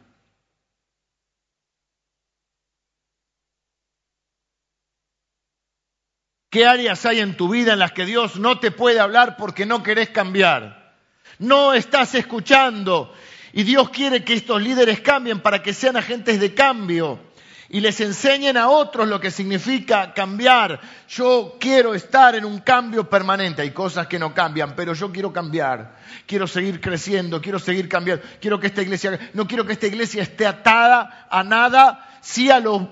¿Qué 6.50 6.66
áreas 6.66 7.06
hay 7.06 7.20
en 7.20 7.36
tu 7.36 7.48
vida 7.48 7.72
en 7.72 7.78
las 7.78 7.92
que 7.92 8.04
Dios 8.04 8.38
no 8.38 8.58
te 8.58 8.70
puede 8.70 9.00
hablar 9.00 9.36
porque 9.38 9.64
no 9.64 9.82
querés 9.82 10.10
cambiar? 10.10 10.98
No 11.38 11.72
estás 11.72 12.14
escuchando 12.14 13.14
y 13.54 13.62
Dios 13.62 13.88
quiere 13.90 14.22
que 14.24 14.34
estos 14.34 14.60
líderes 14.60 15.00
cambien 15.00 15.40
para 15.40 15.62
que 15.62 15.72
sean 15.72 15.96
agentes 15.96 16.40
de 16.40 16.52
cambio 16.52 17.31
y 17.72 17.80
les 17.80 17.98
enseñen 18.02 18.58
a 18.58 18.68
otros 18.68 19.08
lo 19.08 19.18
que 19.18 19.30
significa 19.30 20.12
cambiar. 20.12 20.78
Yo 21.08 21.56
quiero 21.58 21.94
estar 21.94 22.34
en 22.34 22.44
un 22.44 22.58
cambio 22.58 23.08
permanente. 23.08 23.62
Hay 23.62 23.70
cosas 23.70 24.06
que 24.08 24.18
no 24.18 24.34
cambian, 24.34 24.76
pero 24.76 24.92
yo 24.92 25.10
quiero 25.10 25.32
cambiar. 25.32 25.96
Quiero 26.26 26.46
seguir 26.46 26.82
creciendo, 26.82 27.40
quiero 27.40 27.58
seguir 27.58 27.88
cambiando. 27.88 28.22
Quiero 28.42 28.60
que 28.60 28.66
esta 28.66 28.82
iglesia, 28.82 29.18
no 29.32 29.48
quiero 29.48 29.64
que 29.64 29.72
esta 29.72 29.86
iglesia 29.86 30.22
esté 30.22 30.46
atada 30.46 31.26
a 31.30 31.42
nada, 31.44 32.18
sí 32.20 32.50
a 32.50 32.60
lo, 32.60 32.90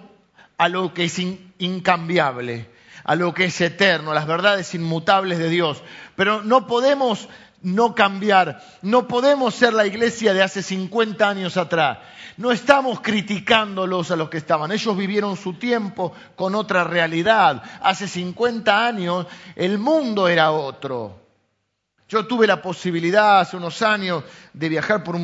a 0.56 0.68
lo 0.70 0.94
que 0.94 1.04
es 1.04 1.18
incambiable, 1.58 2.70
a 3.04 3.14
lo 3.16 3.34
que 3.34 3.44
es 3.44 3.60
eterno, 3.60 4.12
a 4.12 4.14
las 4.14 4.26
verdades 4.26 4.74
inmutables 4.74 5.38
de 5.38 5.50
Dios. 5.50 5.82
Pero 6.16 6.42
no 6.42 6.66
podemos 6.66 7.28
no 7.62 7.94
cambiar. 7.94 8.62
No 8.82 9.06
podemos 9.08 9.54
ser 9.54 9.74
la 9.74 9.86
iglesia 9.86 10.32
de 10.32 10.42
hace 10.42 10.62
50 10.62 11.28
años 11.28 11.58
atrás. 11.58 11.98
No 12.40 12.52
estamos 12.52 13.00
criticándolos 13.00 14.10
a 14.10 14.16
los 14.16 14.30
que 14.30 14.38
estaban. 14.38 14.72
Ellos 14.72 14.96
vivieron 14.96 15.36
su 15.36 15.58
tiempo 15.58 16.14
con 16.34 16.54
otra 16.54 16.84
realidad. 16.84 17.62
Hace 17.82 18.08
50 18.08 18.86
años 18.86 19.26
el 19.56 19.76
mundo 19.76 20.26
era 20.26 20.50
otro. 20.50 21.20
Yo 22.08 22.26
tuve 22.26 22.46
la 22.46 22.62
posibilidad 22.62 23.40
hace 23.40 23.58
unos 23.58 23.82
años 23.82 24.24
de 24.54 24.70
viajar 24.70 25.04
por, 25.04 25.16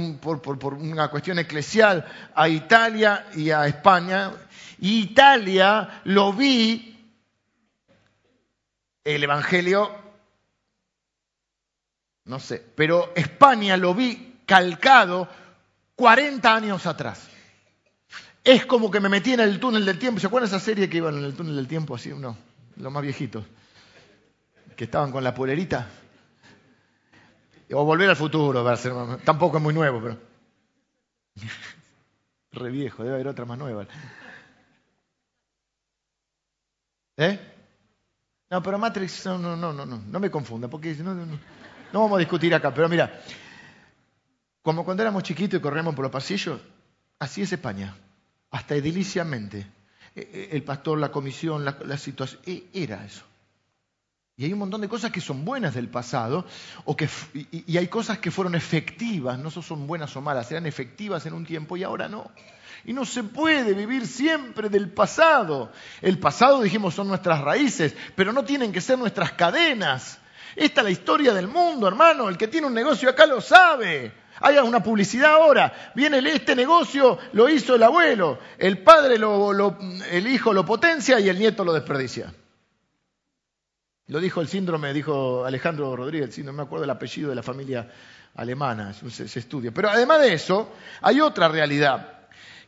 una 0.75 1.09
cuestión 1.09 1.39
eclesial 1.39 2.05
a 2.35 2.51
Italia 2.51 3.29
y 3.35 3.49
a 3.49 3.67
España. 3.67 4.33
Y 4.79 5.01
Italia 5.01 6.03
lo 6.05 6.35
vi, 6.35 7.03
el 9.03 9.25
Evangelio 9.25 9.91
No 12.27 12.39
sé, 12.41 12.63
pero 12.75 13.15
España 13.17 13.79
lo 13.79 13.95
vi 13.95 14.35
calcado 14.45 15.46
40 15.97 16.55
años 16.55 16.87
atrás. 16.87 17.29
Es 18.45 18.65
como 18.65 18.91
que 18.91 19.01
me 19.01 19.09
metí 19.09 19.33
en 19.33 19.41
el 19.41 19.59
túnel 19.59 19.85
del 19.85 19.99
tiempo. 19.99 20.21
¿Se 20.21 20.29
acuerdan 20.29 20.49
esa 20.49 20.61
serie 20.61 20.89
que 20.89 20.99
iban 20.99 21.19
en 21.19 21.25
el 21.25 21.35
túnel 21.35 21.57
del 21.57 21.67
tiempo 21.67 21.97
así? 21.97 22.11
No, 22.11 22.37
los 22.77 22.93
más 22.93 23.03
viejitos. 23.03 23.45
Que 24.77 24.85
estaban 24.85 25.11
con 25.11 25.25
la 25.25 25.35
polerita. 25.35 25.89
O 27.73 27.85
volver 27.85 28.09
al 28.09 28.17
futuro, 28.17 28.65
tampoco 29.25 29.57
es 29.57 29.63
muy 29.63 29.75
nuevo, 29.75 30.01
pero. 30.01 30.17
Re 32.53 32.71
viejo, 32.71 33.03
debe 33.03 33.17
haber 33.17 33.29
otra 33.29 33.45
más 33.45 33.59
nueva. 33.59 33.87
¿Eh? 37.17 37.41
No, 38.51 38.63
pero 38.63 38.79
Matrix, 38.79 39.27
no, 39.27 39.39
no, 39.39 39.57
no, 39.57 39.73
no, 39.73 39.85
no, 39.85 40.03
no 40.07 40.21
me 40.21 40.31
confunda, 40.31 40.69
porque 40.69 40.95
no, 40.95 41.13
no, 41.15 41.27
no 41.27 42.01
vamos 42.01 42.17
a 42.17 42.21
discutir 42.21 42.55
acá. 42.55 42.73
Pero 42.73 42.89
mira, 42.89 43.21
como 44.67 44.85
cuando 44.85 45.05
éramos 45.05 45.23
chiquitos 45.23 45.61
y 45.61 45.63
corríamos 45.63 45.95
por 45.95 46.03
los 46.03 46.11
pasillos, 46.11 46.61
así 47.21 47.41
es 47.41 47.53
España 47.53 47.95
hasta 48.51 48.75
ediliciamente. 48.75 49.65
E, 50.13 50.21
e, 50.21 50.57
el 50.57 50.65
pastor, 50.65 50.99
la 50.99 51.13
comisión, 51.13 51.65
la, 51.65 51.97
situación, 51.99 52.41
e, 52.45 52.65
era 52.75 53.05
eso. 53.05 53.23
Y 54.37 54.45
hay 54.45 54.53
un 54.53 54.59
montón 54.59 54.81
de 54.81 54.89
cosas 54.89 55.13
que 55.13 55.21
son 55.21 55.45
buenas 55.45 55.73
del 55.73 55.89
pasado, 55.89 56.47
o 56.85 56.97
que, 56.97 57.09
y, 57.53 57.77
hay 57.77 57.87
cosas 57.87 58.19
que 58.19 58.33
fueron 58.33 58.57
efectivas, 58.57 59.39
no 59.39 59.53
son 59.53 59.87
buenas 59.87 60.17
o 60.17 60.21
malas, 60.21 60.51
eran 60.51 60.67
efectivas 60.67 61.25
en 61.27 61.35
un 61.35 61.47
tiempo 61.47 61.77
y 61.77 61.85
ahora 61.85 62.09
no. 62.09 62.29
Y 62.85 62.93
no 62.93 63.05
se 63.05 63.23
puede 63.23 63.73
vivir 63.73 64.05
siempre 64.05 64.69
del 64.69 64.91
pasado. 64.91 65.71
El 66.03 66.19
pasado, 66.19 66.61
dijimos, 66.61 66.93
son 66.93 67.07
nuestras 67.07 67.41
raíces, 67.41 67.95
pero 68.17 68.33
no 68.33 68.45
tienen 68.45 68.73
que 68.73 68.81
ser 68.81 68.99
nuestras 68.99 69.31
cadenas. 69.31 70.19
Esta 70.57 70.81
es 70.81 70.85
la 70.87 70.91
historia 70.91 71.33
del 71.33 71.47
mundo, 71.47 71.87
hermano. 71.87 72.29
El 72.29 72.37
que 72.37 72.49
tiene 72.49 72.67
un 72.67 72.75
negocio 72.75 73.09
acá 73.09 73.27
lo 73.27 73.41
sabe. 73.41 74.26
Hay 74.41 74.57
una 74.59 74.83
publicidad 74.83 75.33
ahora. 75.33 75.93
Viene 75.95 76.19
este 76.31 76.55
negocio, 76.55 77.19
lo 77.33 77.49
hizo 77.49 77.75
el 77.75 77.83
abuelo. 77.83 78.39
El 78.59 78.79
padre, 78.79 79.19
lo, 79.19 79.79
el 80.11 80.27
hijo 80.27 80.53
lo 80.53 80.65
potencia 80.65 81.19
y 81.21 81.29
el 81.29 81.39
nieto 81.39 81.65
lo 81.65 81.73
desperdicia. 81.73 82.33
Lo 84.09 84.21
dijo 84.21 84.41
el 84.41 84.49
síndrome, 84.49 84.93
dijo 84.93 85.45
Alejandro 85.45 85.97
Rodríguez, 85.97 86.39
no 86.39 86.53
me 86.53 86.63
acuerdo 86.63 86.85
el 86.85 86.91
apellido 86.91 87.31
de 87.31 87.35
la 87.35 87.43
familia 87.43 87.89
alemana, 88.37 88.93
se, 88.93 89.25
estudia. 89.39 89.73
Pero 89.73 89.91
además 89.91 90.21
de 90.21 90.35
eso, 90.35 90.73
hay 91.03 91.21
otra 91.21 91.49
realidad 91.49 92.13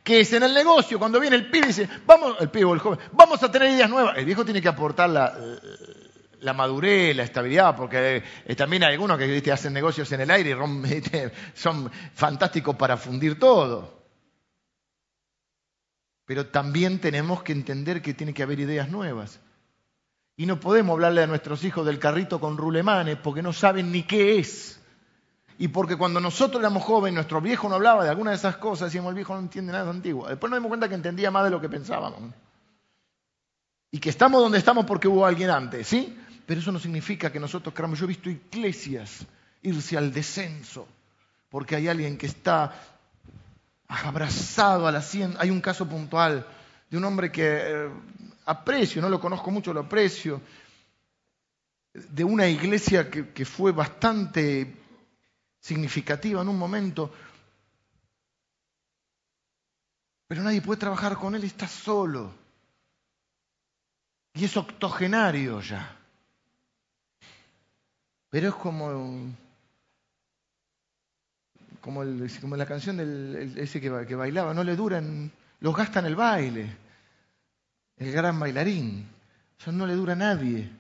que 0.03 0.21
es 0.21 0.33
en 0.33 0.43
el 0.43 0.55
negocio, 0.55 0.99
cuando 0.99 1.21
viene 1.21 1.37
el 1.37 1.51
pibe 1.51 1.67
y 1.67 1.69
dice, 1.69 1.89
vamos, 2.07 2.37
el 2.41 2.49
pibe 2.49 2.65
o 2.65 2.75
el 2.75 2.81
joven, 2.81 2.99
vamos 3.13 3.43
a 3.43 3.51
tener 3.51 3.71
ideas 3.71 3.91
nuevas. 3.91 4.17
El 4.17 4.25
viejo 4.25 4.45
tiene 4.45 4.63
que 4.63 4.69
aportar 4.69 5.11
la, 5.11 5.37
la 6.41 6.53
madurez, 6.53 7.17
la 7.17 7.25
estabilidad, 7.25 7.77
porque 7.77 8.23
eh, 8.45 8.57
también 8.57 8.85
hay 8.85 8.93
algunos 8.93 9.19
que 9.19 9.53
hacen 9.53 9.73
negocios 9.73 10.11
en 10.13 10.21
el 10.21 10.31
aire 10.31 10.51
y 10.51 11.23
son 11.55 11.91
fantásticos 12.15 12.77
para 12.77 12.97
fundir 12.97 13.39
todo. 13.39 13.99
Pero 16.25 16.47
también 16.47 17.01
tenemos 17.01 17.43
que 17.43 17.53
entender 17.53 18.03
que 18.03 18.15
tiene 18.15 18.35
que 18.35 18.43
haber 18.43 18.61
ideas 18.61 18.91
nuevas. 18.91 19.41
Y 20.37 20.47
no 20.47 20.61
podemos 20.61 20.95
hablarle 20.95 21.23
a 21.23 21.27
nuestros 21.27 21.65
hijos 21.65 21.85
del 21.85 21.99
carrito 21.99 22.39
con 22.39 22.57
rulemanes 22.57 23.17
porque 23.17 23.43
no 23.43 23.53
saben 23.53 23.91
ni 23.91 24.03
qué 24.05 24.39
es. 24.39 24.79
Y 25.59 25.69
porque 25.69 25.97
cuando 25.97 26.21
nosotros 26.21 26.61
éramos 26.61 26.85
jóvenes, 26.85 27.15
nuestro 27.15 27.41
viejo 27.41 27.69
no 27.69 27.75
hablaba 27.75 28.05
de 28.05 28.11
alguna 28.11 28.31
de 28.31 28.37
esas 28.37 28.59
cosas, 28.59 28.89
decíamos, 28.89 29.09
el 29.09 29.17
viejo 29.17 29.35
no 29.35 29.41
entiende 29.41 29.73
nada 29.73 29.85
de 29.85 29.91
antiguo. 29.91 30.29
Después 30.29 30.51
nos 30.51 30.59
dimos 30.59 30.69
cuenta 30.69 30.89
que 30.89 30.95
entendía 30.95 31.33
más 31.33 31.43
de 31.45 31.51
lo 31.51 31.61
que 31.61 31.69
pensábamos. 31.69 32.21
Y 33.91 33.99
que 33.99 34.11
estamos 34.11 34.41
donde 34.41 34.59
estamos 34.59 34.85
porque 34.85 35.09
hubo 35.09 35.27
alguien 35.27 35.51
antes, 35.51 35.89
¿sí? 35.89 36.17
Pero 36.49 36.63
eso 36.63 36.73
no 36.73 36.79
significa 36.79 37.31
que 37.31 37.39
nosotros 37.39 37.75
queramos. 37.75 37.99
Yo 37.99 38.07
he 38.07 38.09
visto 38.09 38.31
iglesias 38.31 39.27
irse 39.61 39.99
al 39.99 40.11
descenso, 40.11 40.89
porque 41.51 41.77
hay 41.77 41.89
alguien 41.89 42.17
que 42.17 42.25
está 42.25 42.73
abrazado 43.87 44.87
a 44.87 44.93
la 44.93 45.03
cien. 45.03 45.37
Hay 45.41 45.51
un 45.51 45.61
caso 45.61 45.87
puntual 45.87 46.47
de 46.89 46.97
un 46.97 47.05
hombre 47.05 47.31
que 47.31 47.45
eh, 47.45 47.91
aprecio, 48.47 49.03
no 49.03 49.11
lo 49.11 49.21
conozco 49.21 49.51
mucho, 49.51 49.75
lo 49.75 49.81
aprecio, 49.81 50.41
de 51.93 52.25
una 52.25 52.47
iglesia 52.47 53.11
que, 53.11 53.29
que 53.29 53.45
fue 53.45 53.73
bastante 53.73 54.75
significativa 55.61 56.41
en 56.41 56.49
un 56.49 56.57
momento, 56.57 57.13
pero 60.27 60.43
nadie 60.43 60.63
puede 60.63 60.81
trabajar 60.81 61.19
con 61.19 61.35
él, 61.35 61.45
está 61.45 61.69
solo. 61.69 62.33
Y 64.33 64.47
es 64.47 64.57
octogenario 64.57 65.61
ya. 65.61 65.98
Pero 68.31 68.49
es 68.49 68.55
como, 68.55 69.35
como, 71.81 72.05
la 72.05 72.67
canción 72.67 72.99
del 72.99 73.55
ese 73.57 73.81
que, 73.81 73.89
bailaba, 73.91 74.53
no 74.53 74.65
le 74.65 74.77
duran, 74.77 75.31
los 75.61 75.75
gastan 75.75 76.05
el 76.07 76.17
baile, 76.17 76.77
el 77.97 78.13
gran 78.13 78.39
bailarín, 78.39 79.07
eso 79.59 79.73
no 79.73 79.87
le 79.87 79.95
dura 79.95 80.13
a 80.13 80.17
nadie. 80.17 80.71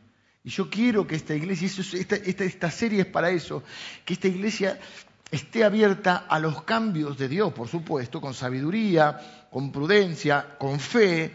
Y 0.44 0.50
yo 0.50 0.68
quiero 0.68 1.06
que 1.06 1.16
esta 1.16 1.34
iglesia, 1.34 1.68
esta, 1.98 2.16
esta 2.16 2.70
serie 2.70 3.00
es 3.00 3.06
para 3.06 3.30
eso, 3.30 3.62
que 4.04 4.14
esta 4.14 4.28
iglesia 4.28 4.78
esté 5.30 5.64
abierta 5.64 6.26
a 6.28 6.38
los 6.38 6.62
cambios 6.62 7.16
de 7.18 7.28
Dios, 7.28 7.52
por 7.52 7.68
supuesto, 7.68 8.20
con 8.20 8.34
sabiduría, 8.34 9.48
con 9.50 9.72
prudencia, 9.72 10.56
con 10.58 10.80
fe, 10.80 11.32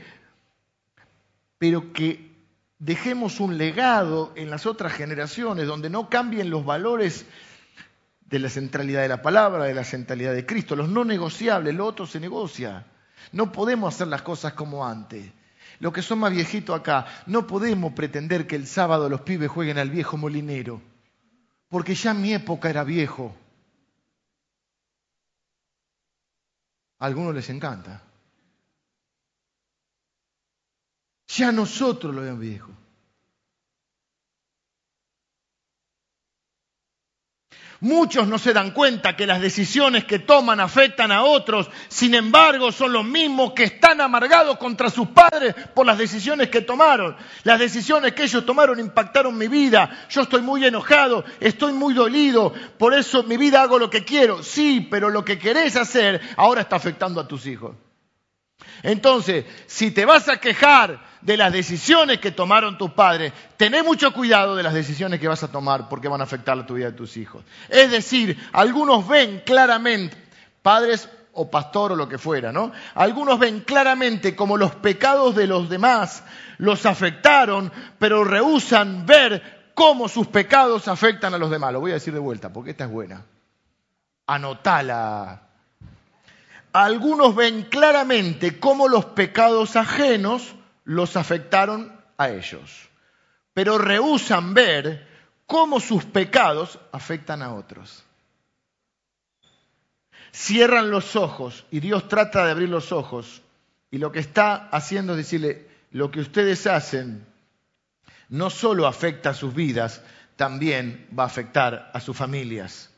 pero 1.57 1.91
que 1.91 2.33
dejemos 2.84 3.40
un 3.40 3.58
legado 3.58 4.34
en 4.36 4.50
las 4.50 4.66
otras 4.66 4.92
generaciones 4.92 5.68
donde 5.68 5.90
no 5.90 6.10
cambien 6.10 6.50
los 6.50 6.66
valores 6.66 7.26
de 8.26 8.40
la 8.40 8.50
centralidad 8.50 9.02
de 9.04 9.08
la 9.08 9.22
palabra, 9.22 9.64
de 9.64 9.74
la 9.74 9.86
centralidad 9.86 10.34
de 10.34 10.46
Cristo, 10.46 10.76
los 10.76 10.90
no 10.90 11.06
negociables, 11.06 11.74
lo 11.74 11.86
otro 11.86 12.06
se 12.06 12.20
negocia. 12.20 12.86
No 13.32 13.54
podemos 13.54 13.94
hacer 13.94 14.08
las 14.08 14.22
cosas 14.22 14.54
como 14.54 14.86
antes. 14.86 15.32
Los 15.80 15.94
que 15.94 16.02
son 16.02 16.20
más 16.20 16.34
viejitos 16.34 16.78
acá, 16.78 17.06
no 17.26 17.48
podemos 17.48 17.94
pretender 17.94 18.48
que 18.48 18.58
el 18.58 18.68
sábado 18.68 19.08
los 19.08 19.22
pibes 19.22 19.50
jueguen 19.50 19.78
al 19.78 19.90
viejo 19.90 20.18
molinero, 20.18 20.82
porque 21.70 21.96
ya 21.96 22.14
mi 22.14 22.34
época 22.34 22.70
era 22.70 22.84
viejo. 22.84 23.34
A 27.00 27.06
algunos 27.06 27.34
les 27.34 27.50
encanta. 27.50 28.02
Ya 31.36 31.52
nosotros 31.52 32.14
lo 32.14 32.22
vemos 32.22 32.40
viejo. 32.40 32.70
Muchos 37.80 38.28
no 38.28 38.38
se 38.38 38.54
dan 38.54 38.72
cuenta 38.72 39.18
que 39.18 39.28
las 39.28 39.42
decisiones 39.42 40.06
que 40.06 40.20
toman 40.20 40.62
afectan 40.62 41.12
a 41.12 41.24
otros, 41.24 41.70
sin 41.90 42.14
embargo 42.14 42.72
son 42.72 42.94
los 42.94 43.04
mismos 43.04 43.52
que 43.52 43.66
están 43.66 44.00
amargados 44.00 44.58
contra 44.58 44.90
sus 44.90 45.10
padres 45.10 45.54
por 45.74 45.86
las 45.86 45.98
decisiones 45.98 46.48
que 46.50 46.62
tomaron. 46.62 47.18
Las 47.44 47.60
decisiones 47.60 48.14
que 48.14 48.24
ellos 48.24 48.46
tomaron 48.46 48.80
impactaron 48.80 49.38
mi 49.38 49.50
vida. 49.50 50.06
Yo 50.10 50.22
estoy 50.22 50.42
muy 50.42 50.64
enojado, 50.64 51.26
estoy 51.42 51.74
muy 51.74 51.94
dolido, 51.94 52.54
por 52.78 52.94
eso 52.94 53.24
mi 53.24 53.36
vida 53.36 53.62
hago 53.62 53.78
lo 53.80 53.90
que 53.90 54.06
quiero. 54.06 54.44
Sí, 54.44 54.88
pero 54.90 55.10
lo 55.10 55.26
que 55.26 55.38
querés 55.38 55.76
hacer 55.76 56.22
ahora 56.38 56.62
está 56.62 56.78
afectando 56.78 57.20
a 57.20 57.28
tus 57.28 57.48
hijos. 57.48 57.76
Entonces, 58.82 59.46
si 59.68 59.92
te 59.92 60.06
vas 60.06 60.30
a 60.30 60.38
quejar 60.38 61.12
de 61.26 61.38
las 61.38 61.54
decisiones 61.54 62.20
que 62.20 62.32
tomaron 62.32 62.78
tus 62.78 62.92
padres, 62.92 63.34
tené 63.58 63.84
mucho 63.84 64.14
cuidado 64.14 64.56
de 64.56 64.64
las 64.64 64.74
decisiones 64.74 65.20
que 65.20 65.28
vas 65.28 65.44
a 65.44 65.52
tomar 65.52 65.90
porque 65.90 66.08
van 66.08 66.22
a 66.22 66.26
afectar 66.26 66.58
la 66.58 66.66
tu 66.66 66.76
vida 66.76 66.88
de 66.88 66.98
tus 66.98 67.18
hijos. 67.18 67.44
Es 67.70 67.92
decir, 67.92 68.38
algunos 68.52 69.08
ven 69.08 69.42
claramente, 69.46 70.18
padres 70.62 71.10
o 71.34 71.50
pastor 71.50 71.94
o 71.94 71.96
lo 71.96 72.08
que 72.08 72.18
fuera, 72.18 72.52
¿no? 72.52 72.72
Algunos 72.96 73.40
ven 73.40 73.62
claramente 73.62 74.36
como 74.36 74.58
los 74.58 74.76
pecados 74.76 75.36
de 75.36 75.48
los 75.48 75.70
demás 75.70 76.24
los 76.58 76.86
afectaron, 76.86 77.72
pero 77.98 78.24
rehusan 78.24 79.06
ver 79.06 79.72
cómo 79.74 80.08
sus 80.08 80.28
pecados 80.28 80.88
afectan 80.88 81.34
a 81.34 81.38
los 81.38 81.50
demás. 81.50 81.74
Lo 81.74 81.80
voy 81.80 81.92
a 81.92 81.96
decir 81.96 82.14
de 82.14 82.20
vuelta 82.20 82.54
porque 82.54 82.72
esta 82.72 82.84
es 82.86 82.92
buena. 82.92 83.26
Anotala 84.28 85.44
algunos 86.74 87.36
ven 87.36 87.64
claramente 87.64 88.60
cómo 88.60 88.88
los 88.88 89.06
pecados 89.06 89.76
ajenos 89.76 90.56
los 90.84 91.16
afectaron 91.16 92.00
a 92.18 92.30
ellos, 92.30 92.90
pero 93.54 93.78
rehusan 93.78 94.54
ver 94.54 95.08
cómo 95.46 95.80
sus 95.80 96.06
pecados 96.06 96.80
afectan 96.92 97.42
a 97.42 97.54
otros. 97.54 98.04
Cierran 100.32 100.90
los 100.90 101.16
ojos 101.16 101.66
y 101.70 101.80
Dios 101.80 102.08
trata 102.08 102.46
de 102.46 102.52
abrir 102.52 102.70
los 102.70 102.92
ojos 102.92 103.44
y 103.92 104.00
lo 104.00 104.12
que 104.12 104.20
está 104.20 104.70
haciendo 104.70 105.14
es 105.14 105.18
decirle, 105.18 105.68
lo 105.92 106.10
que 106.10 106.22
ustedes 106.22 106.66
hacen 106.66 107.26
no 108.30 108.50
solo 108.50 108.88
afecta 108.88 109.30
a 109.30 109.34
sus 109.36 109.54
vidas, 109.54 110.02
también 110.36 111.08
va 111.18 111.24
a 111.24 111.28
afectar 111.28 111.92
a 111.94 112.00
sus 112.00 112.18
familias. 112.18 112.90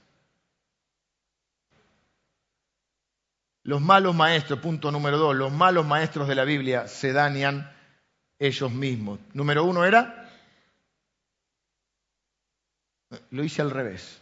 Los 3.64 3.82
malos 3.82 4.16
maestros, 4.16 4.60
punto 4.60 4.92
número 4.92 5.18
dos, 5.18 5.36
los 5.36 5.52
malos 5.52 5.86
maestros 5.86 6.28
de 6.28 6.36
la 6.36 6.46
Biblia 6.46 6.88
se 6.88 7.12
dañan 7.12 7.75
ellos 8.40 8.72
mismos. 8.72 9.20
Número 9.34 9.64
uno 9.64 9.86
era, 9.86 10.30
lo 13.32 13.44
hice 13.44 13.62
al 13.62 13.72
revés. 13.72 14.22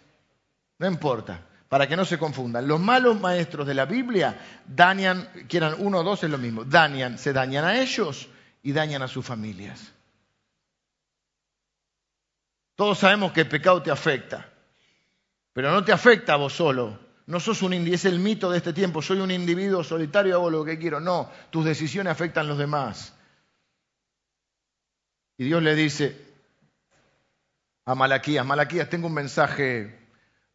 No 0.79 0.87
importa, 0.87 1.45
para 1.69 1.87
que 1.87 1.95
no 1.95 2.05
se 2.05 2.17
confundan. 2.17 2.67
Los 2.67 2.79
malos 2.79 3.19
maestros 3.19 3.65
de 3.65 3.73
la 3.73 3.85
Biblia 3.85 4.39
dañan, 4.67 5.29
quieran 5.47 5.75
uno 5.79 5.99
o 5.99 6.03
dos 6.03 6.23
es 6.23 6.29
lo 6.29 6.37
mismo, 6.37 6.63
dañan, 6.63 7.17
se 7.17 7.33
dañan 7.33 7.65
a 7.65 7.79
ellos 7.79 8.27
y 8.61 8.71
dañan 8.71 9.01
a 9.01 9.07
sus 9.07 9.25
familias. 9.25 9.91
Todos 12.75 12.99
sabemos 12.99 13.31
que 13.31 13.41
el 13.41 13.47
pecado 13.47 13.81
te 13.81 13.91
afecta, 13.91 14.49
pero 15.53 15.71
no 15.71 15.83
te 15.83 15.91
afecta 15.91 16.33
a 16.33 16.37
vos 16.37 16.53
solo. 16.53 16.99
No 17.25 17.39
sos 17.39 17.61
un 17.61 17.73
es 17.73 18.03
el 18.05 18.19
mito 18.19 18.51
de 18.51 18.57
este 18.57 18.73
tiempo, 18.73 19.01
soy 19.01 19.19
un 19.19 19.31
individuo 19.31 19.83
solitario, 19.83 20.35
hago 20.35 20.49
lo 20.49 20.65
que 20.65 20.77
quiero. 20.77 20.99
No, 20.99 21.31
tus 21.51 21.63
decisiones 21.63 22.11
afectan 22.11 22.45
a 22.45 22.49
los 22.49 22.57
demás. 22.57 23.12
Y 25.37 25.45
Dios 25.45 25.61
le 25.63 25.75
dice 25.75 26.15
a 27.85 27.95
Malaquías, 27.95 28.45
Malaquías, 28.45 28.89
tengo 28.89 29.07
un 29.07 29.13
mensaje 29.13 29.99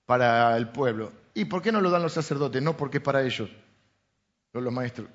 para 0.07 0.57
el 0.57 0.69
pueblo. 0.69 1.13
¿Y 1.35 1.45
por 1.45 1.63
qué 1.63 1.73
no 1.73 1.81
lo 1.81 1.91
dan 1.91 2.03
los 2.03 2.13
sacerdotes? 2.13 2.63
No, 2.63 2.77
porque 2.77 2.99
es 2.99 3.03
para 3.03 3.23
ellos, 3.23 3.51
los 4.53 4.73
maestros. 4.73 5.09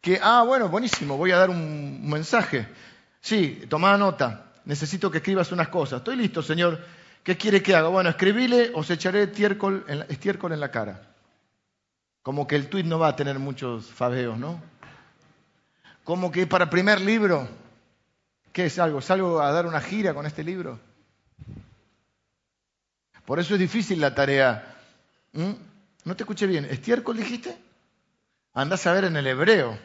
Que, 0.00 0.18
ah, 0.22 0.44
bueno, 0.46 0.68
buenísimo, 0.68 1.16
voy 1.16 1.32
a 1.32 1.38
dar 1.38 1.50
un 1.50 2.08
mensaje. 2.08 2.66
Sí, 3.20 3.64
toma 3.68 3.96
nota 3.96 4.48
necesito 4.68 5.10
que 5.10 5.18
escribas 5.18 5.50
unas 5.50 5.68
cosas. 5.68 5.98
Estoy 6.00 6.16
listo, 6.16 6.42
Señor. 6.42 6.78
¿Qué 7.24 7.36
quiere 7.38 7.62
que 7.62 7.74
haga? 7.74 7.88
Bueno, 7.88 8.10
escribile 8.10 8.70
o 8.74 8.84
se 8.84 8.94
echaré 8.94 9.22
estiércol 9.22 9.84
en, 9.88 10.00
la, 10.00 10.04
estiércol 10.04 10.52
en 10.52 10.60
la 10.60 10.70
cara. 10.70 11.14
Como 12.22 12.46
que 12.46 12.56
el 12.56 12.68
tuit 12.68 12.84
no 12.84 12.98
va 12.98 13.08
a 13.08 13.16
tener 13.16 13.38
muchos 13.38 13.86
fabeos, 13.86 14.38
¿no? 14.38 14.60
Como 16.04 16.30
que 16.30 16.46
para 16.46 16.68
primer 16.68 17.00
libro, 17.00 17.48
¿qué 18.58 18.66
es 18.66 18.76
algo? 18.80 19.00
¿Salgo 19.00 19.40
a 19.40 19.52
dar 19.52 19.66
una 19.66 19.80
gira 19.80 20.12
con 20.12 20.26
este 20.26 20.42
libro? 20.42 20.80
Por 23.24 23.38
eso 23.38 23.54
es 23.54 23.60
difícil 23.60 24.00
la 24.00 24.12
tarea. 24.12 24.76
¿Mm? 25.32 25.52
No 26.02 26.16
te 26.16 26.24
escuché 26.24 26.44
bien. 26.48 26.64
¿Estiércol 26.64 27.18
dijiste? 27.18 27.56
Andás 28.54 28.84
a 28.88 28.92
ver 28.94 29.04
en 29.04 29.16
el 29.16 29.28
hebreo. 29.28 29.78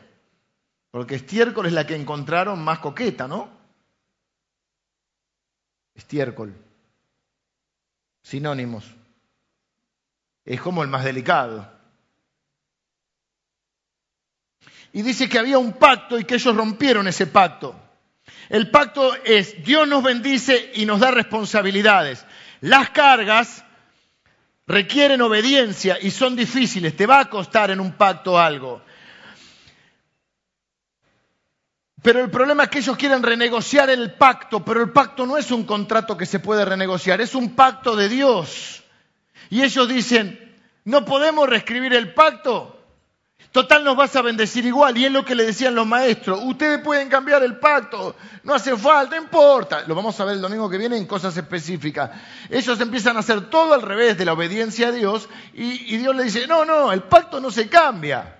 Porque 0.89 1.13
estiércol 1.13 1.67
es 1.67 1.73
la 1.73 1.85
que 1.85 1.95
encontraron 1.95 2.63
más 2.63 2.79
coqueta, 2.79 3.27
¿no? 3.27 3.47
estiércol. 5.93 6.55
Sinónimos. 8.23 8.91
Es 10.45 10.59
como 10.59 10.81
el 10.81 10.89
más 10.89 11.03
delicado. 11.03 11.71
Y 14.93 15.03
dice 15.03 15.29
que 15.29 15.37
había 15.37 15.59
un 15.59 15.73
pacto 15.73 16.17
y 16.17 16.23
que 16.23 16.33
ellos 16.33 16.55
rompieron 16.55 17.07
ese 17.07 17.27
pacto. 17.27 17.79
El 18.49 18.69
pacto 18.69 19.15
es 19.23 19.63
Dios 19.63 19.87
nos 19.87 20.03
bendice 20.03 20.71
y 20.75 20.85
nos 20.85 20.99
da 20.99 21.11
responsabilidades. 21.11 22.25
Las 22.61 22.89
cargas 22.91 23.65
requieren 24.67 25.21
obediencia 25.21 25.97
y 26.01 26.11
son 26.11 26.35
difíciles. 26.35 26.95
Te 26.95 27.05
va 27.05 27.19
a 27.19 27.29
costar 27.29 27.71
en 27.71 27.79
un 27.79 27.93
pacto 27.93 28.39
algo. 28.39 28.81
Pero 32.01 32.21
el 32.21 32.29
problema 32.29 32.63
es 32.63 32.69
que 32.69 32.79
ellos 32.79 32.97
quieren 32.97 33.23
renegociar 33.23 33.89
el 33.89 34.13
pacto, 34.15 34.63
pero 34.63 34.81
el 34.81 34.91
pacto 34.91 35.25
no 35.25 35.37
es 35.37 35.51
un 35.51 35.63
contrato 35.63 36.17
que 36.17 36.25
se 36.25 36.39
puede 36.39 36.65
renegociar, 36.65 37.21
es 37.21 37.33
un 37.33 37.55
pacto 37.55 37.95
de 37.95 38.09
Dios. 38.09 38.83
Y 39.49 39.63
ellos 39.63 39.87
dicen, 39.87 40.53
no 40.83 41.05
podemos 41.05 41.47
reescribir 41.47 41.93
el 41.93 42.13
pacto, 42.13 42.82
total 43.51 43.83
nos 43.83 43.95
vas 43.95 44.15
a 44.15 44.21
bendecir 44.21 44.65
igual. 44.65 44.97
Y 44.97 45.05
es 45.05 45.11
lo 45.11 45.25
que 45.25 45.35
le 45.35 45.45
decían 45.45 45.75
los 45.75 45.85
maestros, 45.85 46.39
ustedes 46.43 46.79
pueden 46.81 47.09
cambiar 47.09 47.43
el 47.43 47.57
pacto, 47.57 48.15
no 48.43 48.53
hace 48.53 48.75
falta, 48.77 49.15
no 49.15 49.23
importa. 49.23 49.83
Lo 49.87 49.95
vamos 49.95 50.19
a 50.19 50.25
ver 50.25 50.35
el 50.35 50.41
domingo 50.41 50.69
que 50.69 50.77
viene 50.77 50.97
en 50.97 51.05
cosas 51.05 51.35
específicas. 51.37 52.11
Ellos 52.49 52.79
empiezan 52.79 53.17
a 53.17 53.19
hacer 53.21 53.49
todo 53.49 53.73
al 53.73 53.81
revés 53.81 54.17
de 54.17 54.25
la 54.25 54.33
obediencia 54.33 54.87
a 54.87 54.91
Dios 54.91 55.29
y, 55.53 55.93
y 55.93 55.97
Dios 55.97 56.15
le 56.15 56.23
dice, 56.23 56.47
no, 56.47 56.65
no, 56.65 56.91
el 56.91 57.03
pacto 57.03 57.39
no 57.39 57.51
se 57.51 57.69
cambia. 57.69 58.39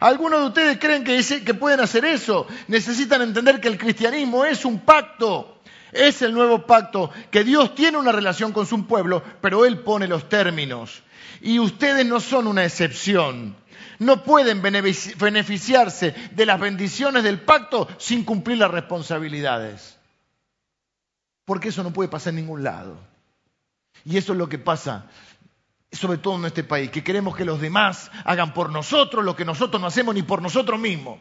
Algunos 0.00 0.40
de 0.40 0.46
ustedes 0.46 0.78
creen 0.78 1.04
que, 1.04 1.54
pueden 1.54 1.80
hacer 1.80 2.04
eso. 2.04 2.46
Necesitan 2.68 3.22
entender 3.22 3.60
que 3.60 3.68
el 3.68 3.78
cristianismo 3.78 4.44
es 4.44 4.64
un 4.64 4.80
pacto. 4.80 5.60
Es 5.92 6.20
el 6.20 6.34
nuevo 6.34 6.66
pacto, 6.66 7.10
que 7.30 7.42
Dios 7.42 7.74
tiene 7.74 7.96
una 7.96 8.12
relación 8.12 8.52
con 8.52 8.66
su 8.66 8.86
pueblo, 8.86 9.22
pero 9.40 9.64
Él 9.64 9.78
pone 9.78 10.06
los 10.06 10.28
términos. 10.28 11.02
Y 11.40 11.58
ustedes 11.58 12.04
no 12.04 12.20
son 12.20 12.46
una 12.46 12.64
excepción. 12.64 13.56
No 13.98 14.22
pueden 14.22 14.62
beneficiarse 14.62 16.14
de 16.32 16.46
las 16.46 16.60
bendiciones 16.60 17.22
del 17.24 17.40
pacto 17.40 17.88
sin 17.98 18.24
cumplir 18.24 18.58
las 18.58 18.70
responsabilidades. 18.70 19.98
Porque 21.44 21.68
eso 21.68 21.82
no 21.82 21.92
puede 21.92 22.08
pasar 22.08 22.30
en 22.30 22.36
ningún 22.36 22.62
lado. 22.62 22.98
Y 24.04 24.16
eso 24.16 24.32
es 24.32 24.38
lo 24.38 24.48
que 24.48 24.58
pasa 24.58 25.06
sobre 25.92 26.18
todo 26.18 26.36
en 26.36 26.44
este 26.44 26.64
país, 26.64 26.90
que 26.90 27.02
queremos 27.02 27.36
que 27.36 27.44
los 27.44 27.60
demás 27.60 28.10
hagan 28.24 28.52
por 28.52 28.70
nosotros 28.70 29.24
lo 29.24 29.34
que 29.34 29.44
nosotros 29.44 29.80
no 29.80 29.88
hacemos 29.88 30.14
ni 30.14 30.22
por 30.22 30.42
nosotros 30.42 30.78
mismos. 30.78 31.18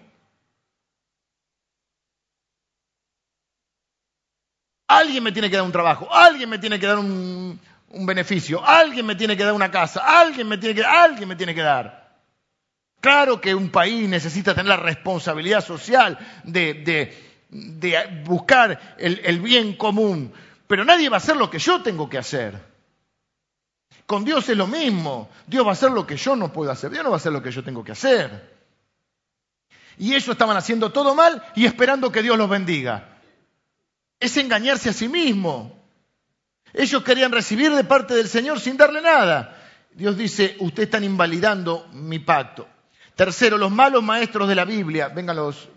Alguien 4.88 5.24
me 5.24 5.32
tiene 5.32 5.50
que 5.50 5.56
dar 5.56 5.66
un 5.66 5.72
trabajo, 5.72 6.14
alguien 6.14 6.50
me 6.50 6.60
tiene 6.60 6.80
que 6.80 6.86
dar 6.86 7.00
un, 7.00 7.60
beneficio, 7.90 8.64
alguien 8.64 9.06
me 9.06 9.16
tiene 9.16 9.36
que 9.36 9.44
dar 9.44 9.54
una 9.54 9.72
casa, 9.72 10.02
alguien 10.20 10.48
me 10.48 10.58
tiene 10.58 10.76
que, 10.76 10.84
alguien 10.84 11.28
me 11.28 11.36
tiene 11.36 11.56
que 11.56 11.62
dar. 11.62 12.05
Claro 13.06 13.40
que 13.40 13.54
un 13.54 13.70
país 13.70 14.10
necesita 14.10 14.56
tener 14.56 14.70
la 14.70 14.78
responsabilidad 14.78 15.64
social 15.64 16.18
de, 16.44 17.14
buscar 18.26 18.96
el 18.98 19.40
bien 19.42 19.76
común, 19.76 20.34
pero 20.66 20.84
nadie 20.84 21.08
va 21.10 21.18
a 21.18 21.20
hacer 21.20 21.38
lo 21.38 21.48
que 21.48 21.60
yo 21.60 21.84
tengo 21.84 22.10
que 22.10 22.18
hacer. 22.18 22.60
Con 24.08 24.26
Dios 24.26 24.50
es 24.50 24.58
lo 24.58 24.66
mismo. 24.66 25.30
Dios 25.46 25.64
va 25.64 25.70
a 25.70 25.74
hacer 25.74 25.92
lo 25.92 26.08
que 26.08 26.18
yo 26.18 26.36
no 26.36 26.52
puedo 26.52 26.72
hacer. 26.72 26.90
Dios 26.90 27.04
no 27.04 27.12
va 27.12 27.18
a 27.18 27.20
hacer 27.20 27.32
lo 27.32 27.44
que 27.44 27.52
yo 27.52 27.64
tengo 27.64 27.84
que 27.84 27.92
hacer. 27.92 28.58
Y 30.00 30.16
ellos 30.16 30.30
estaban 30.30 30.58
haciendo 30.58 30.92
todo 30.92 31.14
mal 31.14 31.44
y 31.56 31.68
esperando 31.68 32.12
que 32.12 32.24
Dios 32.24 32.36
los 32.40 32.50
bendiga. 32.50 33.20
Es 34.20 34.36
engañarse 34.38 34.90
a 34.90 34.94
sí 34.94 35.10
mismo. 35.10 35.78
Ellos 36.74 37.04
querían 37.04 37.32
recibir 37.32 37.72
de 37.72 37.84
parte 37.84 38.16
del 38.16 38.28
Señor 38.28 38.60
sin 38.60 38.78
darle 38.78 39.04
nada. 39.04 39.62
Dios 39.94 40.18
dice, 40.18 40.56
ustedes 40.60 40.88
están 40.88 41.04
invalidando 41.04 41.88
mi 41.94 42.18
pacto. 42.18 42.70
Tercero, 43.16 43.58
los 43.58 43.72
malos 43.72 44.04
maestros 44.04 44.50
de 44.50 44.56
la 44.56 44.66
Biblia, 44.66 45.08
vengan 45.08 45.38
los, 45.38 45.70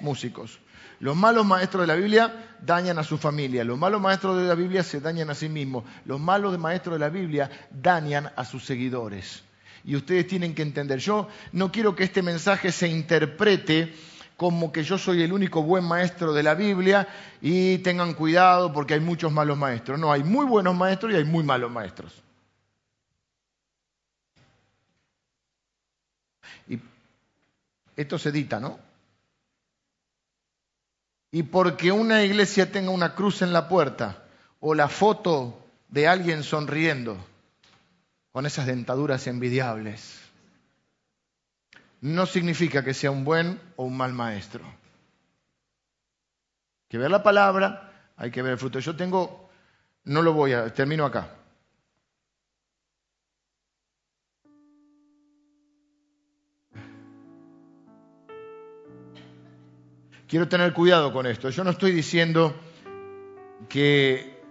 músicos, 0.00 0.58
los 0.98 1.14
malos 1.14 1.46
maestros 1.46 1.82
de 1.82 1.86
la 1.86 1.94
Biblia 1.94 2.56
dañan 2.60 2.98
a 2.98 3.04
su 3.04 3.16
familia, 3.16 3.62
los 3.62 3.78
malos 3.78 4.00
maestros 4.00 4.36
de 4.36 4.48
la 4.48 4.56
Biblia 4.56 4.82
se 4.82 5.00
dañan 5.00 5.30
a 5.30 5.34
sí 5.36 5.48
mismos, 5.48 5.84
los 6.04 6.18
malos 6.18 6.58
maestros 6.58 6.96
de 6.96 6.98
la 6.98 7.10
Biblia 7.10 7.48
dañan 7.70 8.32
a 8.34 8.44
sus 8.44 8.64
seguidores. 8.64 9.44
Y 9.84 9.94
ustedes 9.94 10.26
tienen 10.26 10.54
que 10.54 10.62
entender, 10.62 10.98
yo 10.98 11.28
no 11.52 11.70
quiero 11.70 11.94
que 11.94 12.04
este 12.04 12.22
mensaje 12.22 12.72
se 12.72 12.88
interprete 12.88 13.94
como 14.36 14.72
que 14.72 14.82
yo 14.82 14.98
soy 14.98 15.22
el 15.22 15.32
único 15.32 15.62
buen 15.62 15.84
maestro 15.84 16.32
de 16.32 16.42
la 16.42 16.54
Biblia 16.54 17.06
y 17.40 17.78
tengan 17.78 18.14
cuidado 18.14 18.72
porque 18.72 18.94
hay 18.94 19.00
muchos 19.00 19.30
malos 19.30 19.56
maestros. 19.56 20.00
No, 20.00 20.10
hay 20.10 20.24
muy 20.24 20.46
buenos 20.46 20.74
maestros 20.74 21.12
y 21.12 21.16
hay 21.16 21.24
muy 21.24 21.44
malos 21.44 21.70
maestros. 21.70 22.21
Esto 28.02 28.18
se 28.18 28.28
edita, 28.28 28.60
¿no? 28.60 28.78
y 31.32 31.42
porque 31.44 31.90
una 31.90 32.22
iglesia 32.22 32.70
tenga 32.70 32.90
una 32.90 33.14
cruz 33.14 33.40
en 33.40 33.54
la 33.54 33.66
puerta 33.66 34.22
o 34.60 34.74
la 34.74 34.88
foto 34.88 35.58
de 35.88 36.06
alguien 36.06 36.44
sonriendo 36.44 37.16
con 38.32 38.44
esas 38.44 38.66
dentaduras 38.66 39.26
envidiables, 39.26 40.20
no 42.02 42.26
significa 42.26 42.84
que 42.84 42.94
sea 42.94 43.10
un 43.10 43.24
buen 43.24 43.58
o 43.76 43.84
un 43.84 43.96
mal 43.96 44.12
maestro. 44.12 44.62
Hay 44.64 44.74
que 46.90 46.98
ver 46.98 47.10
la 47.10 47.22
palabra, 47.22 48.10
hay 48.16 48.30
que 48.30 48.42
ver 48.42 48.52
el 48.52 48.58
fruto. 48.58 48.78
Yo 48.78 48.94
tengo, 48.94 49.48
no 50.04 50.20
lo 50.20 50.34
voy 50.34 50.52
a, 50.52 50.72
termino 50.72 51.06
acá. 51.06 51.30
Quiero 60.32 60.48
tener 60.48 60.72
cuidado 60.72 61.12
con 61.12 61.26
esto. 61.26 61.50
Yo 61.50 61.62
no 61.62 61.72
estoy 61.72 61.92
diciendo 61.92 62.54
que 63.68 64.42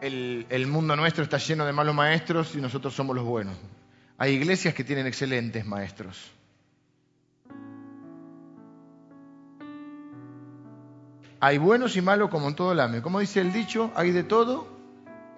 el, 0.00 0.66
mundo 0.66 0.96
nuestro 0.96 1.22
está 1.22 1.38
lleno 1.38 1.64
de 1.64 1.72
malos 1.72 1.94
maestros 1.94 2.56
y 2.56 2.60
nosotros 2.60 2.94
somos 2.94 3.14
los 3.14 3.24
buenos. 3.24 3.56
Hay 4.18 4.32
iglesias 4.32 4.74
que 4.74 4.82
tienen 4.82 5.06
excelentes 5.06 5.64
maestros. 5.64 6.32
Hay 11.38 11.58
buenos 11.58 11.96
y 11.96 12.02
malos 12.02 12.28
como 12.28 12.48
en 12.48 12.56
todo 12.56 12.72
el 12.72 12.80
año. 12.80 13.02
Como 13.02 13.20
dice 13.20 13.40
el 13.40 13.52
dicho, 13.52 13.92
hay 13.94 14.10
de 14.10 14.24
todo 14.24 14.66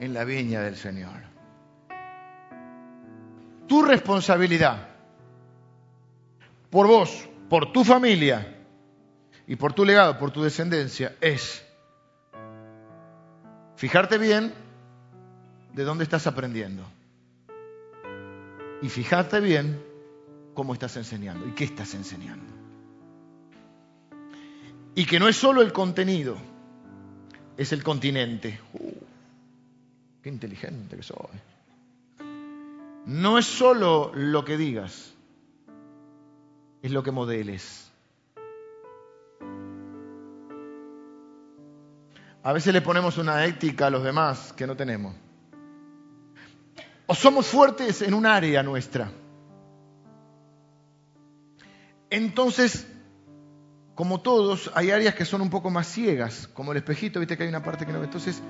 en 0.00 0.14
la 0.14 0.24
viña 0.24 0.62
del 0.62 0.76
Señor. 0.76 1.20
Tu 3.66 3.82
responsabilidad 3.82 4.87
por 6.70 6.86
vos, 6.86 7.28
por 7.48 7.72
tu 7.72 7.84
familia 7.84 8.56
y 9.46 9.56
por 9.56 9.72
tu 9.72 9.84
legado, 9.84 10.18
por 10.18 10.30
tu 10.30 10.42
descendencia, 10.42 11.16
es 11.20 11.64
Fijarte 13.78 14.18
bien 14.18 14.52
de 15.72 15.84
dónde 15.84 16.02
estás 16.02 16.26
aprendiendo. 16.26 16.82
Y 18.82 18.88
fijarte 18.88 19.38
bien 19.38 19.80
cómo 20.52 20.72
estás 20.72 20.96
enseñando 20.96 21.46
y 21.46 21.52
qué 21.52 21.62
estás 21.62 21.94
enseñando. 21.94 22.52
Y 24.96 25.04
que 25.04 25.20
no 25.20 25.28
es 25.28 25.36
solo 25.36 25.62
el 25.62 25.72
contenido, 25.72 26.36
es 27.56 27.72
el 27.72 27.84
continente. 27.84 28.58
Uh, 28.72 28.94
qué 30.24 30.28
inteligente 30.28 30.96
que 30.96 31.02
soy. 31.04 31.38
No 33.06 33.38
es 33.38 33.46
solo 33.46 34.10
lo 34.12 34.44
que 34.44 34.56
digas, 34.56 35.14
es 36.82 36.90
lo 36.90 37.02
que 37.02 37.10
modeles. 37.10 37.90
A 42.42 42.52
veces 42.52 42.72
le 42.72 42.80
ponemos 42.80 43.18
una 43.18 43.44
ética 43.44 43.88
a 43.88 43.90
los 43.90 44.02
demás 44.02 44.52
que 44.52 44.66
no 44.66 44.76
tenemos. 44.76 45.14
O 47.06 47.14
somos 47.14 47.46
fuertes 47.46 48.02
en 48.02 48.14
un 48.14 48.26
área 48.26 48.62
nuestra. 48.62 49.10
Entonces, 52.10 52.86
como 53.94 54.20
todos, 54.20 54.70
hay 54.74 54.90
áreas 54.90 55.14
que 55.14 55.24
son 55.24 55.40
un 55.40 55.50
poco 55.50 55.70
más 55.70 55.88
ciegas, 55.88 56.48
como 56.54 56.72
el 56.72 56.78
espejito, 56.78 57.18
viste 57.18 57.36
que 57.36 57.42
hay 57.42 57.48
una 57.48 57.62
parte 57.62 57.84
que 57.84 57.92
no. 57.92 58.02
Entonces, 58.02 58.40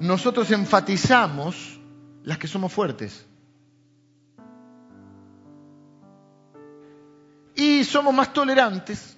nosotros 0.00 0.50
enfatizamos 0.50 1.78
las 2.22 2.38
que 2.38 2.48
somos 2.48 2.72
fuertes. 2.72 3.26
Y 7.56 7.84
somos 7.84 8.14
más 8.14 8.32
tolerantes 8.32 9.16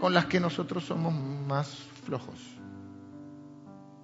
con 0.00 0.14
las 0.14 0.26
que 0.26 0.38
nosotros 0.38 0.84
somos 0.84 1.12
más 1.12 1.68
flojos. 2.04 2.38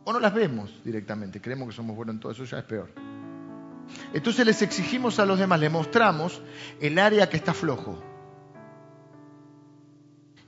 O 0.04 0.12
no 0.12 0.18
las 0.18 0.34
vemos 0.34 0.80
directamente, 0.84 1.40
creemos 1.40 1.68
que 1.68 1.74
somos 1.74 1.94
buenos 1.94 2.16
en 2.16 2.20
todo 2.20 2.32
eso, 2.32 2.44
ya 2.44 2.58
es 2.58 2.64
peor. 2.64 2.90
Entonces 4.12 4.44
les 4.44 4.60
exigimos 4.62 5.18
a 5.20 5.26
los 5.26 5.38
demás, 5.38 5.60
le 5.60 5.68
mostramos 5.68 6.42
el 6.80 6.98
área 6.98 7.28
que 7.28 7.36
está 7.36 7.54
flojo. 7.54 8.02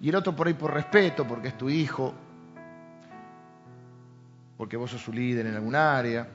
Y 0.01 0.09
el 0.09 0.17
otro 0.17 0.35
por 0.35 0.49
ahí 0.49 0.55
por 0.55 0.75
respeto, 0.75 1.27
porque 1.27 1.49
es 1.49 1.57
tu 1.57 1.71
hijo, 1.71 2.13
porque 4.57 4.77
vos 4.77 4.91
sos 4.91 5.01
su 5.01 5.13
líder 5.13 5.47
en 5.47 5.55
algún 5.55 5.77
área, 5.77 6.29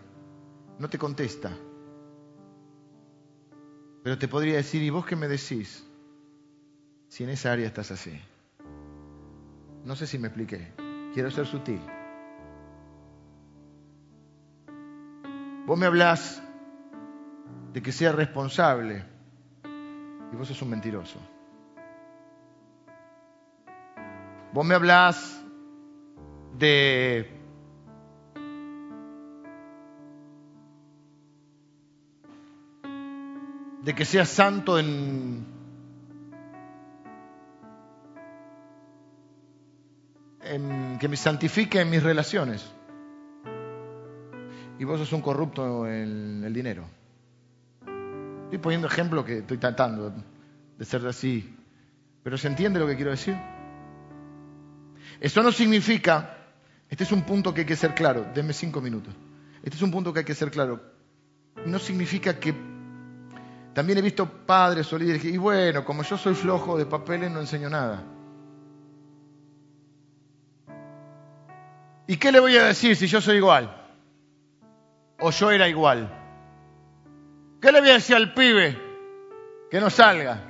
no 0.80 0.89
te 0.89 0.97
contesta. 0.97 1.51
Pero 4.04 4.18
te 4.18 4.28
podría 4.28 4.56
decir, 4.56 4.82
¿y 4.82 4.89
vos 4.89 5.06
qué 5.06 5.16
me 5.16 5.28
decís? 5.28 5.86
Si 7.08 7.24
en 7.24 7.30
esa 7.30 7.52
área 7.52 7.68
estás 7.68 7.91
así. 7.91 8.20
No 9.84 9.95
sé 9.95 10.08
si 10.08 10.18
me 10.18 10.28
expliqué. 10.28 10.72
Quiero 11.14 11.32
ser 11.32 11.45
sutil. 11.45 11.82
Vos 15.66 15.78
me 15.78 15.86
hablás 15.86 16.41
de 17.74 17.82
que 17.82 17.91
sea 17.91 18.12
responsable 18.12 19.04
y 20.32 20.36
vos 20.36 20.47
sos 20.47 20.62
un 20.62 20.70
mentiroso. 20.70 21.20
Vos 24.54 24.66
me 24.66 24.76
hablás 24.76 25.43
de 26.58 27.38
de 33.84 33.95
que 33.95 34.05
sea 34.05 34.25
santo 34.25 34.77
en 34.80 35.45
que 40.99 41.07
me 41.07 41.15
santifique 41.15 41.80
en 41.80 41.89
mis 41.89 42.03
relaciones. 42.03 42.65
Y 44.77 44.84
vos 44.84 44.99
sos 44.99 45.13
un 45.13 45.21
corrupto 45.21 45.88
en 45.88 46.43
el 46.43 46.53
dinero. 46.53 46.86
Estoy 48.45 48.59
poniendo 48.59 48.88
ejemplo 48.88 49.23
que 49.23 49.39
estoy 49.39 49.57
tratando 49.57 50.13
de 50.77 50.86
ser 50.86 51.05
así. 51.07 51.55
Pero 52.23 52.38
¿se 52.38 52.47
entiende 52.47 52.80
lo 52.80 52.88
que 52.88 52.95
quiero 52.95 53.11
decir? 53.11 53.36
Eso 55.19 55.41
no 55.41 55.51
significa, 55.51 56.38
este 56.89 57.03
es 57.03 57.11
un 57.11 57.23
punto 57.23 57.53
que 57.53 57.61
hay 57.61 57.67
que 57.67 57.75
ser 57.75 57.93
claro, 57.93 58.25
denme 58.34 58.53
cinco 58.53 58.82
minutos. 58.82 59.13
Este 59.63 59.75
es 59.75 59.82
un 59.82 59.91
punto 59.91 60.13
que 60.13 60.19
hay 60.19 60.25
que 60.25 60.36
ser 60.36 60.51
claro. 60.51 60.82
No 61.65 61.80
significa 61.80 62.39
que 62.39 62.53
también 63.80 63.99
he 63.99 64.01
visto 64.01 64.25
padres 64.25 64.91
o 64.91 64.97
líderes 64.97 65.21
que, 65.21 65.30
y 65.30 65.38
bueno, 65.38 65.86
como 65.86 66.03
yo 66.03 66.17
soy 66.17 66.36
flojo 66.36 66.77
de 66.77 66.86
papeles, 66.86 67.32
no 67.32 67.39
enseño 67.39 67.69
nada. 67.69 68.03
¿Y 72.05 72.17
qué 72.17 72.34
le 72.34 72.41
voy 72.41 72.57
a 72.57 72.65
decir 72.65 72.97
si 72.97 73.07
yo 73.07 73.21
soy 73.21 73.38
igual? 73.38 73.73
O 75.21 75.32
yo 75.32 75.51
era 75.51 75.69
igual. 75.69 76.13
¿Qué 77.61 77.71
le 77.71 77.80
voy 77.80 77.91
a 77.91 77.93
decir 77.93 78.17
al 78.17 78.34
pibe? 78.34 78.77
Que 79.71 79.80
no 79.80 79.89
salga. 79.89 80.43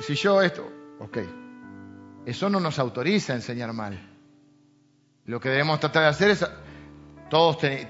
Si 0.00 0.16
yo 0.16 0.42
esto, 0.42 0.68
ok. 0.98 1.18
Eso 2.26 2.50
no 2.50 2.58
nos 2.58 2.80
autoriza 2.80 3.34
a 3.34 3.36
enseñar 3.36 3.72
mal. 3.72 4.00
Lo 5.26 5.38
que 5.38 5.48
debemos 5.48 5.78
tratar 5.78 6.02
de 6.02 6.08
hacer 6.08 6.30
es, 6.30 6.44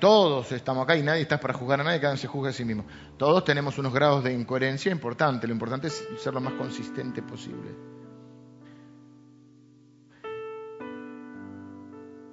todos, 0.01 0.53
estamos 0.53 0.85
acá 0.85 0.97
y 0.97 1.03
nadie 1.03 1.23
está 1.23 1.39
para 1.39 1.53
juzgar 1.53 1.81
a 1.81 1.85
nadie, 1.85 2.01
cada 2.01 2.15
uno 2.15 2.21
se 2.21 2.27
juzga 2.27 2.49
a 2.49 2.53
sí 2.53 2.65
mismo. 2.65 2.87
Todos 3.19 3.45
tenemos 3.45 3.77
unos 3.77 3.93
grados 3.93 4.25
de 4.25 4.33
incoherencia 4.33 4.91
importantes. 4.91 5.47
Lo 5.49 5.53
importante 5.53 5.89
es 5.89 6.09
ser 6.19 6.33
lo 6.33 6.41
más 6.41 6.55
consistente 6.55 7.21
posible. 7.23 7.71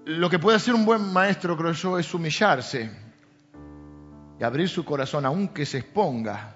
Lo 0.05 0.30
que 0.30 0.39
puede 0.39 0.55
hacer 0.55 0.74
un 0.74 0.86
buen 0.86 1.12
maestro, 1.12 1.57
creo 1.57 1.74
yo, 1.74 1.99
es 1.99 2.14
humillarse 2.14 2.89
y 4.39 4.43
abrir 4.43 4.70
su 4.70 4.86
corazón, 4.86 5.26
aunque 5.26 5.66
se 5.66 5.80
exponga. 5.80 6.55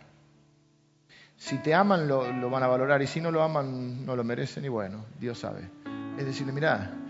Si 1.36 1.58
te 1.58 1.74
aman, 1.74 2.08
lo, 2.08 2.50
van 2.50 2.64
a 2.64 2.68
valorar, 2.68 3.02
y 3.02 3.08
si 3.08 3.20
no 3.20 3.30
lo 3.30 3.44
aman, 3.44 4.06
no 4.06 4.16
lo 4.16 4.24
merecen, 4.24 4.64
y 4.64 4.70
bueno, 4.70 5.06
Dios 5.20 5.40
sabe. 5.40 5.70
Es 6.18 6.26
decirle, 6.26 6.54
mira, 6.54 7.05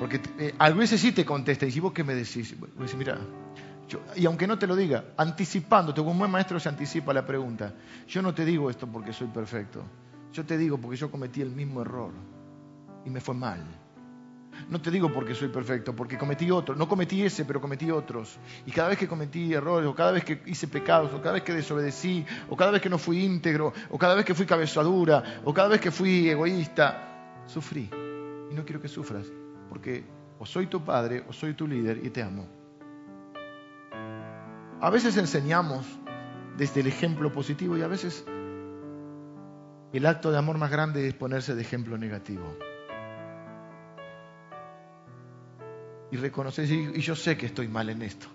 porque 0.00 0.18
eh, 0.38 0.54
a 0.58 0.70
veces 0.70 0.98
sí 0.98 1.12
te 1.12 1.26
contesta, 1.26 1.66
y 1.66 1.70
si 1.70 1.78
vos 1.78 1.92
qué 1.92 2.02
me 2.02 2.14
decís, 2.14 2.56
mira, 2.96 3.18
y 4.16 4.24
aunque 4.24 4.46
no 4.46 4.58
te 4.58 4.66
lo 4.66 4.74
diga, 4.74 5.04
anticipándote, 5.18 6.00
un 6.00 6.18
buen 6.18 6.30
maestro 6.30 6.58
se 6.58 6.70
anticipa 6.70 7.12
la 7.12 7.26
pregunta. 7.26 7.74
Yo 8.08 8.22
no 8.22 8.32
te 8.32 8.46
digo 8.46 8.70
esto 8.70 8.86
porque 8.86 9.12
soy 9.12 9.26
perfecto, 9.26 9.84
yo 10.32 10.46
te 10.46 10.56
digo 10.56 10.78
porque 10.78 10.96
yo 10.96 11.10
cometí 11.10 11.42
el 11.42 11.50
mismo 11.50 11.82
error 11.82 12.12
y 13.04 13.10
me 13.10 13.20
fue 13.20 13.34
mal. 13.34 13.62
No 14.70 14.80
te 14.80 14.90
digo 14.90 15.12
porque 15.12 15.34
soy 15.34 15.48
perfecto, 15.48 15.94
porque 15.94 16.16
cometí 16.16 16.50
otro. 16.50 16.74
No 16.74 16.88
cometí 16.88 17.22
ese, 17.22 17.44
pero 17.44 17.60
cometí 17.60 17.90
otros. 17.90 18.38
Y 18.66 18.70
cada 18.70 18.88
vez 18.88 18.98
que 18.98 19.08
cometí 19.08 19.52
errores, 19.52 19.88
o 19.88 19.94
cada 19.94 20.12
vez 20.12 20.24
que 20.24 20.42
hice 20.46 20.66
pecados, 20.66 21.12
o 21.12 21.20
cada 21.20 21.34
vez 21.34 21.42
que 21.42 21.52
desobedecí, 21.52 22.24
o 22.48 22.56
cada 22.56 22.70
vez 22.70 22.82
que 22.82 22.90
no 22.90 22.98
fui 22.98 23.24
íntegro, 23.24 23.72
o 23.90 23.98
cada 23.98 24.14
vez 24.14 24.24
que 24.24 24.34
fui 24.34 24.46
cabezadura, 24.46 25.40
o 25.44 25.54
cada 25.54 25.68
vez 25.68 25.80
que 25.80 25.90
fui 25.90 26.28
egoísta, 26.28 27.42
sufrí. 27.46 27.88
Y 28.50 28.54
no 28.54 28.64
quiero 28.64 28.80
que 28.80 28.88
sufras, 28.88 29.26
porque 29.70 30.04
o 30.38 30.44
soy 30.44 30.66
tu 30.66 30.84
padre, 30.84 31.24
o 31.26 31.32
soy 31.32 31.54
tu 31.54 31.66
líder 31.66 32.04
y 32.04 32.10
te 32.10 32.22
amo. 32.22 32.46
A 34.82 34.90
veces 34.90 35.16
enseñamos 35.16 35.86
desde 36.58 36.80
el 36.80 36.88
ejemplo 36.88 37.32
positivo 37.32 37.78
y 37.78 37.82
a 37.82 37.88
veces 37.88 38.26
el 39.94 40.04
acto 40.04 40.30
de 40.30 40.36
amor 40.36 40.58
más 40.58 40.70
grande 40.70 41.08
es 41.08 41.14
ponerse 41.14 41.54
de 41.54 41.62
ejemplo 41.62 41.96
negativo. 41.96 42.58
y 46.10 46.16
reconocer, 46.16 46.70
y 46.70 47.00
yo 47.00 47.14
sé 47.14 47.36
que 47.36 47.46
estoy 47.46 47.68
mal 47.68 47.88
en 47.88 48.02
esto. 48.02 48.26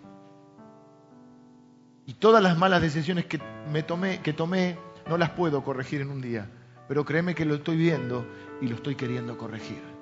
Y 2.05 2.13
todas 2.13 2.41
las 2.41 2.57
malas 2.57 2.81
decisiones 2.81 3.25
que, 3.25 3.39
me 3.71 3.83
tomé, 3.83 4.21
que 4.21 4.33
tomé 4.33 4.77
no 5.07 5.17
las 5.17 5.31
puedo 5.31 5.63
corregir 5.63 6.01
en 6.01 6.09
un 6.09 6.21
día, 6.21 6.49
pero 6.87 7.03
créeme 7.03 7.35
que 7.35 7.45
lo 7.45 7.55
estoy 7.55 7.77
viendo 7.77 8.25
y 8.61 8.67
lo 8.67 8.75
estoy 8.75 8.95
queriendo 8.95 9.37
corregir. 9.37 9.94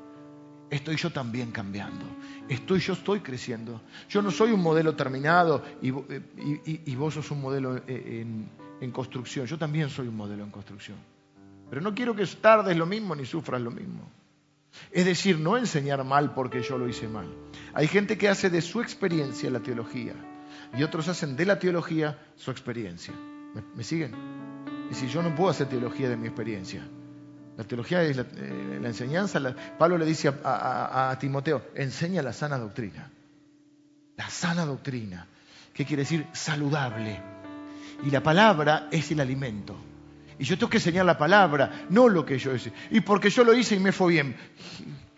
Estoy 0.74 0.96
yo 0.96 1.12
también 1.12 1.52
cambiando. 1.52 2.04
Estoy 2.50 2.80
yo 2.80 2.94
estoy 2.94 3.20
creciendo. 3.20 3.82
Yo 4.10 4.22
no 4.24 4.32
soy 4.32 4.52
un 4.52 4.62
modelo 4.62 4.96
terminado 4.96 5.64
y, 5.82 5.90
y, 5.90 6.96
vos 6.96 7.14
sos 7.14 7.30
un 7.30 7.42
modelo 7.42 7.78
eh, 7.78 8.22
en, 8.22 8.50
en 8.82 8.92
construcción. 8.92 9.46
Yo 9.46 9.58
también 9.58 9.90
soy 9.90 10.08
un 10.08 10.18
modelo 10.18 10.44
en 10.44 10.50
construcción. 10.50 10.98
Pero 11.70 11.80
no 11.80 11.94
quiero 11.94 12.16
que 12.16 12.26
tardes 12.26 12.76
lo 12.76 12.88
mismo 12.88 13.16
ni 13.16 13.24
sufras 13.24 13.62
lo 13.62 13.70
mismo. 13.70 14.10
Es 14.92 15.06
decir, 15.06 15.40
no 15.40 15.58
enseñar 15.58 16.04
mal 16.04 16.34
porque 16.34 16.64
yo 16.64 16.80
lo 16.80 16.90
hice 16.90 17.08
mal. 17.08 17.28
Hay 17.76 17.88
gente 17.88 18.18
que 18.18 18.28
hace 18.28 18.50
de 18.50 18.62
su 18.62 18.82
experiencia 18.82 19.52
la 19.52 19.60
teología 19.60 20.16
y 20.76 20.82
otros 20.82 21.08
hacen 21.08 21.36
de 21.36 21.46
la 21.46 21.60
teología 21.60 22.18
su 22.36 22.50
experiencia. 22.50 23.14
¿Me, 23.76 23.84
siguen? 23.84 24.12
Y 24.90 24.96
si 24.96 25.08
yo 25.08 25.22
no 25.22 25.36
puedo 25.36 25.52
hacer 25.52 25.70
teología 25.70 26.10
de 26.10 26.18
mi 26.18 26.26
experiencia, 26.26 26.84
la 27.58 27.64
teología 27.64 28.02
es 28.04 28.18
la, 28.18 28.24
eh, 28.24 28.82
enseñanza. 28.84 29.40
Pablo 29.78 29.98
le 29.98 30.06
dice 30.06 30.34
a, 30.44 31.16
Timoteo, 31.20 31.62
enseña 31.76 32.22
la 32.22 32.34
sana 32.34 32.58
doctrina. 32.58 33.10
La 34.18 34.30
sana 34.30 34.66
doctrina. 34.66 35.28
¿Qué 35.74 35.86
quiere 35.86 36.04
decir? 36.04 36.26
Saludable. 36.34 37.22
Y 38.04 38.10
la 38.10 38.22
palabra 38.22 38.88
es 38.92 39.12
el 39.12 39.20
alimento. 39.20 39.76
Y 40.40 40.46
yo 40.46 40.58
tengo 40.58 40.70
que 40.70 40.78
enseñar 40.78 41.06
la 41.06 41.18
palabra, 41.18 41.86
no 41.90 42.10
lo 42.10 42.26
que 42.26 42.40
yo 42.40 42.56
hice. 42.56 42.74
Y 42.90 43.02
porque 43.02 43.30
yo 43.30 43.44
lo 43.44 43.54
hice 43.54 43.76
y 43.76 43.80
me 43.80 43.92
fue 43.92 44.12
bien. 44.12 44.36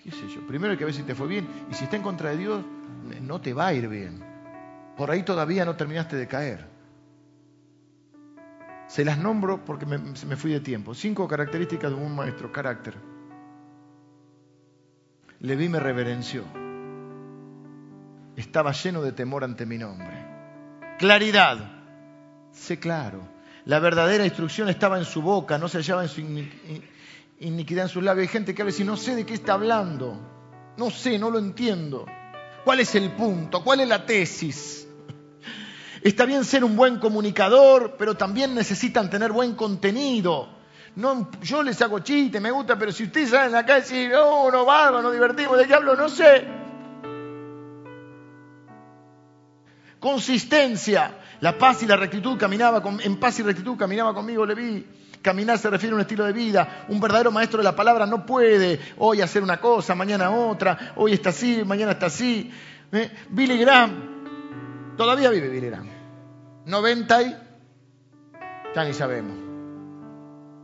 yo. 0.03 0.48
Primero 0.48 0.72
hay 0.72 0.78
que 0.78 0.86
ver 0.86 0.94
si 0.94 1.03
te 1.03 1.16
fue 1.16 1.28
bien. 1.28 1.48
Y 1.72 1.74
si 1.74 1.86
está 1.86 1.95
en 1.95 2.03
contra 2.03 2.32
de 2.32 2.38
Dios, 2.38 2.66
no 3.22 3.40
te 3.40 3.53
va 3.53 3.68
a 3.68 3.74
ir 3.74 3.88
bien. 3.88 4.22
Por 4.98 5.10
ahí 5.10 5.24
todavía 5.24 5.64
no 5.64 5.76
terminaste 5.76 6.18
de 6.18 6.28
caer. 6.28 6.74
Se 8.95 9.03
las 9.03 9.17
nombro 9.17 9.65
porque 9.65 9.85
me, 9.85 9.97
fui 10.38 10.53
de 10.53 10.61
tiempo. 10.61 10.93
Cinco 10.95 11.27
características 11.27 11.91
de 11.91 11.97
un 11.97 12.15
maestro. 12.15 12.49
Carácter. 12.49 12.95
Leví 15.41 15.67
me 15.67 15.81
reverenció. 15.81 16.45
Estaba 18.38 18.72
lleno 18.72 19.01
de 19.01 19.11
temor 19.11 19.43
ante 19.43 19.65
mi 19.65 19.77
nombre. 19.77 20.26
Claridad. 20.97 21.57
Sé 22.53 22.80
claro. 22.80 23.27
La 23.65 23.80
verdadera 23.80 24.23
instrucción 24.23 24.69
estaba 24.69 24.97
en 24.97 25.03
su 25.03 25.22
boca, 25.22 25.57
no 25.57 25.67
se 25.67 25.80
hallaba 25.80 26.03
en 26.03 26.07
su 26.07 26.22
iniquidad 27.41 27.84
en 27.84 27.89
sus 27.89 28.01
labios. 28.01 28.30
Hay 28.30 28.31
gente 28.31 28.55
que 28.55 28.61
a 28.61 28.65
veces 28.65 28.85
no 28.85 28.95
sé 28.95 29.17
de 29.17 29.26
qué 29.26 29.34
está 29.34 29.55
hablando. 29.55 30.73
No 30.77 30.89
sé, 30.89 31.19
no 31.19 31.30
lo 31.30 31.39
entiendo. 31.39 32.05
¿Cuál 32.63 32.80
es 32.80 32.95
el 32.95 33.11
punto? 33.11 33.61
¿Cuál 33.61 33.81
es 33.81 33.89
la 33.89 34.05
tesis? 34.05 34.85
Está 36.06 36.26
bien 36.27 36.45
ser 36.45 36.64
un 36.64 36.76
buen 36.76 36.99
comunicador, 36.99 37.95
pero 37.98 38.14
también 38.14 38.53
necesitan 38.53 39.10
tener 39.10 39.32
buen 39.32 39.56
contenido. 39.56 40.48
No, 40.95 41.32
yo 41.41 41.64
les 41.64 41.82
hago 41.82 41.98
chiste, 41.98 42.40
me 42.40 42.52
gusta, 42.52 42.77
pero 42.77 42.91
si 42.91 43.06
ustedes 43.06 43.32
salen 43.32 43.56
acá 43.56 43.80
y 43.80 43.82
dicen, 43.82 44.11
oh, 44.15 44.52
no, 44.52 44.65
bárbaro, 44.65 45.02
nos 45.02 45.14
divertimos, 45.14 45.57
¿de 45.57 45.65
qué 45.65 45.73
hablo? 45.73 45.95
No 45.95 46.07
sé. 46.07 46.45
Consistencia. 49.99 51.22
La 51.40 51.57
paz 51.57 51.82
y 51.82 51.88
la 51.88 51.95
rectitud 51.95 52.38
caminaba 52.38 52.84
con, 52.84 53.02
en 53.02 53.19
paz 53.19 53.40
y 53.40 53.41
rectitud 53.41 53.76
caminaba 53.76 54.14
conmigo, 54.14 54.45
le 54.45 54.53
vi. 54.53 54.86
Caminar 55.23 55.57
se 55.57 55.72
refiere 55.72 55.94
a 55.94 55.95
un 55.95 56.02
estilo 56.02 56.23
de 56.26 56.34
vida. 56.34 56.86
Un 56.88 56.99
verdadero 56.99 57.32
maestro 57.32 57.57
de 57.57 57.64
la 57.64 57.76
palabra 57.76 58.06
no 58.06 58.27
puede 58.27 58.80
hoy 58.99 59.22
hacer 59.22 59.41
una 59.41 59.60
cosa, 59.60 59.95
mañana 59.95 60.30
otra, 60.30 60.94
hoy 60.98 61.14
está 61.14 61.30
así, 61.30 61.64
mañana 61.65 61.94
está 61.94 62.06
así. 62.06 62.52
¿Eh? 62.91 63.11
Billy 63.32 63.57
Graham, 63.57 64.94
todavía 64.95 65.32
vive 65.32 65.49
Billy 65.49 65.65
Graham. 65.65 65.94
90 66.66 67.22
y 67.22 67.36
ya 68.76 68.84
ni 68.84 68.94
sabemos. 68.94 69.38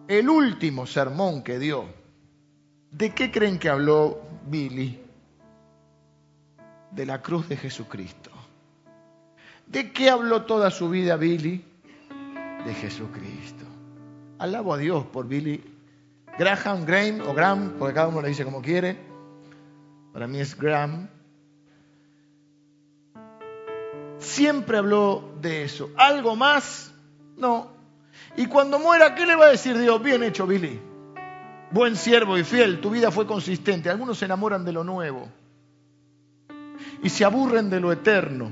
El 0.08 0.30
último 0.30 0.86
sermón 0.86 1.44
que 1.44 1.60
dio, 1.60 1.86
¿de 2.92 3.14
qué 3.14 3.32
creen 3.32 3.60
que 3.60 3.70
habló 3.70 4.22
Billy? 4.48 5.00
De 6.92 7.06
la 7.06 7.22
cruz 7.22 7.48
de 7.48 7.56
Jesucristo. 7.56 8.32
¿De 9.68 9.92
qué 9.94 10.10
habló 10.10 10.44
toda 10.44 10.70
su 10.72 10.90
vida 10.90 11.16
Billy? 11.16 11.64
De 12.66 12.74
Jesucristo. 12.74 13.66
Alabo 14.40 14.74
a 14.74 14.78
Dios 14.78 15.06
por 15.06 15.28
Billy 15.28 15.64
Graham, 16.38 16.86
Graham 16.86 17.22
o 17.28 17.34
Graham, 17.34 17.76
porque 17.78 17.94
cada 17.94 18.08
uno 18.08 18.22
le 18.22 18.30
dice 18.30 18.44
como 18.44 18.62
quiere. 18.62 18.98
Para 20.14 20.28
mí 20.28 20.40
es 20.40 20.58
Graham. 20.58 21.08
Siempre 24.22 24.78
habló 24.78 25.34
de 25.42 25.64
eso. 25.64 25.90
¿Algo 25.98 26.36
más? 26.36 26.94
No. 27.38 27.72
Y 28.38 28.46
cuando 28.46 28.80
muera, 28.80 29.16
¿qué 29.16 29.26
le 29.26 29.36
va 29.36 29.46
a 29.46 29.50
decir 29.50 29.78
Dios? 29.78 30.02
Bien 30.02 30.24
hecho, 30.24 30.48
Billy. 30.48 30.80
Buen 31.72 31.96
siervo 31.96 32.38
y 32.38 32.44
fiel, 32.44 32.80
tu 32.82 32.90
vida 32.92 33.12
fue 33.12 33.26
consistente. 33.26 33.90
Algunos 33.90 34.18
se 34.18 34.26
enamoran 34.26 34.64
de 34.64 34.74
lo 34.74 34.84
nuevo 34.84 35.28
y 37.02 37.10
se 37.10 37.26
aburren 37.26 37.70
de 37.70 37.80
lo 37.80 37.92
eterno. 37.92 38.52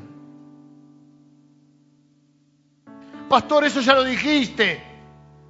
Pastor, 3.30 3.66
eso 3.66 3.82
ya 3.82 3.94
lo 3.94 4.04
dijiste. 4.04 4.84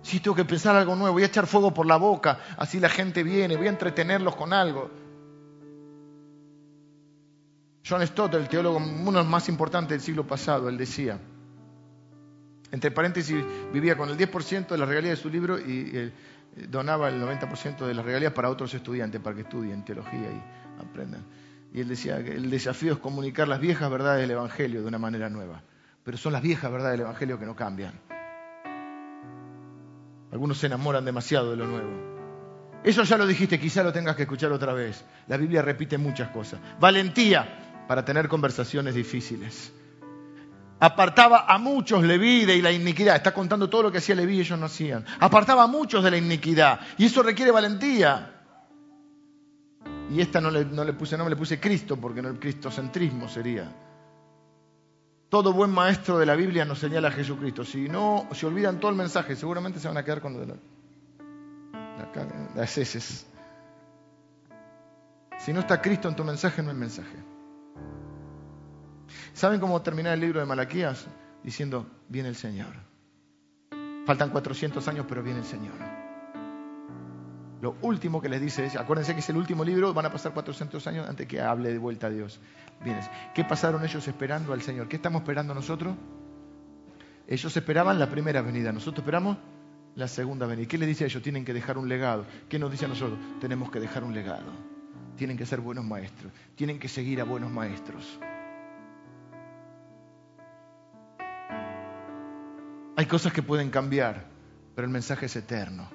Si 0.02 0.20
tengo 0.20 0.36
que 0.36 0.46
pensar 0.46 0.76
algo 0.76 0.96
nuevo, 0.96 1.14
voy 1.14 1.24
a 1.24 1.28
echar 1.28 1.48
fuego 1.48 1.74
por 1.74 1.86
la 1.86 1.98
boca, 1.98 2.40
así 2.58 2.80
la 2.80 2.90
gente 2.90 3.24
viene, 3.24 3.56
voy 3.56 3.68
a 3.68 3.72
entretenerlos 3.72 4.36
con 4.36 4.54
algo. 4.54 4.90
John 7.88 8.06
Stott, 8.06 8.34
el 8.36 8.48
teólogo, 8.48 8.78
uno 8.78 9.12
de 9.12 9.18
los 9.18 9.28
más 9.28 9.50
importantes 9.50 9.90
del 9.90 10.02
siglo 10.02 10.28
pasado, 10.28 10.70
él 10.70 10.78
decía, 10.78 11.20
entre 12.72 12.92
paréntesis, 12.92 13.44
vivía 13.74 13.98
con 13.98 14.10
el 14.10 14.18
10% 14.18 14.68
de 14.68 14.78
la 14.78 14.86
regalía 14.86 15.12
de 15.12 15.16
su 15.16 15.30
libro 15.30 15.58
y 15.60 15.92
eh, 15.94 16.12
donaba 16.68 17.10
el 17.10 17.22
90% 17.22 17.86
de 17.86 17.94
las 17.94 18.06
regalías 18.06 18.34
para 18.34 18.50
otros 18.50 18.74
estudiantes, 18.74 19.20
para 19.22 19.36
que 19.36 19.42
estudien 19.42 19.84
teología 19.84 20.20
y 20.20 20.82
aprendan. 20.82 21.26
Y 21.74 21.82
él 21.82 21.88
decía 21.88 22.24
que 22.24 22.32
el 22.32 22.50
desafío 22.50 22.94
es 22.94 23.00
comunicar 23.00 23.48
las 23.48 23.60
viejas 23.60 23.90
verdades 23.90 24.22
del 24.22 24.32
Evangelio 24.32 24.82
de 24.82 24.88
una 24.88 24.98
manera 24.98 25.30
nueva. 25.30 25.62
Pero 26.04 26.18
son 26.18 26.34
las 26.34 26.42
viejas 26.42 26.72
verdades 26.72 26.94
del 26.94 27.02
Evangelio 27.02 27.40
que 27.40 27.46
no 27.46 27.56
cambian. 27.56 27.94
Algunos 30.32 30.58
se 30.58 30.68
enamoran 30.68 31.06
demasiado 31.06 31.52
de 31.52 31.58
lo 31.58 31.66
nuevo. 31.66 32.20
Eso 32.84 33.04
ya 33.04 33.18
lo 33.18 33.28
dijiste, 33.28 33.60
quizá 33.60 33.84
lo 33.84 33.92
tengas 33.92 34.16
que 34.16 34.24
escuchar 34.24 34.52
otra 34.52 34.74
vez. 34.74 35.04
La 35.28 35.38
Biblia 35.38 35.62
repite 35.62 35.98
muchas 35.98 36.30
cosas. 36.30 36.60
Valentía 36.80 37.69
para 37.90 38.06
tener 38.06 38.28
conversaciones 38.28 38.94
difíciles. 38.94 39.74
Apartaba 40.80 41.46
a 41.48 41.58
muchos 41.58 42.04
Leví 42.04 42.46
de 42.46 42.62
la 42.62 42.72
iniquidad. 42.72 43.16
Está 43.16 43.34
contando 43.34 43.68
todo 43.68 43.82
lo 43.82 43.92
que 43.92 43.98
hacía 43.98 44.14
Leví 44.14 44.38
y 44.38 44.42
ellos 44.42 44.60
no 44.60 44.68
hacían. 44.68 45.04
Apartaba 45.20 45.64
a 45.64 45.68
muchos 45.68 46.04
de 46.04 46.12
la 46.12 46.18
iniquidad. 46.18 46.82
Y 47.00 47.06
eso 47.06 47.24
requiere 47.24 47.50
valentía. 47.50 48.44
Y 50.12 50.22
esta 50.22 50.40
no 50.40 50.52
le, 50.52 50.66
no 50.66 50.84
le 50.84 50.94
puse 50.94 51.18
nombre, 51.18 51.34
le 51.34 51.40
puse 51.40 51.60
Cristo, 51.60 51.98
porque 51.98 52.22
no 52.22 52.30
el 52.30 52.38
cristocentrismo 52.38 53.28
sería. 53.28 53.72
Todo 55.30 55.52
buen 55.52 55.72
maestro 55.72 56.20
de 56.20 56.28
la 56.28 56.36
Biblia 56.36 56.66
nos 56.66 56.78
señala 56.78 57.08
a 57.08 57.12
Jesucristo. 57.12 57.66
Si 57.66 57.90
no 57.90 58.28
se 58.34 58.46
olvidan 58.46 58.80
todo 58.80 58.92
el 58.92 58.98
mensaje, 58.98 59.36
seguramente 59.36 59.80
se 59.80 59.88
van 59.88 59.98
a 59.98 60.06
quedar 60.06 60.22
con 60.22 60.34
lo 60.34 60.42
de 60.42 60.46
la, 60.46 60.56
las 62.56 62.78
heces. 62.78 63.26
Si 65.40 65.52
no 65.52 65.62
está 65.62 65.82
Cristo 65.82 66.08
en 66.08 66.16
tu 66.16 66.24
mensaje, 66.24 66.62
no 66.62 66.70
hay 66.70 66.76
mensaje. 66.76 67.39
¿Saben 69.34 69.60
cómo 69.60 69.82
terminar 69.82 70.14
el 70.14 70.20
libro 70.22 70.40
de 70.40 70.46
Malaquías? 70.46 71.08
Diciendo, 71.44 71.86
viene 72.08 72.30
el 72.30 72.36
Señor. 72.36 72.74
Faltan 74.06 74.30
400 74.30 74.88
años, 74.88 75.06
pero 75.08 75.22
viene 75.24 75.40
el 75.40 75.46
Señor. 75.46 75.76
Lo 77.62 77.76
último 77.82 78.22
que 78.22 78.30
les 78.30 78.40
dice 78.40 78.66
es, 78.66 78.76
acuérdense 78.78 79.14
que 79.14 79.20
es 79.20 79.30
el 79.30 79.38
último 79.38 79.66
libro, 79.66 79.94
van 79.94 80.06
a 80.06 80.12
pasar 80.12 80.34
400 80.34 80.88
años 80.88 81.10
antes 81.10 81.28
que 81.28 81.42
hable 81.42 81.72
de 81.72 81.78
vuelta 81.78 82.08
a 82.08 82.10
Dios. 82.10 82.40
Vienes. 82.84 83.10
¿Qué 83.36 83.44
pasaron 83.44 83.84
ellos 83.84 84.08
esperando 84.08 84.54
al 84.54 84.62
Señor? 84.62 84.88
¿Qué 84.88 84.96
estamos 84.96 85.22
esperando 85.22 85.54
nosotros? 85.54 85.96
Ellos 87.28 87.56
esperaban 87.56 88.00
la 88.00 88.10
primera 88.10 88.42
venida, 88.42 88.72
nosotros 88.72 89.00
esperamos 89.04 89.38
la 89.96 90.08
segunda 90.08 90.46
venida. 90.46 90.68
¿Qué 90.68 90.78
les 90.78 90.88
dice 90.88 91.04
a 91.04 91.08
ellos? 91.08 91.22
Tienen 91.22 91.44
que 91.44 91.54
dejar 91.54 91.78
un 91.78 91.90
legado. 91.90 92.26
¿Qué 92.48 92.58
nos 92.58 92.72
dice 92.72 92.86
a 92.86 92.88
nosotros? 92.88 93.20
Tenemos 93.42 93.70
que 93.70 93.80
dejar 93.80 94.04
un 94.06 94.14
legado. 94.14 94.52
Tienen 95.18 95.38
que 95.38 95.46
ser 95.46 95.60
buenos 95.60 95.84
maestros. 95.84 96.32
Tienen 96.56 96.80
que 96.80 96.88
seguir 96.88 97.20
a 97.20 97.26
buenos 97.26 97.52
maestros. 97.52 98.20
Cosas 103.10 103.34
que 103.34 103.44
pueden 103.44 103.70
cambiar, 103.70 104.28
pero 104.76 104.86
el 104.86 104.94
mensaje 104.94 105.26
es 105.26 105.36
eterno. 105.36 105.90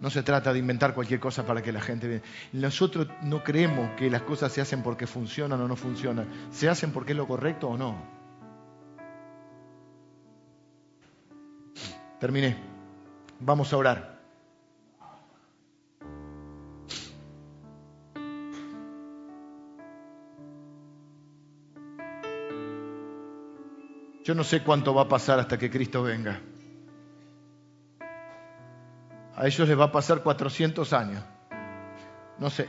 No 0.00 0.08
se 0.08 0.22
trata 0.22 0.52
de 0.52 0.58
inventar 0.58 0.94
cualquier 0.94 1.20
cosa 1.20 1.46
para 1.46 1.62
que 1.62 1.72
la 1.72 1.80
gente. 1.80 2.22
Nosotros 2.52 3.06
no 3.22 3.44
creemos 3.44 3.90
que 3.96 4.10
las 4.10 4.22
cosas 4.22 4.50
se 4.50 4.60
hacen 4.60 4.82
porque 4.82 5.06
funcionan 5.06 5.60
o 5.60 5.68
no 5.68 5.76
funcionan. 5.76 6.26
Se 6.50 6.68
hacen 6.68 6.90
porque 6.90 7.12
es 7.12 7.18
lo 7.18 7.28
correcto 7.28 7.68
o 7.68 7.76
no. 7.76 8.02
Terminé. 12.18 12.56
Vamos 13.40 13.72
a 13.72 13.76
orar. 13.76 14.19
Yo 24.30 24.36
no 24.36 24.44
sé 24.44 24.62
cuánto 24.62 24.94
va 24.94 25.02
a 25.02 25.08
pasar 25.08 25.40
hasta 25.40 25.58
que 25.58 25.68
Cristo 25.68 26.04
venga. 26.04 26.40
A 29.34 29.44
ellos 29.44 29.68
les 29.68 29.76
va 29.76 29.86
a 29.86 29.90
pasar 29.90 30.22
400 30.22 30.92
años. 30.92 31.24
No 32.38 32.48
sé. 32.48 32.68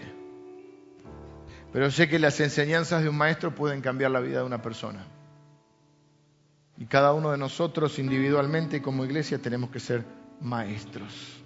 Pero 1.72 1.92
sé 1.92 2.10
que 2.10 2.18
las 2.18 2.40
enseñanzas 2.40 3.04
de 3.04 3.10
un 3.10 3.16
maestro 3.16 3.54
pueden 3.54 3.82
cambiar 3.82 4.10
la 4.10 4.22
vida 4.22 4.40
de 4.40 4.46
una 4.46 4.60
persona. 4.64 5.06
Y 6.80 6.88
cada 6.88 7.14
uno 7.14 7.30
de 7.30 7.38
nosotros 7.38 8.00
individualmente 8.00 8.82
como 8.82 9.06
iglesia 9.06 9.38
tenemos 9.38 9.70
que 9.70 9.80
ser 9.80 10.04
maestros. 10.40 11.44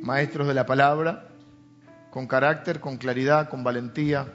Maestros 0.00 0.48
de 0.48 0.54
la 0.54 0.64
palabra, 0.64 1.28
con 2.10 2.26
carácter, 2.26 2.80
con 2.80 2.96
claridad, 2.96 3.50
con 3.50 3.62
valentía, 3.62 4.26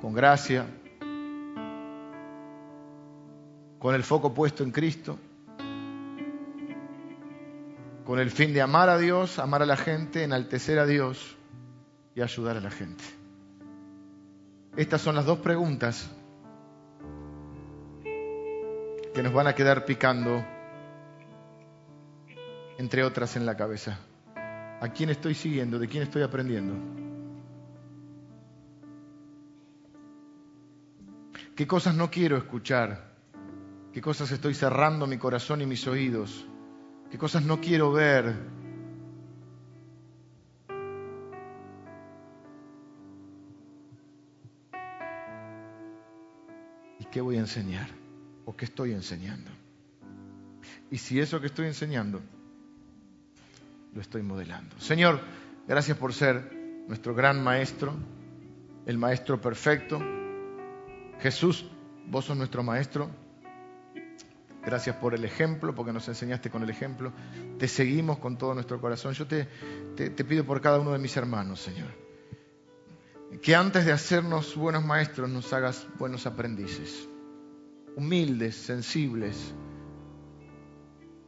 con 0.00 0.12
gracia, 0.12 0.66
con 3.78 3.94
el 3.94 4.02
foco 4.02 4.34
puesto 4.34 4.62
en 4.64 4.70
Cristo 4.70 5.18
con 8.08 8.18
el 8.18 8.30
fin 8.30 8.54
de 8.54 8.62
amar 8.62 8.88
a 8.88 8.96
Dios, 8.96 9.38
amar 9.38 9.60
a 9.60 9.66
la 9.66 9.76
gente, 9.76 10.24
enaltecer 10.24 10.78
a 10.78 10.86
Dios 10.86 11.36
y 12.14 12.22
ayudar 12.22 12.56
a 12.56 12.60
la 12.60 12.70
gente. 12.70 13.04
Estas 14.78 15.02
son 15.02 15.14
las 15.14 15.26
dos 15.26 15.40
preguntas 15.40 16.10
que 18.02 19.22
nos 19.22 19.30
van 19.34 19.46
a 19.46 19.54
quedar 19.54 19.84
picando, 19.84 20.42
entre 22.78 23.04
otras, 23.04 23.36
en 23.36 23.44
la 23.44 23.58
cabeza. 23.58 23.98
¿A 24.80 24.88
quién 24.94 25.10
estoy 25.10 25.34
siguiendo? 25.34 25.78
¿De 25.78 25.86
quién 25.86 26.02
estoy 26.02 26.22
aprendiendo? 26.22 27.07
¿Qué 31.58 31.66
cosas 31.66 31.96
no 31.96 32.08
quiero 32.08 32.36
escuchar? 32.36 33.16
¿Qué 33.92 34.00
cosas 34.00 34.30
estoy 34.30 34.54
cerrando 34.54 35.08
mi 35.08 35.18
corazón 35.18 35.60
y 35.60 35.66
mis 35.66 35.88
oídos? 35.88 36.46
¿Qué 37.10 37.18
cosas 37.18 37.42
no 37.42 37.60
quiero 37.60 37.90
ver? 37.90 38.32
¿Y 47.00 47.04
qué 47.06 47.20
voy 47.20 47.38
a 47.38 47.40
enseñar? 47.40 47.88
¿O 48.44 48.54
qué 48.54 48.64
estoy 48.64 48.92
enseñando? 48.92 49.50
Y 50.92 50.98
si 50.98 51.18
eso 51.18 51.40
que 51.40 51.48
estoy 51.48 51.66
enseñando 51.66 52.20
lo 53.94 54.00
estoy 54.00 54.22
modelando. 54.22 54.78
Señor, 54.78 55.18
gracias 55.66 55.98
por 55.98 56.14
ser 56.14 56.84
nuestro 56.86 57.16
gran 57.16 57.42
maestro, 57.42 57.94
el 58.86 58.96
maestro 58.96 59.40
perfecto. 59.40 60.17
Jesús, 61.20 61.68
vos 62.06 62.24
sos 62.24 62.36
nuestro 62.36 62.62
maestro. 62.62 63.10
Gracias 64.64 64.96
por 64.96 65.14
el 65.14 65.24
ejemplo, 65.24 65.74
porque 65.74 65.92
nos 65.92 66.08
enseñaste 66.08 66.50
con 66.50 66.62
el 66.62 66.70
ejemplo. 66.70 67.12
Te 67.58 67.68
seguimos 67.68 68.18
con 68.18 68.36
todo 68.36 68.54
nuestro 68.54 68.80
corazón. 68.80 69.14
Yo 69.14 69.26
te, 69.26 69.48
te, 69.96 70.24
pido 70.24 70.44
por 70.44 70.60
cada 70.60 70.78
uno 70.78 70.92
de 70.92 70.98
mis 70.98 71.16
hermanos, 71.16 71.60
Señor, 71.60 71.88
que 73.42 73.54
antes 73.54 73.86
de 73.86 73.92
hacernos 73.92 74.54
buenos 74.56 74.84
maestros 74.84 75.30
nos 75.30 75.52
hagas 75.52 75.86
buenos 75.98 76.26
aprendices, 76.26 77.08
humildes, 77.96 78.56
sensibles, 78.56 79.54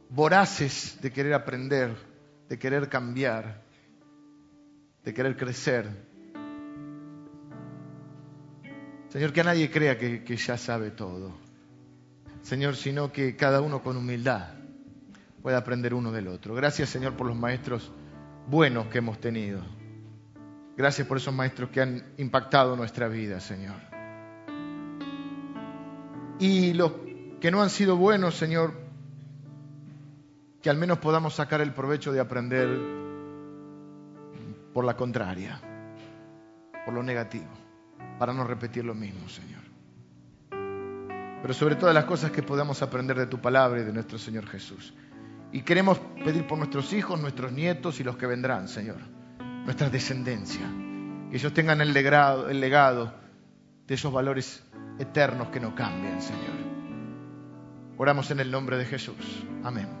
voraces 0.09 0.99
de 1.01 1.11
querer 1.11 1.33
aprender, 1.33 1.95
de 2.47 2.59
querer 2.59 2.89
cambiar, 2.89 3.63
de 5.03 5.13
querer 5.13 5.35
crecer. 5.35 6.10
Señor, 9.11 9.33
que 9.33 9.43
nadie 9.43 9.69
crea 9.69 9.97
que, 9.97 10.23
que 10.23 10.37
ya 10.37 10.57
sabe 10.57 10.91
todo. 10.91 11.31
Señor, 12.41 12.75
sino 12.75 13.11
que 13.11 13.35
cada 13.35 13.61
uno 13.61 13.83
con 13.83 13.97
humildad 13.97 14.53
pueda 15.41 15.57
aprender 15.57 15.93
uno 15.93 16.11
del 16.11 16.27
otro. 16.27 16.55
Gracias, 16.55 16.89
Señor, 16.89 17.13
por 17.13 17.27
los 17.27 17.35
maestros 17.35 17.91
buenos 18.47 18.87
que 18.87 18.99
hemos 18.99 19.19
tenido. 19.19 19.61
Gracias 20.77 21.07
por 21.07 21.17
esos 21.17 21.33
maestros 21.33 21.69
que 21.69 21.81
han 21.81 22.03
impactado 22.17 22.75
nuestra 22.75 23.07
vida, 23.07 23.39
Señor. 23.39 23.75
Y 26.39 26.73
los 26.73 26.93
que 27.39 27.51
no 27.51 27.61
han 27.61 27.69
sido 27.69 27.97
buenos, 27.97 28.35
Señor, 28.35 28.73
que 30.61 30.69
al 30.69 30.77
menos 30.77 30.99
podamos 30.99 31.35
sacar 31.35 31.61
el 31.61 31.73
provecho 31.73 32.11
de 32.11 32.19
aprender 32.19 32.79
por 34.73 34.85
la 34.85 34.95
contraria, 34.95 35.59
por 36.85 36.93
lo 36.93 37.03
negativo, 37.03 37.49
para 38.19 38.33
no 38.33 38.43
repetir 38.43 38.85
lo 38.85 38.93
mismo, 38.93 39.27
Señor 39.29 39.61
pero 41.41 41.53
sobre 41.53 41.75
todas 41.75 41.95
las 41.95 42.05
cosas 42.05 42.31
que 42.31 42.43
podamos 42.43 42.81
aprender 42.81 43.17
de 43.17 43.25
tu 43.25 43.39
palabra 43.39 43.81
y 43.81 43.83
de 43.83 43.93
nuestro 43.93 44.19
Señor 44.19 44.47
Jesús. 44.47 44.93
Y 45.51 45.61
queremos 45.61 45.99
pedir 46.23 46.45
por 46.47 46.57
nuestros 46.57 46.93
hijos, 46.93 47.19
nuestros 47.19 47.51
nietos 47.51 47.99
y 47.99 48.03
los 48.03 48.15
que 48.15 48.27
vendrán, 48.27 48.67
Señor, 48.67 48.97
nuestra 49.65 49.89
descendencia, 49.89 50.65
que 51.29 51.37
ellos 51.37 51.53
tengan 51.53 51.81
el 51.81 51.93
legado, 51.93 52.49
el 52.49 52.59
legado 52.59 53.13
de 53.87 53.95
esos 53.95 54.13
valores 54.13 54.63
eternos 54.99 55.49
que 55.49 55.59
no 55.59 55.75
cambian, 55.75 56.21
Señor. 56.21 56.61
Oramos 57.97 58.31
en 58.31 58.39
el 58.39 58.51
nombre 58.51 58.77
de 58.77 58.85
Jesús. 58.85 59.43
Amén. 59.63 60.00